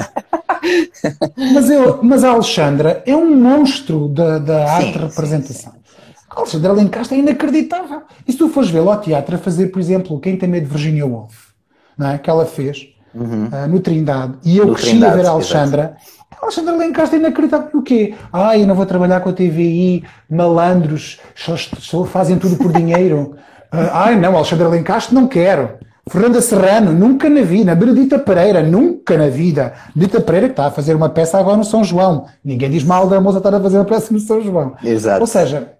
mas, 1.53 1.69
eu, 1.69 1.99
mas 2.03 2.23
a 2.23 2.31
Alexandra 2.31 3.03
é 3.05 3.15
um 3.15 3.35
monstro 3.35 4.07
da, 4.09 4.39
da 4.39 4.71
arte 4.71 4.93
de 4.93 4.97
representação. 4.99 5.71
Sim, 5.71 5.79
sim, 6.15 6.15
a 6.29 6.39
Alexandra 6.39 6.73
Lencastre 6.73 7.17
é 7.17 7.19
inacreditável. 7.19 8.01
E 8.27 8.31
se 8.31 8.37
tu 8.37 8.49
fores 8.49 8.69
vê-la 8.69 8.95
ao 8.95 9.01
teatro 9.01 9.35
a 9.35 9.39
fazer, 9.39 9.67
por 9.67 9.79
exemplo, 9.79 10.19
Quem 10.19 10.37
Tem 10.37 10.49
Medo 10.49 10.65
de 10.65 10.71
Virginia 10.71 11.05
Woolf, 11.05 11.49
não 11.97 12.09
é? 12.09 12.17
que 12.17 12.29
ela 12.29 12.45
fez 12.45 12.87
uhum. 13.13 13.47
uh, 13.47 13.67
no 13.67 13.79
Trindade, 13.79 14.35
e 14.43 14.57
eu 14.57 14.65
no 14.65 14.73
cresci 14.73 14.91
Trindade, 14.91 15.13
a 15.13 15.15
ver 15.17 15.25
a 15.27 15.31
Alexandra, 15.31 15.81
exatamente 15.81 16.18
Alexandre 16.41 16.75
Lencastre 16.75 17.17
é 17.17 17.19
inacreditável. 17.19 17.69
O 17.73 17.81
quê? 17.81 18.15
Ah, 18.31 18.57
eu 18.57 18.65
não 18.65 18.75
vou 18.75 18.85
trabalhar 18.85 19.19
com 19.19 19.29
a 19.29 19.33
TVI, 19.33 20.03
malandros, 20.29 21.19
só, 21.35 21.55
só 21.57 22.05
fazem 22.05 22.37
tudo 22.37 22.55
por 22.57 22.71
dinheiro. 22.71 23.35
Ah, 23.71 24.11
não, 24.13 24.35
Alexandre 24.35 24.67
Lencastre 24.67 25.13
não 25.13 25.27
quero. 25.27 25.77
Fernanda 26.09 26.41
Serrano, 26.41 26.91
nunca 26.91 27.29
na 27.29 27.41
vida. 27.41 27.75
Benedita 27.75 28.17
Pereira, 28.17 28.63
nunca 28.63 29.15
na 29.15 29.27
vida. 29.27 29.73
Benedita 29.93 30.19
Pereira 30.19 30.47
que 30.47 30.53
está 30.53 30.65
a 30.65 30.71
fazer 30.71 30.95
uma 30.95 31.09
peça 31.09 31.37
agora 31.37 31.55
no 31.55 31.63
São 31.63 31.83
João. 31.83 32.25
Ninguém 32.43 32.71
diz 32.71 32.83
mal 32.83 33.07
da 33.07 33.21
moça 33.21 33.37
estar 33.37 33.53
a 33.53 33.59
fazer 33.59 33.77
uma 33.77 33.85
peça 33.85 34.11
no 34.11 34.19
São 34.19 34.41
João. 34.41 34.75
Exato. 34.83 35.21
Ou 35.21 35.27
seja... 35.27 35.73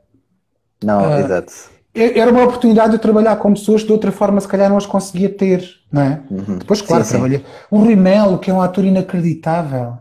Não, 0.84 1.01
uh, 1.01 1.20
exato. 1.20 1.51
Era 1.95 2.32
uma 2.32 2.43
oportunidade 2.43 2.91
de 2.91 2.99
trabalhar 2.99 3.36
com 3.38 3.53
pessoas 3.53 3.82
que 3.82 3.88
de 3.88 3.93
outra 3.93 4.12
forma 4.12 4.39
se 4.39 4.47
calhar 4.47 4.70
não 4.70 4.78
as 4.78 4.86
conseguia 4.86 5.30
ter, 5.30 5.68
não 5.91 6.01
é? 6.03 6.20
Uhum. 6.30 6.60
Depois, 6.60 6.82
claro, 6.82 7.03
sim, 7.03 7.12
trabalhei. 7.12 7.39
Sim. 7.39 7.45
Um 7.72 7.80
Rui 7.80 7.95
Melo, 7.95 8.38
que 8.38 8.51
é 8.51 8.53
um 8.53 8.62
ator 8.62 8.86
inacreditável. 8.86 9.97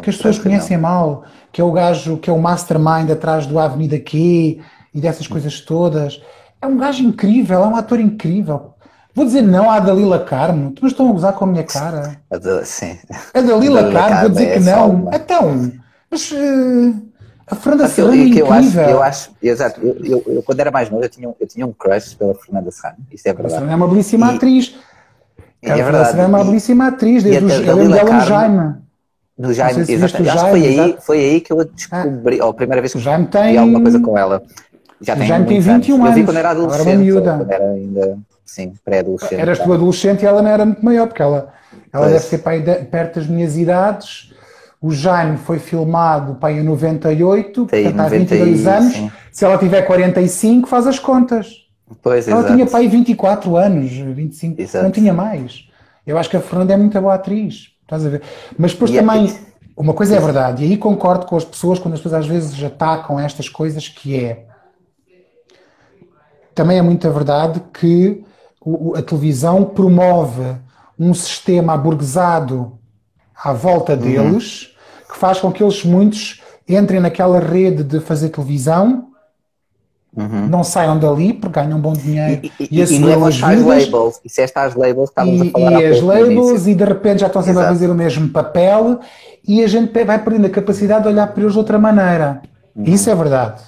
Que 0.00 0.10
as 0.10 0.16
pessoas 0.16 0.38
conhecem 0.38 0.76
mal, 0.76 1.24
que 1.52 1.60
é 1.60 1.64
o 1.64 1.72
gajo, 1.72 2.16
que 2.18 2.30
é 2.30 2.32
o 2.32 2.38
mastermind 2.38 3.10
atrás 3.10 3.46
do 3.46 3.58
Avenida 3.58 3.98
Q 3.98 4.60
e 4.94 5.00
dessas 5.00 5.26
coisas 5.26 5.60
todas. 5.60 6.20
É 6.60 6.66
um 6.66 6.76
gajo 6.76 7.02
incrível, 7.02 7.62
é 7.62 7.66
um 7.66 7.76
ator 7.76 8.00
incrível. 8.00 8.74
Vou 9.14 9.24
dizer 9.24 9.42
não 9.42 9.70
à 9.70 9.80
Dalila 9.80 10.18
Carmo. 10.24 10.74
Não 10.80 10.88
estão 10.88 11.08
a 11.08 11.12
gozar 11.12 11.32
com 11.32 11.44
a 11.44 11.48
minha 11.48 11.64
cara? 11.64 12.20
A 12.30 12.64
sim. 12.64 12.98
A 13.32 13.40
Dalila, 13.40 13.82
Dalila 13.82 14.00
Carmo, 14.00 14.20
vou 14.20 14.30
dizer 14.30 14.48
é 14.48 14.52
que 14.54 14.60
não. 14.60 15.10
Então, 15.12 15.72
mas 16.10 16.30
uh, 16.32 17.06
a 17.46 17.54
Fernanda 17.54 17.88
Serrano 17.88 18.14
é 18.14 18.18
incrível. 18.18 18.48
Eu 18.48 18.52
acho, 18.52 18.80
eu 18.80 19.02
acho 19.02 19.30
exato, 19.42 19.80
eu, 19.80 19.96
eu, 20.04 20.22
eu, 20.26 20.42
quando 20.42 20.60
era 20.60 20.70
mais 20.70 20.90
novo 20.90 21.04
eu 21.04 21.08
tinha, 21.08 21.34
eu 21.38 21.46
tinha 21.46 21.66
um 21.66 21.72
crush 21.72 22.14
pela 22.14 22.34
Fernanda 22.34 22.70
Serrano, 22.70 22.98
isso 23.10 23.28
é 23.28 23.32
verdade. 23.32 23.62
Ela 23.62 23.72
é 23.72 23.76
uma 23.76 23.88
belíssima 23.88 24.32
e, 24.32 24.36
atriz. 24.36 24.76
É 25.62 25.70
a 25.70 25.74
verdade. 25.76 26.20
é 26.20 26.26
uma 26.26 26.44
belíssima 26.44 26.88
atriz, 26.88 27.22
desde 27.22 27.44
o, 27.44 27.64
eu 27.64 27.76
lembro 27.76 27.92
dela 27.92 28.12
no 28.12 28.20
Jaime. 28.20 28.74
No 29.38 29.52
Jaime, 29.52 29.84
se 29.84 29.92
exatamente. 29.92 30.30
Acho 30.30 30.44
que 30.44 30.50
foi 30.50 30.66
aí, 30.66 30.96
foi 31.00 31.18
aí 31.18 31.40
que 31.40 31.52
eu 31.52 31.64
descobri, 31.64 32.40
ah, 32.40 32.48
a 32.48 32.54
primeira 32.54 32.80
vez 32.80 32.92
que 32.92 32.98
Jaime 32.98 33.26
tem... 33.26 33.52
vi 33.52 33.58
alguma 33.58 33.82
coisa 33.82 34.00
com 34.00 34.16
ela. 34.16 34.42
Já 35.00 35.14
tem, 35.14 35.26
Jaime 35.26 35.46
tem 35.46 35.60
21 35.60 35.94
anos. 35.96 36.08
Eu 36.08 36.14
vi 36.14 36.24
quando 36.24 36.36
era 36.38 36.50
adolescente. 36.50 36.88
Era 36.88 36.98
miúda. 36.98 37.36
Quando 37.36 37.50
era 37.50 37.70
ainda, 37.70 38.18
sim, 38.44 38.72
pré-adolescente. 38.82 39.40
Eras 39.40 39.58
tu 39.58 39.72
adolescente 39.72 40.22
e 40.22 40.26
ela 40.26 40.40
não 40.40 40.50
era 40.50 40.64
muito 40.64 40.82
maior, 40.82 41.06
porque 41.06 41.20
ela, 41.20 41.52
ela 41.92 42.06
deve 42.06 42.20
ser 42.20 42.38
pai 42.38 42.60
de, 42.60 42.74
perto 42.86 43.16
das 43.16 43.28
minhas 43.28 43.58
idades. 43.58 44.32
O 44.80 44.90
Jaime 44.92 45.36
foi 45.36 45.58
filmado 45.58 46.36
pai 46.36 46.58
em 46.58 46.62
98, 46.62 47.66
tem, 47.66 47.84
portanto 47.84 48.00
há 48.00 48.08
22 48.08 48.66
anos. 48.66 48.92
Sim. 48.94 49.10
Se 49.30 49.44
ela 49.44 49.58
tiver 49.58 49.82
45, 49.82 50.66
faz 50.66 50.86
as 50.86 50.98
contas. 50.98 51.66
Pois, 52.02 52.26
ela 52.26 52.40
exato. 52.40 52.54
tinha 52.54 52.66
pai 52.66 52.88
24 52.88 53.56
anos, 53.56 53.90
25, 53.92 54.60
exato. 54.60 54.84
não 54.84 54.90
tinha 54.90 55.12
mais. 55.12 55.68
Eu 56.06 56.16
acho 56.16 56.30
que 56.30 56.36
a 56.36 56.40
Fernanda 56.40 56.72
é 56.72 56.76
muito 56.76 56.98
boa 57.00 57.14
atriz. 57.14 57.75
Estás 57.86 58.04
a 58.04 58.08
ver? 58.08 58.22
Mas 58.58 58.72
depois 58.72 58.90
e 58.90 58.98
é 58.98 59.00
também, 59.00 59.30
é... 59.30 59.38
uma 59.76 59.94
coisa 59.94 60.16
é 60.16 60.20
verdade, 60.20 60.64
e 60.64 60.70
aí 60.72 60.76
concordo 60.76 61.24
com 61.24 61.36
as 61.36 61.44
pessoas 61.44 61.78
quando 61.78 61.94
as 61.94 62.00
pessoas 62.00 62.24
às 62.24 62.26
vezes 62.26 62.62
atacam 62.62 63.18
estas 63.20 63.48
coisas, 63.48 63.88
que 63.88 64.16
é 64.16 64.44
também 66.52 66.78
é 66.78 66.82
muita 66.82 67.10
verdade 67.10 67.62
que 67.72 68.24
a 68.96 69.02
televisão 69.02 69.62
promove 69.62 70.56
um 70.98 71.14
sistema 71.14 71.74
aburguesado 71.74 72.78
à 73.36 73.52
volta 73.52 73.92
uhum. 73.92 73.98
deles, 73.98 74.62
uhum. 74.62 75.12
que 75.12 75.18
faz 75.18 75.38
com 75.38 75.52
que 75.52 75.62
eles 75.62 75.84
muitos 75.84 76.42
entrem 76.68 76.98
naquela 76.98 77.38
rede 77.38 77.84
de 77.84 78.00
fazer 78.00 78.30
televisão 78.30 79.12
Uhum. 80.16 80.48
Não 80.48 80.64
saiam 80.64 80.98
dali 80.98 81.34
porque 81.34 81.60
ganham 81.60 81.78
bom 81.78 81.92
dinheiro 81.92 82.40
e, 82.42 82.52
e, 82.58 82.80
e, 82.80 82.94
e 82.94 82.98
levam 83.04 83.26
as 83.26 83.38
labels. 83.38 84.18
E 84.24 84.30
se 84.30 84.40
estas 84.40 84.74
labels 84.74 85.10
estávamos 85.10 85.44
e, 85.44 85.48
a 85.48 85.50
falar 85.50 85.82
E 85.82 85.86
as 85.86 86.00
labels, 86.00 86.66
e 86.66 86.74
de 86.74 86.84
repente 86.84 87.20
já 87.20 87.26
estão 87.26 87.42
sempre 87.42 87.60
Exato. 87.60 87.68
a 87.68 87.72
fazer 87.74 87.90
o 87.90 87.94
mesmo 87.94 88.28
papel 88.30 89.00
e 89.46 89.62
a 89.62 89.66
gente 89.66 89.92
vai 90.04 90.18
perdendo 90.18 90.46
a 90.46 90.50
capacidade 90.50 91.02
de 91.02 91.08
olhar 91.08 91.26
para 91.26 91.42
eles 91.42 91.52
de 91.52 91.58
outra 91.58 91.78
maneira. 91.78 92.40
Uhum. 92.74 92.84
Isso 92.84 93.10
é 93.10 93.14
verdade. 93.14 93.60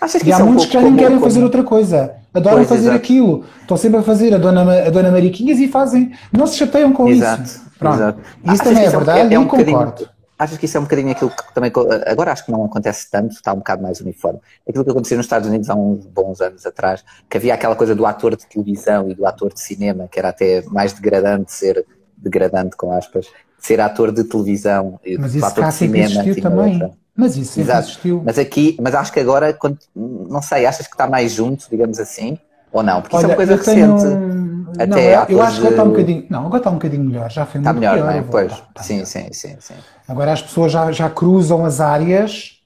Achas 0.00 0.22
que 0.22 0.28
e 0.28 0.32
há 0.32 0.40
é 0.40 0.42
muitos 0.42 0.66
que 0.66 0.72
já 0.72 0.82
nem 0.82 0.96
querem 0.96 1.20
fazer 1.20 1.42
outra 1.42 1.62
coisa. 1.62 2.14
Adoram 2.34 2.56
pois, 2.56 2.68
fazer 2.68 2.88
exato. 2.88 2.96
aquilo. 2.96 3.44
Estão 3.60 3.76
sempre 3.76 4.00
a 4.00 4.02
fazer 4.02 4.34
a 4.34 4.38
Dona, 4.38 4.86
a 4.86 4.90
Dona 4.90 5.10
Mariquinhas 5.10 5.58
e 5.58 5.68
fazem. 5.68 6.12
Não 6.32 6.46
se 6.46 6.56
chateiam 6.56 6.92
com 6.92 7.08
exato. 7.08 7.42
isso. 7.42 7.62
Pronto. 7.78 7.96
Exato. 7.96 8.20
Isso 8.52 8.64
também 8.64 8.82
é, 8.82 8.86
é 8.86 8.90
verdade 8.90 9.32
é, 9.32 9.36
é 9.36 9.38
um 9.38 9.44
e 9.44 9.46
concordo. 9.46 10.08
Achas 10.40 10.56
que 10.56 10.64
isso 10.64 10.78
é 10.78 10.80
um 10.80 10.84
bocadinho 10.84 11.10
aquilo 11.10 11.28
que 11.28 11.54
também. 11.54 11.70
Agora 12.06 12.32
acho 12.32 12.46
que 12.46 12.50
não 12.50 12.64
acontece 12.64 13.10
tanto, 13.10 13.32
está 13.32 13.52
um 13.52 13.58
bocado 13.58 13.82
mais 13.82 14.00
uniforme. 14.00 14.40
Aquilo 14.66 14.82
que 14.82 14.90
aconteceu 14.90 15.18
nos 15.18 15.26
Estados 15.26 15.46
Unidos 15.46 15.68
há 15.68 15.74
uns 15.74 16.06
bons 16.06 16.40
anos 16.40 16.64
atrás, 16.64 17.04
que 17.28 17.36
havia 17.36 17.52
aquela 17.52 17.76
coisa 17.76 17.94
do 17.94 18.06
ator 18.06 18.34
de 18.34 18.46
televisão 18.46 19.10
e 19.10 19.14
do 19.14 19.26
ator 19.26 19.52
de 19.52 19.60
cinema, 19.60 20.08
que 20.10 20.18
era 20.18 20.30
até 20.30 20.62
mais 20.68 20.94
degradante 20.94 21.52
ser, 21.52 21.84
degradante 22.16 22.74
com 22.74 22.90
aspas, 22.90 23.26
ser 23.58 23.82
ator 23.82 24.12
de 24.12 24.24
televisão 24.24 24.98
e 25.04 25.18
Mas 25.18 25.34
isso 25.34 25.44
ator 25.44 25.66
de 25.66 25.74
cinema. 25.74 26.06
Existiu 26.06 26.42
também. 26.42 26.72
Outra. 26.72 26.90
Mas 27.14 27.36
isso 27.36 27.52
sempre 27.52 27.72
Exato. 27.72 27.88
existiu. 27.88 28.22
Mas 28.24 28.38
aqui, 28.38 28.78
mas 28.80 28.94
acho 28.94 29.12
que 29.12 29.20
agora, 29.20 29.54
não 29.94 30.40
sei, 30.40 30.64
achas 30.64 30.86
que 30.86 30.94
está 30.94 31.06
mais 31.06 31.32
junto, 31.32 31.68
digamos 31.68 32.00
assim? 32.00 32.38
Ou 32.72 32.82
não? 32.82 33.02
Porque 33.02 33.14
Olha, 33.14 33.24
isso 33.24 33.26
é 33.26 33.34
uma 33.34 33.36
coisa 33.36 33.56
recente. 33.56 34.02
Tenho... 34.02 34.59
Até 34.74 34.86
não, 34.86 34.98
eu, 34.98 35.26
eu 35.28 35.42
acho 35.42 35.60
que 35.60 35.66
agora 35.66 35.70
está 35.70 35.82
um 35.84 35.88
bocadinho. 35.88 36.26
Não, 36.28 36.40
agora 36.40 36.56
está 36.56 36.70
um 36.70 36.74
bocadinho 36.74 37.04
melhor. 37.04 37.30
Já 37.30 37.46
foi 37.46 37.60
está 37.60 37.72
muito 37.72 37.80
melhor, 37.80 37.96
pior. 37.96 38.06
Não 38.06 38.18
é? 38.18 38.22
Pois, 38.22 38.52
está 38.52 38.82
sim, 38.82 39.04
sim, 39.04 39.28
sim, 39.32 39.56
sim. 39.58 39.74
Agora 40.08 40.32
as 40.32 40.42
pessoas 40.42 40.72
já, 40.72 40.90
já 40.92 41.08
cruzam 41.10 41.64
as 41.64 41.80
áreas. 41.80 42.60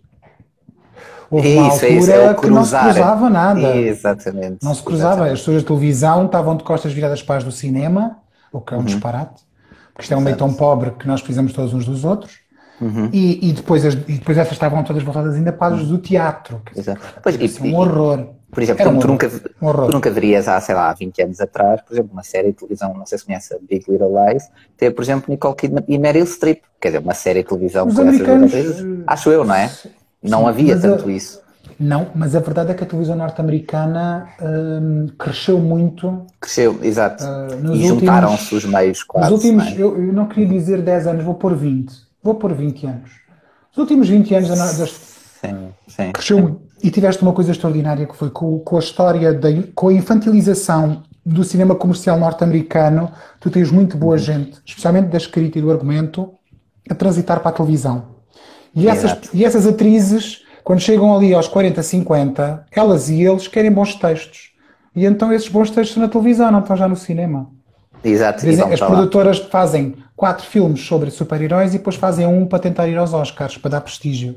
Houve 1.30 1.48
isso, 1.48 1.58
uma 1.58 1.70
altura 1.70 1.92
isso, 1.92 2.12
é 2.12 2.34
que 2.34 2.46
não 2.48 2.64
se 2.64 2.78
cruzava 2.78 3.30
nada. 3.30 3.76
Exatamente. 3.76 4.58
Não 4.62 4.74
se 4.74 4.82
cruzava. 4.82 5.12
Exatamente. 5.12 5.32
As 5.34 5.38
pessoas 5.40 5.62
da 5.62 5.68
televisão 5.68 6.26
estavam 6.26 6.56
de 6.56 6.64
costas 6.64 6.92
viradas 6.92 7.22
para 7.22 7.36
as 7.36 7.44
do 7.44 7.52
cinema, 7.52 8.18
o 8.52 8.60
que 8.60 8.74
é 8.74 8.76
um 8.76 8.80
uhum. 8.80 8.86
disparate. 8.86 9.42
porque 9.92 10.02
isto 10.02 10.14
é 10.14 10.16
um 10.16 10.20
meio 10.20 10.36
tão 10.36 10.52
pobre 10.52 10.92
que 10.92 11.06
nós 11.06 11.20
precisamos 11.20 11.52
todos 11.52 11.74
uns 11.74 11.84
dos 11.84 12.04
outros. 12.04 12.44
Uhum. 12.80 13.08
E, 13.12 13.50
e, 13.50 13.52
depois 13.52 13.84
as, 13.84 13.94
e 13.94 14.18
depois 14.18 14.36
essas 14.36 14.52
estavam 14.52 14.82
todas 14.82 15.02
voltadas 15.02 15.34
ainda 15.34 15.52
para 15.52 15.76
as 15.76 15.86
do 15.86 15.98
teatro. 15.98 16.60
Exato. 16.74 17.00
Pois, 17.22 17.36
e, 17.36 17.68
é 17.68 17.70
um 17.70 17.76
horror. 17.76 18.33
Por 18.54 18.62
exemplo, 18.62 18.88
um 18.88 18.98
tu, 18.98 19.08
nunca, 19.08 19.28
tu 19.28 19.92
nunca 19.92 20.10
verias 20.10 20.46
há, 20.46 20.60
sei 20.60 20.74
lá, 20.74 20.92
20 20.92 21.22
anos 21.22 21.40
atrás, 21.40 21.82
por 21.82 21.92
exemplo, 21.92 22.12
uma 22.12 22.22
série 22.22 22.48
de 22.48 22.54
televisão, 22.54 22.94
não 22.94 23.04
sei 23.04 23.18
se 23.18 23.24
conhece 23.26 23.54
a 23.54 23.58
Big 23.58 23.84
Little 23.90 24.12
Lies, 24.14 24.48
ter, 24.76 24.90
por 24.92 25.02
exemplo, 25.02 25.26
Nicole 25.28 25.56
Kidman 25.56 25.84
e 25.88 25.98
Meryl 25.98 26.24
Streep. 26.26 26.62
Quer 26.80 26.88
dizer, 26.88 26.98
uma 27.00 27.14
série 27.14 27.42
de 27.42 27.48
televisão 27.48 27.86
Os 27.86 27.94
com 27.94 28.02
americanos, 28.02 28.54
essas 28.54 28.86
acho 29.06 29.30
eu, 29.30 29.44
não 29.44 29.54
é? 29.54 29.70
Não 30.22 30.40
sim, 30.40 30.48
havia 30.48 30.78
tanto 30.78 31.08
a, 31.08 31.12
isso. 31.12 31.42
Não, 31.78 32.06
mas 32.14 32.36
a 32.36 32.40
verdade 32.40 32.70
é 32.70 32.74
que 32.74 32.84
a 32.84 32.86
televisão 32.86 33.16
norte-americana 33.16 34.28
hum, 34.40 35.06
cresceu 35.18 35.58
muito. 35.58 36.26
Cresceu, 36.40 36.78
exato. 36.82 37.24
Uh, 37.24 37.74
e 37.74 37.88
juntaram-se 37.88 38.54
os 38.54 38.64
meios 38.64 39.02
quase. 39.02 39.30
Nos 39.30 39.44
últimos, 39.44 39.66
é? 39.66 39.74
eu, 39.74 39.96
eu, 39.96 40.12
não 40.12 40.26
queria 40.26 40.46
dizer 40.46 40.82
10 40.82 41.06
anos, 41.08 41.24
vou 41.24 41.34
pôr 41.34 41.54
20. 41.54 41.92
Vou 42.22 42.34
pôr 42.36 42.54
20 42.54 42.86
anos. 42.86 43.10
Os 43.72 43.78
últimos 43.78 44.08
20 44.08 44.34
anos 44.34 44.48
das, 44.48 44.90
sim, 45.40 45.68
sim, 45.88 46.12
cresceu 46.12 46.36
sim. 46.36 46.42
muito. 46.42 46.63
E 46.84 46.90
tiveste 46.90 47.22
uma 47.22 47.32
coisa 47.32 47.50
extraordinária 47.50 48.04
que 48.04 48.14
foi 48.14 48.28
com, 48.28 48.58
com 48.58 48.76
a 48.76 48.78
história, 48.78 49.32
da, 49.32 49.48
com 49.74 49.88
a 49.88 49.92
infantilização 49.94 51.02
do 51.24 51.42
cinema 51.42 51.74
comercial 51.74 52.18
norte-americano, 52.18 53.10
tu 53.40 53.48
tens 53.48 53.70
muito 53.70 53.96
boa 53.96 54.18
gente, 54.18 54.58
especialmente 54.66 55.06
da 55.06 55.16
escrita 55.16 55.58
e 55.58 55.62
do 55.62 55.70
argumento, 55.70 56.34
a 56.90 56.94
transitar 56.94 57.40
para 57.40 57.48
a 57.48 57.52
televisão. 57.54 58.04
E 58.74 58.86
essas, 58.86 59.18
e 59.32 59.46
essas 59.46 59.66
atrizes 59.66 60.42
quando 60.62 60.80
chegam 60.80 61.16
ali 61.16 61.32
aos 61.32 61.48
40, 61.48 61.82
50, 61.82 62.66
elas 62.70 63.08
e 63.08 63.22
eles 63.22 63.48
querem 63.48 63.72
bons 63.72 63.94
textos. 63.94 64.50
E 64.94 65.06
então 65.06 65.32
esses 65.32 65.48
bons 65.48 65.70
textos 65.70 65.96
na 65.96 66.08
televisão, 66.08 66.50
não 66.50 66.60
estão 66.60 66.76
já 66.76 66.86
no 66.86 66.96
cinema. 66.96 67.48
Exato. 68.04 68.44
Dizem, 68.44 68.70
as 68.70 68.80
produtoras 68.80 69.40
lá. 69.40 69.46
fazem 69.46 69.94
quatro 70.14 70.44
filmes 70.44 70.82
sobre 70.82 71.10
super-heróis 71.10 71.72
e 71.72 71.78
depois 71.78 71.96
fazem 71.96 72.26
um 72.26 72.44
para 72.44 72.58
tentar 72.58 72.86
ir 72.88 72.98
aos 72.98 73.14
Oscars, 73.14 73.56
para 73.56 73.70
dar 73.70 73.80
prestígio. 73.80 74.36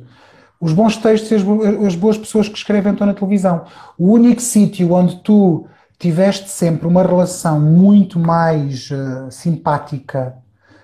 Os 0.60 0.74
bons 0.74 0.98
textos 0.98 1.32
e 1.32 1.36
as, 1.36 1.86
as 1.86 1.96
boas 1.96 2.18
pessoas 2.18 2.50
que 2.50 2.58
escrevem 2.58 2.94
estão 2.94 3.08
na 3.08 3.14
televisão. 3.14 3.66
O 3.98 4.12
único 4.12 4.42
sítio 4.42 4.94
onde 4.94 5.18
tu 5.22 5.68
tiveste 6.00 6.50
sempre 6.50 6.88
uma 6.88 7.04
relação 7.04 7.60
muito 7.60 8.20
mais 8.20 8.90
uh, 8.92 9.32
simpática, 9.32 10.36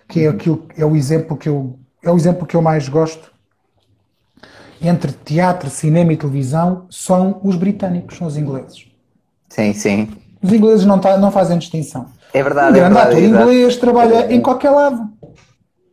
que 0.07 0.21
é, 0.21 0.27
aquilo, 0.27 0.67
é 0.77 0.85
o 0.85 0.95
exemplo 0.95 1.37
que 1.37 1.49
eu 1.49 1.79
é 2.03 2.11
o 2.11 2.17
exemplo 2.17 2.45
que 2.45 2.55
eu 2.55 2.61
mais 2.61 2.89
gosto, 2.89 3.31
entre 4.81 5.13
teatro, 5.13 5.69
cinema 5.69 6.11
e 6.11 6.17
televisão 6.17 6.85
são 6.89 7.39
os 7.41 7.55
britânicos, 7.55 8.17
são 8.17 8.27
os 8.27 8.35
ingleses. 8.35 8.87
Sim, 9.47 9.73
sim. 9.73 10.09
Os 10.41 10.51
ingleses 10.51 10.85
não, 10.85 10.99
tá, 10.99 11.17
não 11.17 11.31
fazem 11.31 11.57
distinção. 11.57 12.07
É 12.33 12.43
verdade. 12.43 12.77
Um 12.77 12.81
grande 12.81 12.97
é 12.97 13.01
ator 13.01 13.23
inglês 13.23 13.77
trabalha 13.77 14.15
é 14.15 14.33
em 14.33 14.41
qualquer 14.41 14.71
lado. 14.71 15.09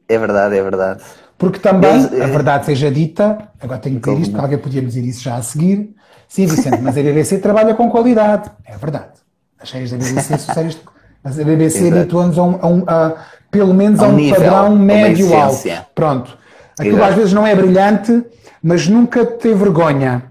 É 0.08 0.18
verdade, 0.18 0.56
é 0.56 0.62
verdade. 0.62 1.02
Porque 1.40 1.58
também, 1.58 2.04
a 2.04 2.26
verdade 2.26 2.66
seja 2.66 2.90
dita, 2.90 3.48
agora 3.58 3.80
tenho 3.80 3.98
que 3.98 4.10
dizer 4.10 4.20
isto, 4.20 4.30
porque 4.32 4.44
alguém 4.44 4.58
podia 4.58 4.82
dizer 4.82 5.00
isso 5.00 5.22
já 5.22 5.36
a 5.36 5.42
seguir. 5.42 5.96
Sim, 6.28 6.44
Vicente, 6.44 6.82
mas 6.82 6.98
a 6.98 7.02
BBC 7.02 7.38
trabalha 7.40 7.74
com 7.74 7.88
qualidade. 7.88 8.50
É 8.62 8.76
verdade. 8.76 9.12
As 9.58 9.70
séries 9.70 9.90
da 9.90 9.96
BBC 9.96 10.36
são 10.36 10.54
séries. 10.54 10.78
Mas 11.24 11.40
a 11.40 11.42
BBC 11.42 11.88
habitua-nos 11.88 12.38
a, 12.38 12.42
um, 12.42 12.58
a, 12.60 12.66
um, 12.66 12.84
a, 12.86 13.14
pelo 13.50 13.72
menos 13.72 14.00
a 14.00 14.08
um, 14.08 14.16
nível, 14.16 14.38
padrão 14.38 14.76
médio 14.76 15.34
alto. 15.34 15.66
Pronto. 15.94 16.38
Aquilo 16.78 16.98
Exato. 16.98 17.10
às 17.10 17.16
vezes 17.16 17.32
não 17.32 17.46
é 17.46 17.56
brilhante, 17.56 18.22
mas 18.62 18.86
nunca 18.86 19.24
te 19.24 19.54
vergonha 19.54 20.24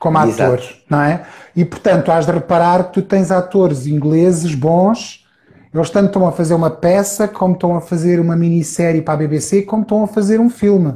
como 0.00 0.18
ator, 0.18 0.58
Exato. 0.58 0.74
não 0.90 1.00
é? 1.00 1.22
E 1.54 1.64
portanto, 1.64 2.10
has 2.10 2.26
de 2.26 2.32
reparar 2.32 2.84
que 2.86 2.94
tu 2.94 3.02
tens 3.02 3.30
atores 3.30 3.86
ingleses 3.86 4.52
bons, 4.52 5.24
eles 5.78 5.90
tanto 5.90 6.06
estão 6.06 6.26
a 6.26 6.32
fazer 6.32 6.54
uma 6.54 6.70
peça, 6.70 7.28
como 7.28 7.54
estão 7.54 7.76
a 7.76 7.80
fazer 7.80 8.18
uma 8.20 8.36
minissérie 8.36 9.02
para 9.02 9.14
a 9.14 9.16
BBC, 9.16 9.62
como 9.62 9.82
estão 9.82 10.04
a 10.04 10.06
fazer 10.06 10.40
um 10.40 10.48
filme. 10.48 10.94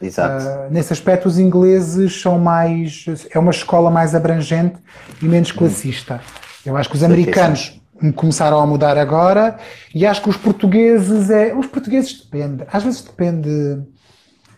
Exato. 0.00 0.44
Uh, 0.44 0.72
nesse 0.72 0.92
aspecto, 0.92 1.26
os 1.26 1.38
ingleses 1.38 2.20
são 2.20 2.38
mais. 2.38 3.06
É 3.30 3.38
uma 3.38 3.50
escola 3.50 3.90
mais 3.90 4.14
abrangente 4.14 4.76
e 5.22 5.24
menos 5.26 5.50
hum. 5.50 5.56
classista. 5.56 6.20
Eu 6.64 6.76
acho 6.76 6.88
que 6.88 6.96
os 6.96 7.02
americanos 7.02 7.80
começaram 8.16 8.60
a 8.60 8.66
mudar 8.66 8.98
agora 8.98 9.56
e 9.94 10.06
acho 10.06 10.22
que 10.22 10.28
os 10.28 10.36
portugueses 10.36 11.30
é. 11.30 11.54
Os 11.54 11.66
portugueses 11.66 12.20
depende. 12.20 12.64
Às 12.72 12.82
vezes 12.82 13.02
depende. 13.02 13.82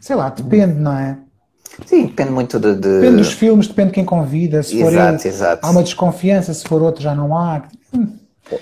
Sei 0.00 0.14
lá, 0.16 0.28
depende, 0.28 0.74
não 0.74 0.92
é? 0.92 1.18
Sim, 1.84 2.06
depende 2.06 2.30
muito 2.30 2.58
de, 2.58 2.74
de... 2.74 3.00
Depende 3.00 3.16
dos 3.16 3.32
filmes, 3.32 3.68
depende 3.68 3.88
de 3.88 3.94
quem 3.94 4.04
convida. 4.04 4.62
Se 4.62 4.80
exato, 4.80 5.18
for 5.18 5.26
ele, 5.26 5.34
exato. 5.34 5.66
há 5.66 5.70
uma 5.70 5.82
desconfiança, 5.82 6.54
se 6.54 6.66
for 6.66 6.80
outro 6.80 7.02
já 7.02 7.14
não 7.14 7.36
há. 7.36 7.64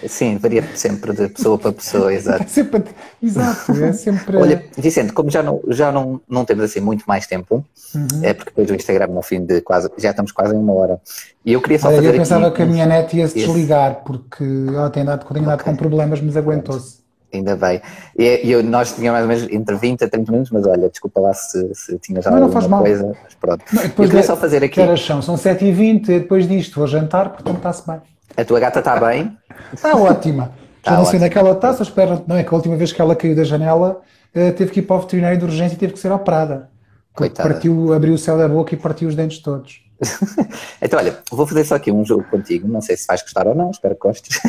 Sim, 0.09 0.39
varia 0.39 0.65
sempre 0.75 1.13
de 1.13 1.29
pessoa 1.29 1.59
para 1.59 1.73
pessoa, 1.73 2.13
exato. 2.15 2.43
É 2.43 2.47
sempre, 2.47 2.85
exato, 3.23 3.73
é 3.73 3.93
sempre. 3.93 4.37
Olha, 4.37 4.65
Vicente, 4.79 5.13
como 5.13 5.31
já 5.31 5.43
não, 5.43 5.61
já 5.69 5.93
não, 5.93 6.21
não 6.29 6.45
temos 6.45 6.65
assim 6.65 6.81
muito 6.81 7.05
mais 7.07 7.27
tempo, 7.27 7.65
uhum. 7.95 8.07
é 8.23 8.33
porque 8.33 8.51
depois 8.51 8.71
o 8.71 8.75
Instagram 8.75 9.09
no 9.09 9.23
fim 9.23 9.45
de 9.45 9.61
quase, 9.61 9.91
já 9.99 10.11
estamos 10.11 10.33
quase 10.33 10.55
em 10.55 10.59
uma 10.59 10.73
hora. 10.73 11.01
E 11.45 11.53
eu 11.53 11.61
queria 11.61 11.79
só 11.79 11.89
Olha, 11.89 11.97
fazer. 11.97 12.09
Eu 12.09 12.15
pensava 12.15 12.47
aqui, 12.47 12.57
que 12.57 12.63
a 12.63 12.67
minha 12.67 12.87
net 12.87 13.15
ia 13.15 13.29
se 13.29 13.35
desligar, 13.35 14.03
porque 14.05 14.45
ela 14.69 14.89
tem 14.89 15.05
dado, 15.05 15.27
tem 15.27 15.43
dado 15.43 15.61
okay. 15.61 15.73
com 15.73 15.77
problemas, 15.77 16.21
mas 16.21 16.37
aguentou-se. 16.37 17.05
Ainda 17.31 17.57
bem. 17.57 17.83
E, 18.17 18.49
e 18.49 18.63
nós 18.63 18.95
tínhamos 18.95 19.27
mais 19.27 19.43
ou 19.43 19.49
menos 19.49 19.53
entre 19.53 19.77
20 19.77 20.05
a 20.05 20.09
30 20.09 20.33
minutos, 20.33 20.53
mas 20.53 20.65
olha, 20.67 20.89
desculpa 20.89 21.21
lá 21.21 21.35
se, 21.35 21.75
se 21.75 21.99
tinha 21.99 22.23
já 22.23 22.31
não, 22.31 22.45
alguma 22.45 22.79
coisa. 22.79 23.13
Mas 23.25 23.35
pronto. 23.35 23.65
Não, 23.73 23.83
eu 23.83 23.91
queria 23.91 24.21
de, 24.21 24.27
só 24.27 24.37
fazer 24.37 24.59
aqui. 24.59 24.75
Que 24.75 24.81
horas 24.81 25.05
são? 25.05 25.21
São 25.21 25.35
7h20 25.35 26.03
e 26.09 26.21
depois 26.21 26.49
disto 26.49 26.77
vou 26.77 26.87
jantar, 26.87 27.31
portanto 27.31 27.57
está-se 27.57 27.87
bem. 27.87 28.01
A 28.37 28.45
tua 28.45 28.61
gata 28.61 28.81
está 28.81 28.99
bem? 28.99 29.37
Está 29.73 29.97
ótima. 29.97 30.53
Já 30.85 30.93
tá 30.93 30.99
não 30.99 31.05
sei 31.05 31.17
onde 31.17 31.27
é 31.27 31.29
que 31.31 31.39
ela 31.39 31.53
está, 31.53 31.73
só 31.73 31.83
espero. 31.83 32.23
Não 32.27 32.37
é 32.37 32.43
que 32.43 32.53
a 32.53 32.57
última 32.57 32.77
vez 32.77 32.93
que 32.93 33.01
ela 33.01 33.17
caiu 33.17 33.35
da 33.35 33.45
janela 33.45 34.03
eh, 34.35 34.51
teve 34.53 34.73
que 34.73 34.81
ir 34.81 34.83
para 34.83 34.97
o 34.97 35.01
veterinário 35.01 35.39
de 35.39 35.45
urgência 35.45 35.75
e 35.75 35.79
teve 35.79 35.93
que 35.93 35.99
ser 35.99 36.13
operada. 36.13 36.69
Coitada. 37.15 37.49
Partiu, 37.49 37.93
abriu 37.93 38.15
o 38.15 38.19
céu 38.19 38.37
da 38.37 38.49
boca 38.49 38.75
e 38.75 38.77
partiu 38.77 39.09
os 39.09 39.15
dentes 39.15 39.39
todos. 39.39 39.85
então, 40.83 40.99
olha, 40.99 41.19
vou 41.31 41.47
fazer 41.47 41.65
só 41.65 41.77
aqui 41.77 41.93
um 41.93 42.05
jogo 42.05 42.25
contigo, 42.25 42.67
não 42.67 42.81
sei 42.81 42.97
se 42.97 43.07
vais 43.07 43.23
gostar 43.23 43.47
ou 43.47 43.55
não, 43.55 43.71
espero 43.71 43.95
que 43.95 44.01
gostes. 44.01 44.41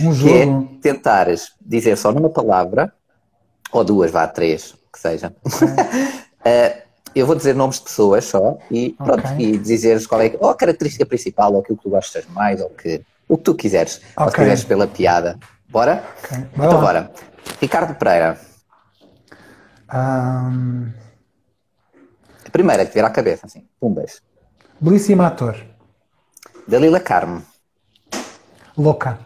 Um 0.00 0.12
jogo. 0.14 0.68
Que 0.80 0.88
é 0.88 0.92
tentares 0.92 1.52
dizer 1.60 1.96
só 1.96 2.10
numa 2.10 2.30
palavra 2.30 2.92
ou 3.70 3.84
duas, 3.84 4.10
vá, 4.10 4.26
três, 4.26 4.74
que 4.92 4.98
seja. 4.98 5.34
Okay. 5.44 5.68
uh, 5.68 6.82
eu 7.14 7.26
vou 7.26 7.36
dizer 7.36 7.54
nomes 7.54 7.76
de 7.76 7.82
pessoas 7.82 8.24
só 8.24 8.58
e 8.70 8.94
pronto, 8.98 9.26
okay. 9.26 9.46
e 9.46 9.58
dizeres 9.58 10.06
qual 10.06 10.20
é 10.22 10.34
ou 10.40 10.48
a 10.48 10.56
característica 10.56 11.04
principal, 11.04 11.52
ou 11.52 11.60
aquilo 11.60 11.76
que 11.76 11.84
tu 11.84 11.90
gostas 11.90 12.24
mais, 12.28 12.60
ou 12.60 12.70
que, 12.70 13.04
o 13.28 13.36
que 13.36 13.44
tu 13.44 13.54
quiseres, 13.54 13.96
okay. 13.96 14.24
ou 14.24 14.30
se 14.30 14.36
quiseres 14.36 14.64
pela 14.64 14.86
piada. 14.86 15.38
Bora? 15.68 16.04
Okay. 16.24 16.46
Então 16.52 16.80
bora. 16.80 17.10
Ricardo 17.60 17.94
Pereira. 17.94 18.38
Um... 19.92 20.92
A 22.46 22.50
primeira 22.50 22.86
que 22.86 22.92
vier 22.92 23.04
à 23.04 23.10
cabeça, 23.10 23.46
assim. 23.46 23.66
Um 23.80 23.92
beijo. 23.92 24.20
Belíssimo 24.80 25.22
ator. 25.22 25.56
Dalila 26.68 27.00
Carmo. 27.00 27.42
Louca. 28.76 29.18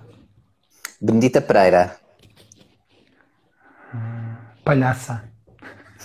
Benedita 1.01 1.41
Pereira. 1.41 1.97
Palhaça. 4.65 5.25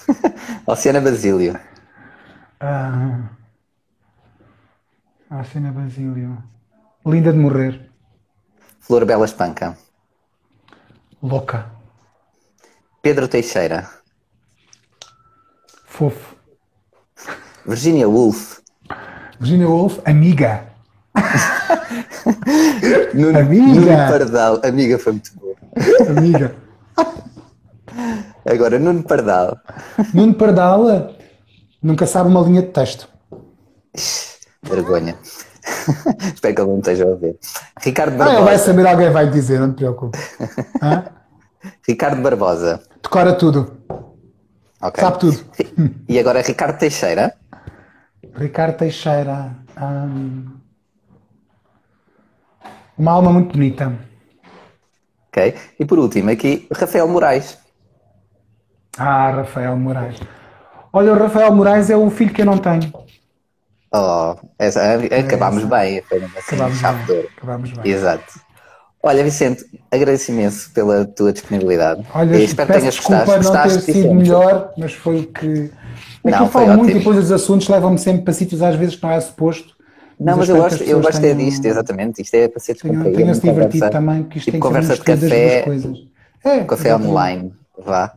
Oceana 0.66 1.02
Basílio. 1.02 1.60
Ah, 2.60 3.30
Oceana 5.32 5.72
Basílio. 5.72 6.41
Linda 7.06 7.32
de 7.34 7.38
morrer. 7.38 7.89
Flor 8.80 9.06
Bela 9.06 9.26
Espanca. 9.26 9.78
Louca. 11.22 11.70
Pedro 13.01 13.28
Teixeira. 13.28 13.89
Fofo. 15.86 16.36
Virginia 17.66 18.08
Woolf. 18.08 18.62
Virginia 19.39 19.68
Woolf, 19.68 19.99
amiga. 20.06 20.66
Nuno, 23.14 23.39
amiga. 23.39 23.66
Nuno 23.66 23.88
Pardal. 23.88 24.62
Amiga 24.64 24.97
foi 24.97 25.14
muito 25.14 25.32
boa. 25.36 25.56
Amiga. 26.10 26.56
Agora, 28.45 28.80
Nuno 28.80 29.04
Pardal. 29.04 29.60
Nuno 30.14 30.34
Pardal 30.36 31.16
nunca 31.82 32.08
sabe 32.08 32.30
uma 32.30 32.41
linha 32.41 32.62
de 32.62 32.70
texto. 32.70 33.08
Vergonha. 34.64 35.18
Espero 36.34 36.55
que 36.55 36.61
ele 36.61 36.70
não 36.70 36.80
esteja 36.80 37.03
a 37.05 37.07
ouvir. 37.07 37.38
Ricardo 37.82 38.18
Barbosa. 38.18 38.38
Ah, 38.38 38.39
ele 38.39 38.45
vai 38.45 38.57
saber, 38.57 38.88
alguém 38.88 39.11
vai 39.11 39.30
dizer, 39.30 39.59
não 39.59 39.72
te 39.72 39.78
preocupes. 39.78 40.38
Ricardo 41.88 42.22
Barbosa. 42.22 42.82
Decora 43.01 43.34
tudo. 43.34 43.78
Okay. 44.82 45.03
Sabe 45.03 45.20
tudo. 45.20 45.45
E 46.09 46.20
agora 46.20 46.41
Ricardo 46.41 46.78
Teixeira. 46.78 47.34
Ricardo 48.36 48.78
Teixeira. 48.78 49.55
Hum... 49.82 50.57
Uma 52.97 53.14
alma 53.14 53.32
muito 53.32 53.53
bonita. 53.53 53.97
Ok. 55.30 55.55
E 55.80 55.86
por 55.86 55.97
último, 55.97 56.30
aqui, 56.30 56.68
Rafael 56.72 57.07
Moraes. 57.07 57.57
Ah, 58.97 59.32
Rafael 59.32 59.76
Moraes. 59.78 60.20
Olha, 60.91 61.14
o 61.14 61.18
Rafael 61.18 61.55
Moraes 61.55 61.89
é 61.89 61.97
o 61.97 62.09
filho 62.11 62.32
que 62.34 62.41
eu 62.41 62.45
não 62.45 62.57
tenho. 62.57 62.91
Oh, 63.96 64.36
essa, 64.58 64.82
acabámos 64.96 65.64
é, 65.64 65.68
bem. 65.68 66.02
Foi 66.02 66.18
acabámos, 66.18 66.82
bem 66.82 67.28
acabámos 67.38 67.72
bem. 67.74 67.91
Exato. 67.91 68.41
Olha, 69.04 69.24
Vicente, 69.24 69.66
agradeço 69.91 70.32
imenso 70.32 70.72
pela 70.74 71.06
tua 71.06 71.32
disponibilidade. 71.32 72.04
Olha, 72.16 72.38
e 72.38 72.46
espero 72.46 72.72
que 72.72 72.80
tenhas 72.80 72.96
desculpa 72.96 73.38
gostado. 73.38 73.70
não 73.70 73.76
ter 73.76 73.82
sido 73.82 73.96
Vicente. 73.96 74.16
melhor, 74.16 74.74
mas 74.78 74.94
foi 74.94 75.20
o 75.20 75.28
que. 75.28 75.72
É 76.24 76.32
que 76.32 76.41
eu 76.41 76.48
falo 76.48 76.68
muito 76.68 76.82
ótimo. 76.84 76.89
e 76.89 76.94
depois 77.00 77.18
os 77.18 77.32
assuntos 77.32 77.68
levam-me 77.68 78.00
sempre 78.00 78.24
para 78.24 78.34
sítios 78.34 78.62
às 78.62 78.76
vezes 78.76 78.96
que 78.96 79.04
não 79.04 79.12
é 79.12 79.20
suposto. 79.20 79.74
Não, 80.20 80.38
mas 80.38 80.50
eu 80.50 80.56
gosto, 80.56 80.84
eu 80.84 81.02
gosto 81.02 81.24
é 81.24 81.34
disto, 81.34 81.66
exatamente. 81.66 82.22
Isto 82.22 82.36
é 82.36 82.48
para 82.48 82.60
ser 82.62 82.74
descontraído. 82.74 83.16
Tenho-se 83.16 83.41
divertido 83.41 83.89
também, 83.89 84.24
que 84.24 84.38
isto 84.38 84.46
tipo 84.46 84.52
tem 84.54 84.60
conversa 84.60 84.96
de 84.96 85.02
café, 85.02 85.66
é, 86.46 86.64
café 86.64 86.88
exatamente. 86.89 87.10
online. 87.12 87.54
Vá. 87.78 88.13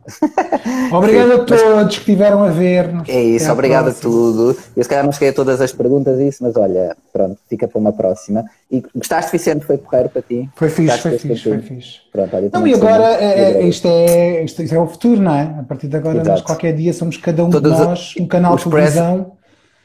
Obrigado 0.93 1.31
a 1.31 1.37
todos 1.39 1.95
que 1.95 1.99
estiveram 2.01 2.43
a 2.43 2.49
ver-nos. 2.49 3.09
É 3.09 3.23
isso, 3.23 3.51
obrigado 3.51 3.89
a 3.89 3.93
tudo. 3.93 4.55
Eu 4.75 4.83
se 4.83 4.87
calhar 4.87 5.03
não 5.03 5.11
cheguei 5.11 5.29
a 5.29 5.33
todas 5.33 5.59
as 5.59 5.71
perguntas 5.71 6.19
isso, 6.19 6.43
mas 6.43 6.55
olha, 6.55 6.95
pronto, 7.11 7.39
fica 7.49 7.67
para 7.67 7.79
uma 7.79 7.91
próxima. 7.91 8.45
E 8.69 8.83
gostaste, 8.95 9.31
Vicente? 9.31 9.65
Foi 9.65 9.77
porreiro 9.77 10.09
para 10.09 10.21
ti? 10.21 10.47
Foi 10.55 10.69
fixe, 10.69 10.99
foi 10.99 11.17
fixe, 11.17 11.43
foi 11.49 11.59
fixe. 11.59 11.99
Pronto, 12.11 12.35
olha, 12.35 12.49
não, 12.53 12.67
e 12.67 12.73
agora 12.75 13.15
é, 13.15 13.53
é, 13.53 13.67
isto, 13.67 13.87
é, 13.87 14.43
isto, 14.43 14.61
é 14.61 14.79
o 14.79 14.87
futuro, 14.87 15.21
não 15.21 15.33
é? 15.33 15.55
A 15.59 15.63
partir 15.63 15.87
de 15.87 15.97
agora, 15.97 16.17
Exato. 16.17 16.29
nós 16.29 16.41
qualquer 16.41 16.75
dia 16.75 16.93
somos 16.93 17.17
cada 17.17 17.43
um 17.43 17.49
Todos 17.49 17.75
de 17.75 17.83
nós 17.83 18.13
um 18.19 18.27
canal 18.27 18.55
de 18.55 18.63
televisão. 18.63 19.31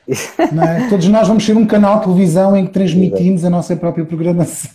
É? 0.09 0.89
Todos 0.89 1.07
nós 1.07 1.29
vamos 1.29 1.47
ser 1.47 1.57
um 1.57 1.65
canal 1.65 1.99
de 1.99 2.07
televisão 2.07 2.57
em 2.57 2.67
que 2.67 2.73
transmitimos 2.73 3.43
Exato. 3.43 3.47
a 3.47 3.51
nossa 3.57 3.77
própria 3.77 4.05
programação 4.05 4.69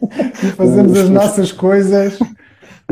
e 0.44 0.46
fazemos 0.52 0.96
as 0.96 1.10
nossas 1.10 1.50
coisas. 1.50 2.16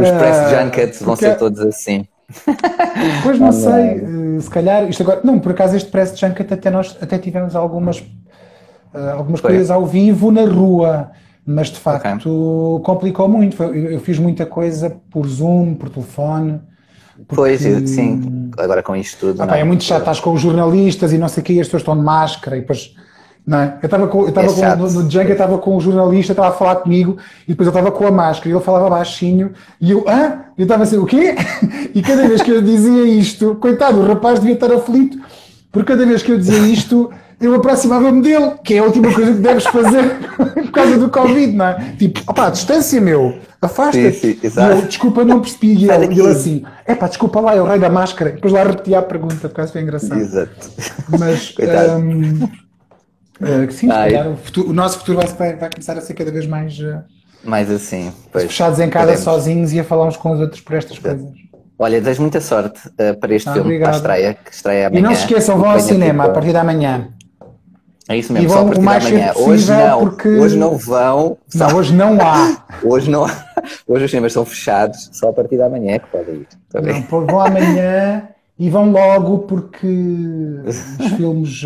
Os 0.02 0.10
press 0.10 0.36
ah, 0.36 0.62
junkets 0.62 1.02
vão 1.02 1.16
ser 1.16 1.36
todos 1.36 1.60
assim. 1.60 2.06
Pois 3.22 3.38
não 3.38 3.52
sei, 3.52 4.02
eh, 4.36 4.40
se 4.40 4.50
calhar 4.50 4.88
isto 4.88 5.02
agora. 5.02 5.20
Não, 5.24 5.38
por 5.38 5.52
acaso 5.52 5.76
este 5.76 5.90
press 5.90 6.18
junket 6.18 6.52
até 6.52 6.70
nós 6.70 6.96
até 7.00 7.16
tivemos 7.18 7.56
algumas, 7.56 8.00
uh, 8.00 9.16
algumas 9.16 9.40
coisas 9.40 9.70
ao 9.70 9.86
vivo 9.86 10.30
na 10.30 10.44
rua, 10.44 11.10
mas 11.44 11.68
de 11.68 11.78
facto 11.78 12.76
okay. 12.76 12.84
complicou 12.84 13.28
muito. 13.28 13.62
Eu 13.62 13.98
fiz 14.00 14.18
muita 14.18 14.44
coisa 14.44 14.94
por 15.10 15.26
Zoom, 15.26 15.74
por 15.74 15.88
telefone. 15.88 16.60
Porque, 17.26 17.34
pois, 17.34 17.60
sim, 17.88 18.50
agora 18.58 18.82
com 18.82 18.94
isto 18.94 19.18
tudo. 19.18 19.42
Ah, 19.42 19.56
é? 19.56 19.60
é 19.62 19.64
muito 19.64 19.82
chato, 19.82 20.00
estás 20.00 20.20
com 20.20 20.32
os 20.32 20.40
jornalistas 20.40 21.12
e 21.12 21.18
não 21.18 21.28
sei 21.28 21.42
o 21.42 21.44
que, 21.44 21.60
as 21.60 21.66
pessoas 21.66 21.80
estão 21.80 21.96
de 21.96 22.02
máscara 22.02 22.58
e 22.58 22.60
depois 22.60 22.94
não 23.48 23.58
é? 23.60 23.78
Eu 23.82 23.86
estava 23.86 24.06
com, 24.06 24.20
eu 24.20 24.28
estava 24.28 24.46
é 24.46 24.52
com, 24.52 24.82
no, 24.82 24.90
no 24.90 25.08
Django, 25.08 25.30
eu 25.30 25.32
estava 25.32 25.56
com 25.56 25.74
o 25.74 25.80
jornalista, 25.80 26.34
estava 26.34 26.50
a 26.50 26.52
falar 26.52 26.76
comigo, 26.76 27.16
e 27.44 27.52
depois 27.52 27.66
eu 27.66 27.70
estava 27.70 27.90
com 27.90 28.06
a 28.06 28.10
máscara, 28.10 28.50
e 28.50 28.52
ele 28.52 28.62
falava 28.62 28.90
baixinho, 28.90 29.52
e 29.80 29.90
eu, 29.90 30.04
hã? 30.06 30.40
Eu 30.58 30.64
estava 30.64 30.82
assim, 30.82 30.98
o 30.98 31.06
quê? 31.06 31.34
E 31.94 32.02
cada 32.02 32.28
vez 32.28 32.42
que 32.42 32.50
eu 32.50 32.60
dizia 32.60 33.04
isto, 33.04 33.54
coitado, 33.54 34.00
o 34.00 34.06
rapaz 34.06 34.38
devia 34.38 34.54
estar 34.54 34.70
aflito, 34.70 35.18
porque 35.72 35.92
cada 35.92 36.04
vez 36.04 36.22
que 36.22 36.30
eu 36.30 36.38
dizia 36.38 36.58
isto, 36.58 37.10
eu 37.40 37.54
aproximava-me 37.54 38.20
dele, 38.20 38.52
que 38.62 38.74
é 38.74 38.78
a 38.78 38.84
última 38.84 39.12
coisa 39.12 39.32
que 39.32 39.38
deves 39.38 39.64
fazer 39.64 40.18
por 40.36 40.70
causa 40.70 40.98
do 40.98 41.08
Covid, 41.08 41.56
não 41.56 41.64
é? 41.64 41.94
Tipo, 41.98 42.20
opá, 42.30 42.50
distância, 42.50 43.00
meu, 43.00 43.38
afasta-te. 43.62 44.38
desculpa, 44.86 45.24
não 45.24 45.40
percebi. 45.40 45.72
E 45.74 45.90
ele, 45.90 46.14
e 46.14 46.20
ele 46.20 46.28
assim, 46.28 46.64
é 46.84 46.94
pá, 46.94 47.08
desculpa 47.08 47.40
lá, 47.40 47.54
é 47.54 47.62
o 47.62 47.64
rei 47.64 47.78
da 47.78 47.88
máscara. 47.88 48.32
Depois 48.32 48.52
lá 48.52 48.62
repetia 48.62 48.98
a 48.98 49.02
pergunta, 49.02 49.48
por 49.48 49.54
causa 49.54 49.72
foi 49.72 49.80
engraçado. 49.80 50.20
Exato. 50.20 50.70
Mas, 51.18 51.54
um, 51.96 52.67
Uh, 53.40 53.70
sim, 53.70 53.88
ah, 53.90 53.94
calhar, 53.94 54.28
o, 54.28 54.36
futuro, 54.36 54.70
o, 54.70 54.72
nosso 54.72 54.98
futuro 54.98 55.18
vai, 55.18 55.56
vai, 55.56 55.70
começar 55.70 55.96
a 55.96 56.00
ser 56.00 56.14
cada 56.14 56.30
vez 56.30 56.46
mais. 56.46 56.78
Uh, 56.78 57.02
mais 57.44 57.70
assim. 57.70 58.12
Pois, 58.32 58.44
fechados 58.44 58.80
em 58.80 58.90
casa 58.90 59.06
podemos. 59.06 59.24
sozinhos 59.24 59.72
e 59.72 59.80
a 59.80 59.84
falar 59.84 60.06
uns 60.06 60.16
com 60.16 60.32
os 60.32 60.40
outros 60.40 60.60
por 60.60 60.74
estas 60.74 60.98
coisas. 60.98 61.24
Olha, 61.78 62.00
desejo 62.00 62.22
muita 62.22 62.40
sorte 62.40 62.88
uh, 62.88 63.16
para 63.20 63.34
este 63.34 63.48
ah, 63.48 63.52
filme, 63.52 63.68
obrigado. 63.68 64.02
para 64.02 64.14
a 64.14 64.16
estreia, 64.16 64.34
que 64.34 64.52
estreia 64.52 64.86
amanhã. 64.88 64.98
E 64.98 65.02
não 65.02 65.14
se 65.14 65.20
esqueçam, 65.20 65.58
vão 65.58 65.70
ao 65.70 65.78
cinema 65.78 66.24
tipo, 66.24 66.30
a 66.30 66.34
partir 66.34 66.52
da 66.52 66.64
manhã. 66.64 67.08
É 68.08 68.16
isso 68.16 68.32
mesmo, 68.32 68.48
e 68.48 68.48
vão 68.48 68.56
só 68.56 68.62
a 68.62 68.84
partir 68.84 68.84
da 68.84 69.10
manhã. 69.10 69.32
Hoje 69.36 69.70
não, 69.70 70.00
porque... 70.00 70.28
hoje 70.28 70.56
não 70.56 70.76
vão. 70.76 71.38
Não, 71.54 71.76
hoje 71.76 71.94
não 71.94 72.18
há. 72.20 72.64
hoje 72.82 73.10
não 73.10 73.26
Hoje 73.86 74.04
os 74.04 74.10
cinemas 74.10 74.32
são 74.32 74.44
fechados, 74.44 75.10
só 75.12 75.28
a 75.28 75.32
partir 75.32 75.58
da 75.58 75.68
manhã 75.68 75.94
é 75.94 75.98
que 76.00 76.08
podem 76.08 76.36
ir. 76.36 76.48
Não, 76.74 77.26
vão 77.26 77.40
amanhã 77.40 78.28
e 78.58 78.68
vão 78.68 78.90
logo 78.90 79.40
porque 79.40 79.86
os 80.66 81.12
filmes. 81.16 81.62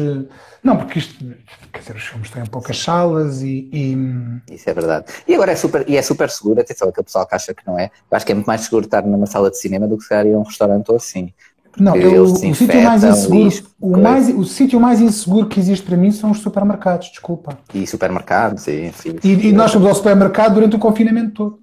Não, 0.62 0.76
porque 0.76 0.98
isto, 0.98 1.24
quer 1.72 1.80
dizer, 1.80 1.96
os 1.96 2.02
filmes 2.02 2.30
têm 2.30 2.44
poucas 2.44 2.78
salas 2.78 3.42
e, 3.42 3.68
e, 3.72 4.54
Isso 4.54 4.68
é 4.68 4.74
verdade. 4.74 5.06
E 5.26 5.34
agora 5.34 5.52
é 5.52 5.56
super, 5.56 5.88
e 5.88 5.96
é 5.96 6.02
super 6.02 6.28
seguro, 6.28 6.60
atenção, 6.60 6.88
aquele 6.88 7.04
pessoal 7.04 7.26
que 7.26 7.34
acha 7.34 7.54
que 7.54 7.66
não 7.66 7.78
é. 7.78 7.90
Eu 8.10 8.16
acho 8.16 8.26
que 8.26 8.32
é 8.32 8.34
muito 8.34 8.46
mais 8.46 8.60
seguro 8.60 8.84
estar 8.84 9.02
numa 9.02 9.26
sala 9.26 9.50
de 9.50 9.58
cinema 9.58 9.88
do 9.88 9.96
que 9.96 10.04
ir 10.12 10.34
a 10.34 10.38
um 10.38 10.42
restaurante 10.42 10.90
ou 10.90 10.96
assim. 10.96 11.32
Não, 11.78 11.96
eu, 11.96 12.24
o 12.24 12.54
sítio 12.54 12.82
mais 12.82 13.02
inseguro, 13.02 13.44
lixo, 13.44 13.64
o, 13.80 13.96
mais, 13.96 14.28
o 14.28 14.44
sítio 14.44 14.78
mais 14.78 15.00
inseguro 15.00 15.46
que 15.46 15.58
existe 15.58 15.86
para 15.86 15.96
mim 15.96 16.10
são 16.12 16.30
os 16.30 16.40
supermercados, 16.40 17.08
desculpa. 17.08 17.58
E 17.72 17.86
supermercados, 17.86 18.64
sim. 18.64 18.92
sim 18.92 19.16
e, 19.24 19.48
e 19.48 19.52
nós 19.54 19.72
fomos 19.72 19.88
ao 19.88 19.94
supermercado 19.94 20.54
durante 20.54 20.76
o 20.76 20.78
confinamento 20.78 21.32
todo. 21.32 21.58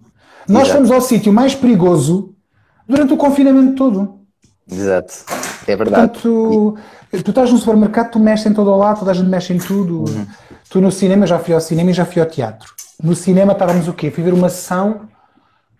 Nós 0.48 0.64
Exato. 0.64 0.78
fomos 0.78 0.92
ao 0.92 1.02
sítio 1.02 1.32
mais 1.32 1.54
perigoso 1.54 2.34
durante 2.88 3.14
o 3.14 3.18
confinamento 3.18 3.76
todo. 3.76 4.19
Exato, 4.72 5.14
é 5.68 5.76
verdade. 5.76 6.10
Portanto, 6.10 6.78
e... 7.12 7.22
tu 7.22 7.32
estás 7.32 7.52
no 7.52 7.58
supermercado, 7.58 8.12
tu 8.12 8.20
mexes 8.20 8.46
em 8.46 8.54
todo 8.54 8.72
o 8.72 8.78
lado, 8.78 9.00
toda 9.00 9.12
a 9.12 9.14
gente 9.14 9.28
mexe 9.28 9.54
em 9.54 9.58
tudo. 9.58 10.10
Uhum. 10.10 10.28
Tu 10.70 10.80
no 10.80 10.92
cinema, 10.92 11.26
já 11.26 11.40
fui 11.40 11.54
ao 11.54 11.60
cinema 11.60 11.90
e 11.90 11.94
já 11.94 12.06
fui 12.06 12.22
ao 12.22 12.28
teatro. 12.28 12.74
No 13.02 13.16
cinema 13.16 13.54
estávamos 13.54 13.88
o 13.88 13.94
quê? 13.94 14.12
Fui 14.12 14.24
ver 14.24 14.34
uma 14.34 14.50
sessão, 14.50 15.02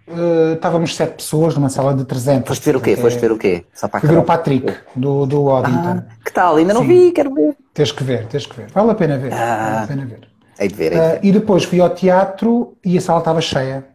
uh, 0.08 0.54
estávamos 0.54 0.96
sete 0.96 1.16
pessoas 1.16 1.54
numa 1.56 1.70
sala 1.70 1.94
de 1.94 2.06
300. 2.06 2.48
Foste 2.48 2.66
ver 2.66 2.76
o 2.76 2.82
quê? 2.82 2.96
Foste 2.96 3.20
ver 3.20 3.32
o 3.32 3.38
quê? 3.38 3.66
Só 3.74 3.88
para 3.88 4.00
Fui 4.00 4.10
ver 4.10 4.18
o 4.18 4.24
Patrick, 4.24 4.74
do, 4.96 5.26
do 5.26 5.46
Oddington. 5.46 6.04
Ah, 6.08 6.16
que 6.24 6.34
tal? 6.34 6.56
Ainda 6.56 6.74
não 6.74 6.82
Sim. 6.82 6.88
vi, 6.88 7.12
quero 7.12 7.34
ver. 7.34 7.56
Tens 7.74 7.92
que 7.92 8.04
ver, 8.04 8.26
tens 8.28 8.46
que 8.46 8.56
ver. 8.56 8.68
Vale 8.72 8.92
a 8.92 8.96
pena 8.96 9.18
ver. 9.18 9.34
Ah, 9.34 9.72
vale 9.72 9.84
a 9.84 9.88
pena 9.88 10.06
ver. 10.06 10.28
Hei 10.60 10.68
de 10.68 10.76
ver, 10.76 10.92
hei 10.92 11.00
de 11.00 11.06
ver. 11.08 11.18
Uh, 11.18 11.20
e 11.24 11.32
depois 11.32 11.64
fui 11.64 11.80
ao 11.80 11.90
teatro 11.90 12.76
e 12.84 12.98
a 12.98 13.02
sala 13.02 13.20
estava 13.20 13.42
cheia. 13.42 13.86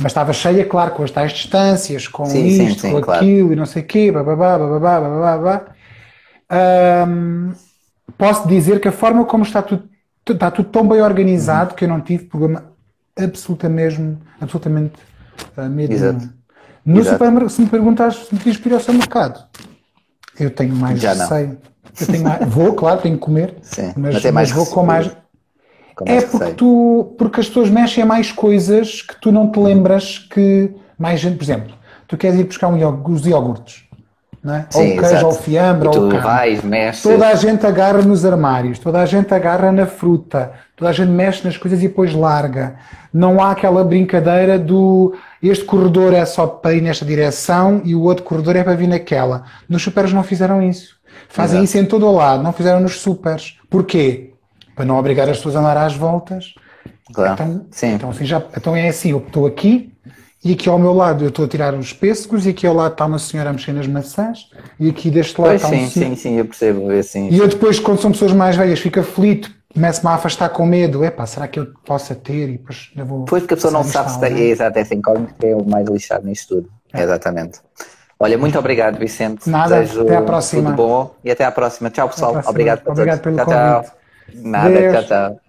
Mas 0.00 0.12
estava 0.12 0.32
cheia, 0.32 0.64
claro, 0.64 0.92
com 0.92 1.02
as 1.02 1.10
tais 1.10 1.32
distâncias, 1.32 2.06
com 2.06 2.24
sim, 2.26 2.46
isto, 2.46 2.80
sim, 2.80 2.88
sim, 2.88 2.92
com 2.92 3.00
claro. 3.00 3.20
aquilo 3.20 3.52
e 3.52 3.56
não 3.56 3.66
sei 3.66 3.82
o 3.82 3.86
quê, 3.86 4.12
bababá, 4.12 4.56
bababá, 4.56 5.00
bababá. 5.00 5.62
Um, 7.08 7.52
posso 8.16 8.46
dizer 8.46 8.80
que 8.80 8.88
a 8.88 8.92
forma 8.92 9.24
como 9.24 9.42
está 9.42 9.60
tudo, 9.60 9.88
está 10.28 10.50
tudo 10.50 10.68
tão 10.68 10.86
bem 10.86 11.02
organizado 11.02 11.70
uhum. 11.70 11.76
que 11.76 11.84
eu 11.84 11.88
não 11.88 12.00
tive 12.00 12.24
problema 12.24 12.64
absoluta 13.18 13.68
mesmo, 13.68 14.18
absolutamente 14.40 14.94
uh, 15.56 15.68
medo 15.68 15.92
Exato. 15.92 16.28
No 16.84 17.00
Exato. 17.00 17.16
supermercado, 17.16 17.50
se 17.50 17.60
me 17.60 17.68
perguntas 17.68 18.16
se 18.28 18.34
me 18.34 18.40
quis 18.40 18.56
ir 18.64 18.72
ao 18.72 18.94
mercado, 18.94 19.44
eu 20.38 20.50
tenho 20.50 20.74
mais 20.74 21.00
Já 21.00 21.12
receio. 21.12 21.58
Eu 22.00 22.06
tenho 22.06 22.22
mais, 22.22 22.48
vou, 22.48 22.72
claro, 22.74 23.00
tenho 23.00 23.16
que 23.16 23.20
comer, 23.20 23.56
Sim, 23.62 23.92
mas, 23.96 24.22
mas, 24.22 24.32
mas 24.32 24.50
vou 24.52 24.64
com 24.66 24.84
mais 24.84 25.10
é 26.06 26.20
porque, 26.20 26.52
tu, 26.52 27.14
porque 27.18 27.40
as 27.40 27.48
pessoas 27.48 27.70
mexem 27.70 28.02
a 28.02 28.06
mais 28.06 28.30
coisas 28.32 29.02
que 29.02 29.20
tu 29.20 29.32
não 29.32 29.50
te 29.50 29.58
lembras 29.58 30.18
que 30.18 30.70
mais 30.98 31.20
gente, 31.20 31.36
por 31.36 31.44
exemplo, 31.44 31.74
tu 32.06 32.16
queres 32.16 32.38
ir 32.38 32.44
buscar 32.44 32.68
um 32.68 33.12
os 33.12 33.26
iogurtes, 33.26 33.84
não 34.42 34.54
é? 34.54 34.66
Sim, 34.70 34.78
ou 34.78 34.96
o 34.96 35.00
queijo, 35.00 35.26
ou 35.26 35.32
o 35.32 35.34
fiambre, 35.34 35.88
ou 35.88 36.06
o 36.06 36.08
carne. 36.10 36.24
vais, 36.24 36.62
mexes. 36.62 37.02
Toda 37.02 37.28
a 37.28 37.34
gente 37.34 37.66
agarra 37.66 38.02
nos 38.02 38.24
armários, 38.24 38.78
toda 38.78 39.00
a 39.00 39.06
gente 39.06 39.32
agarra 39.32 39.72
na 39.72 39.86
fruta, 39.86 40.52
toda 40.76 40.90
a 40.90 40.92
gente 40.92 41.10
mexe 41.10 41.44
nas 41.44 41.56
coisas 41.56 41.80
e 41.80 41.88
depois 41.88 42.14
larga. 42.14 42.76
Não 43.12 43.42
há 43.42 43.52
aquela 43.52 43.84
brincadeira 43.84 44.58
do 44.58 45.14
este 45.42 45.64
corredor 45.64 46.12
é 46.12 46.24
só 46.24 46.46
para 46.46 46.74
ir 46.74 46.82
nesta 46.82 47.04
direção 47.04 47.80
e 47.84 47.94
o 47.94 48.02
outro 48.02 48.24
corredor 48.24 48.56
é 48.56 48.64
para 48.64 48.74
vir 48.74 48.88
naquela. 48.88 49.44
Nos 49.68 49.82
supers 49.82 50.12
não 50.12 50.22
fizeram 50.22 50.62
isso. 50.62 50.96
Fazem 51.28 51.58
Exato. 51.58 51.64
isso 51.64 51.78
em 51.78 51.84
todo 51.84 52.06
o 52.06 52.12
lado, 52.12 52.42
não 52.42 52.52
fizeram 52.52 52.80
nos 52.80 53.00
supers. 53.00 53.56
Porquê? 53.70 54.32
Para 54.78 54.84
não 54.84 54.96
obrigar 54.96 55.28
as 55.28 55.38
pessoas 55.38 55.56
a 55.56 55.58
andar 55.58 55.76
às 55.76 55.94
voltas. 55.94 56.54
Claro. 57.12 57.32
Então, 57.32 57.66
Sim. 57.68 57.94
Então, 57.94 58.10
assim, 58.10 58.24
já, 58.24 58.40
então 58.56 58.76
é 58.76 58.88
assim, 58.88 59.10
eu 59.10 59.18
estou 59.18 59.44
aqui 59.44 59.92
e 60.44 60.52
aqui 60.52 60.68
ao 60.68 60.78
meu 60.78 60.92
lado 60.92 61.24
eu 61.24 61.30
estou 61.30 61.46
a 61.46 61.48
tirar 61.48 61.74
os 61.74 61.92
pêssegos 61.92 62.46
e 62.46 62.50
aqui 62.50 62.64
ao 62.64 62.74
lado 62.74 62.92
está 62.92 63.04
uma 63.06 63.18
senhora 63.18 63.50
a 63.50 63.52
mexer 63.52 63.72
nas 63.72 63.88
maçãs 63.88 64.48
e 64.78 64.88
aqui 64.88 65.10
deste 65.10 65.40
lado 65.40 65.50
pois 65.50 65.62
está 65.64 65.76
sim, 65.76 65.84
um 65.84 65.88
sim, 65.88 66.14
sim, 66.14 66.34
eu 66.36 66.44
percebo. 66.44 66.90
Assim, 66.92 67.28
e 67.28 67.38
eu 67.38 67.48
depois, 67.48 67.80
quando 67.80 68.00
são 68.00 68.12
pessoas 68.12 68.32
mais 68.32 68.54
velhas, 68.54 68.78
fico 68.78 69.00
aflito, 69.00 69.50
começo-me 69.74 70.12
a 70.12 70.14
afastar 70.14 70.48
com 70.50 70.64
medo. 70.64 71.04
Epá, 71.04 71.26
será 71.26 71.48
que 71.48 71.58
eu 71.58 71.66
possa 71.84 72.14
ter? 72.14 72.50
E 72.50 72.52
depois 72.52 72.92
eu 72.96 73.04
vou. 73.04 73.24
Pois 73.24 73.42
porque 73.42 73.54
a 73.54 73.56
pessoa 73.56 73.72
não 73.72 73.82
sabe 73.82 74.12
se 74.12 74.20
tem. 74.20 74.32
É, 74.32 74.44
exato, 74.50 74.78
essa 74.78 74.94
incógnita 74.94 75.34
que 75.40 75.44
é 75.44 75.56
o 75.56 75.68
mais 75.68 75.88
lixado 75.88 76.24
nisto 76.24 76.54
tudo. 76.54 76.70
É. 76.92 77.02
Exatamente. 77.02 77.58
Olha, 78.20 78.38
muito 78.38 78.56
obrigado, 78.56 78.96
Vicente. 78.96 79.50
Nada, 79.50 79.80
Desejo 79.80 80.02
até 80.02 80.16
à 80.16 80.22
próxima. 80.22 80.70
Tudo 80.70 80.76
bom 80.76 81.14
e 81.24 81.32
até 81.32 81.44
à 81.44 81.50
próxima. 81.50 81.90
Tchau, 81.90 82.08
pessoal. 82.08 82.32
Próxima. 82.32 82.50
Obrigado, 82.50 82.82
obrigado 82.86 83.20
pelo 83.20 83.34
tchau, 83.34 83.44
convite. 83.44 83.88
Tchau. 83.88 83.97
Nada, 84.34 84.92
tchau, 84.92 85.04
tchau. 85.04 85.47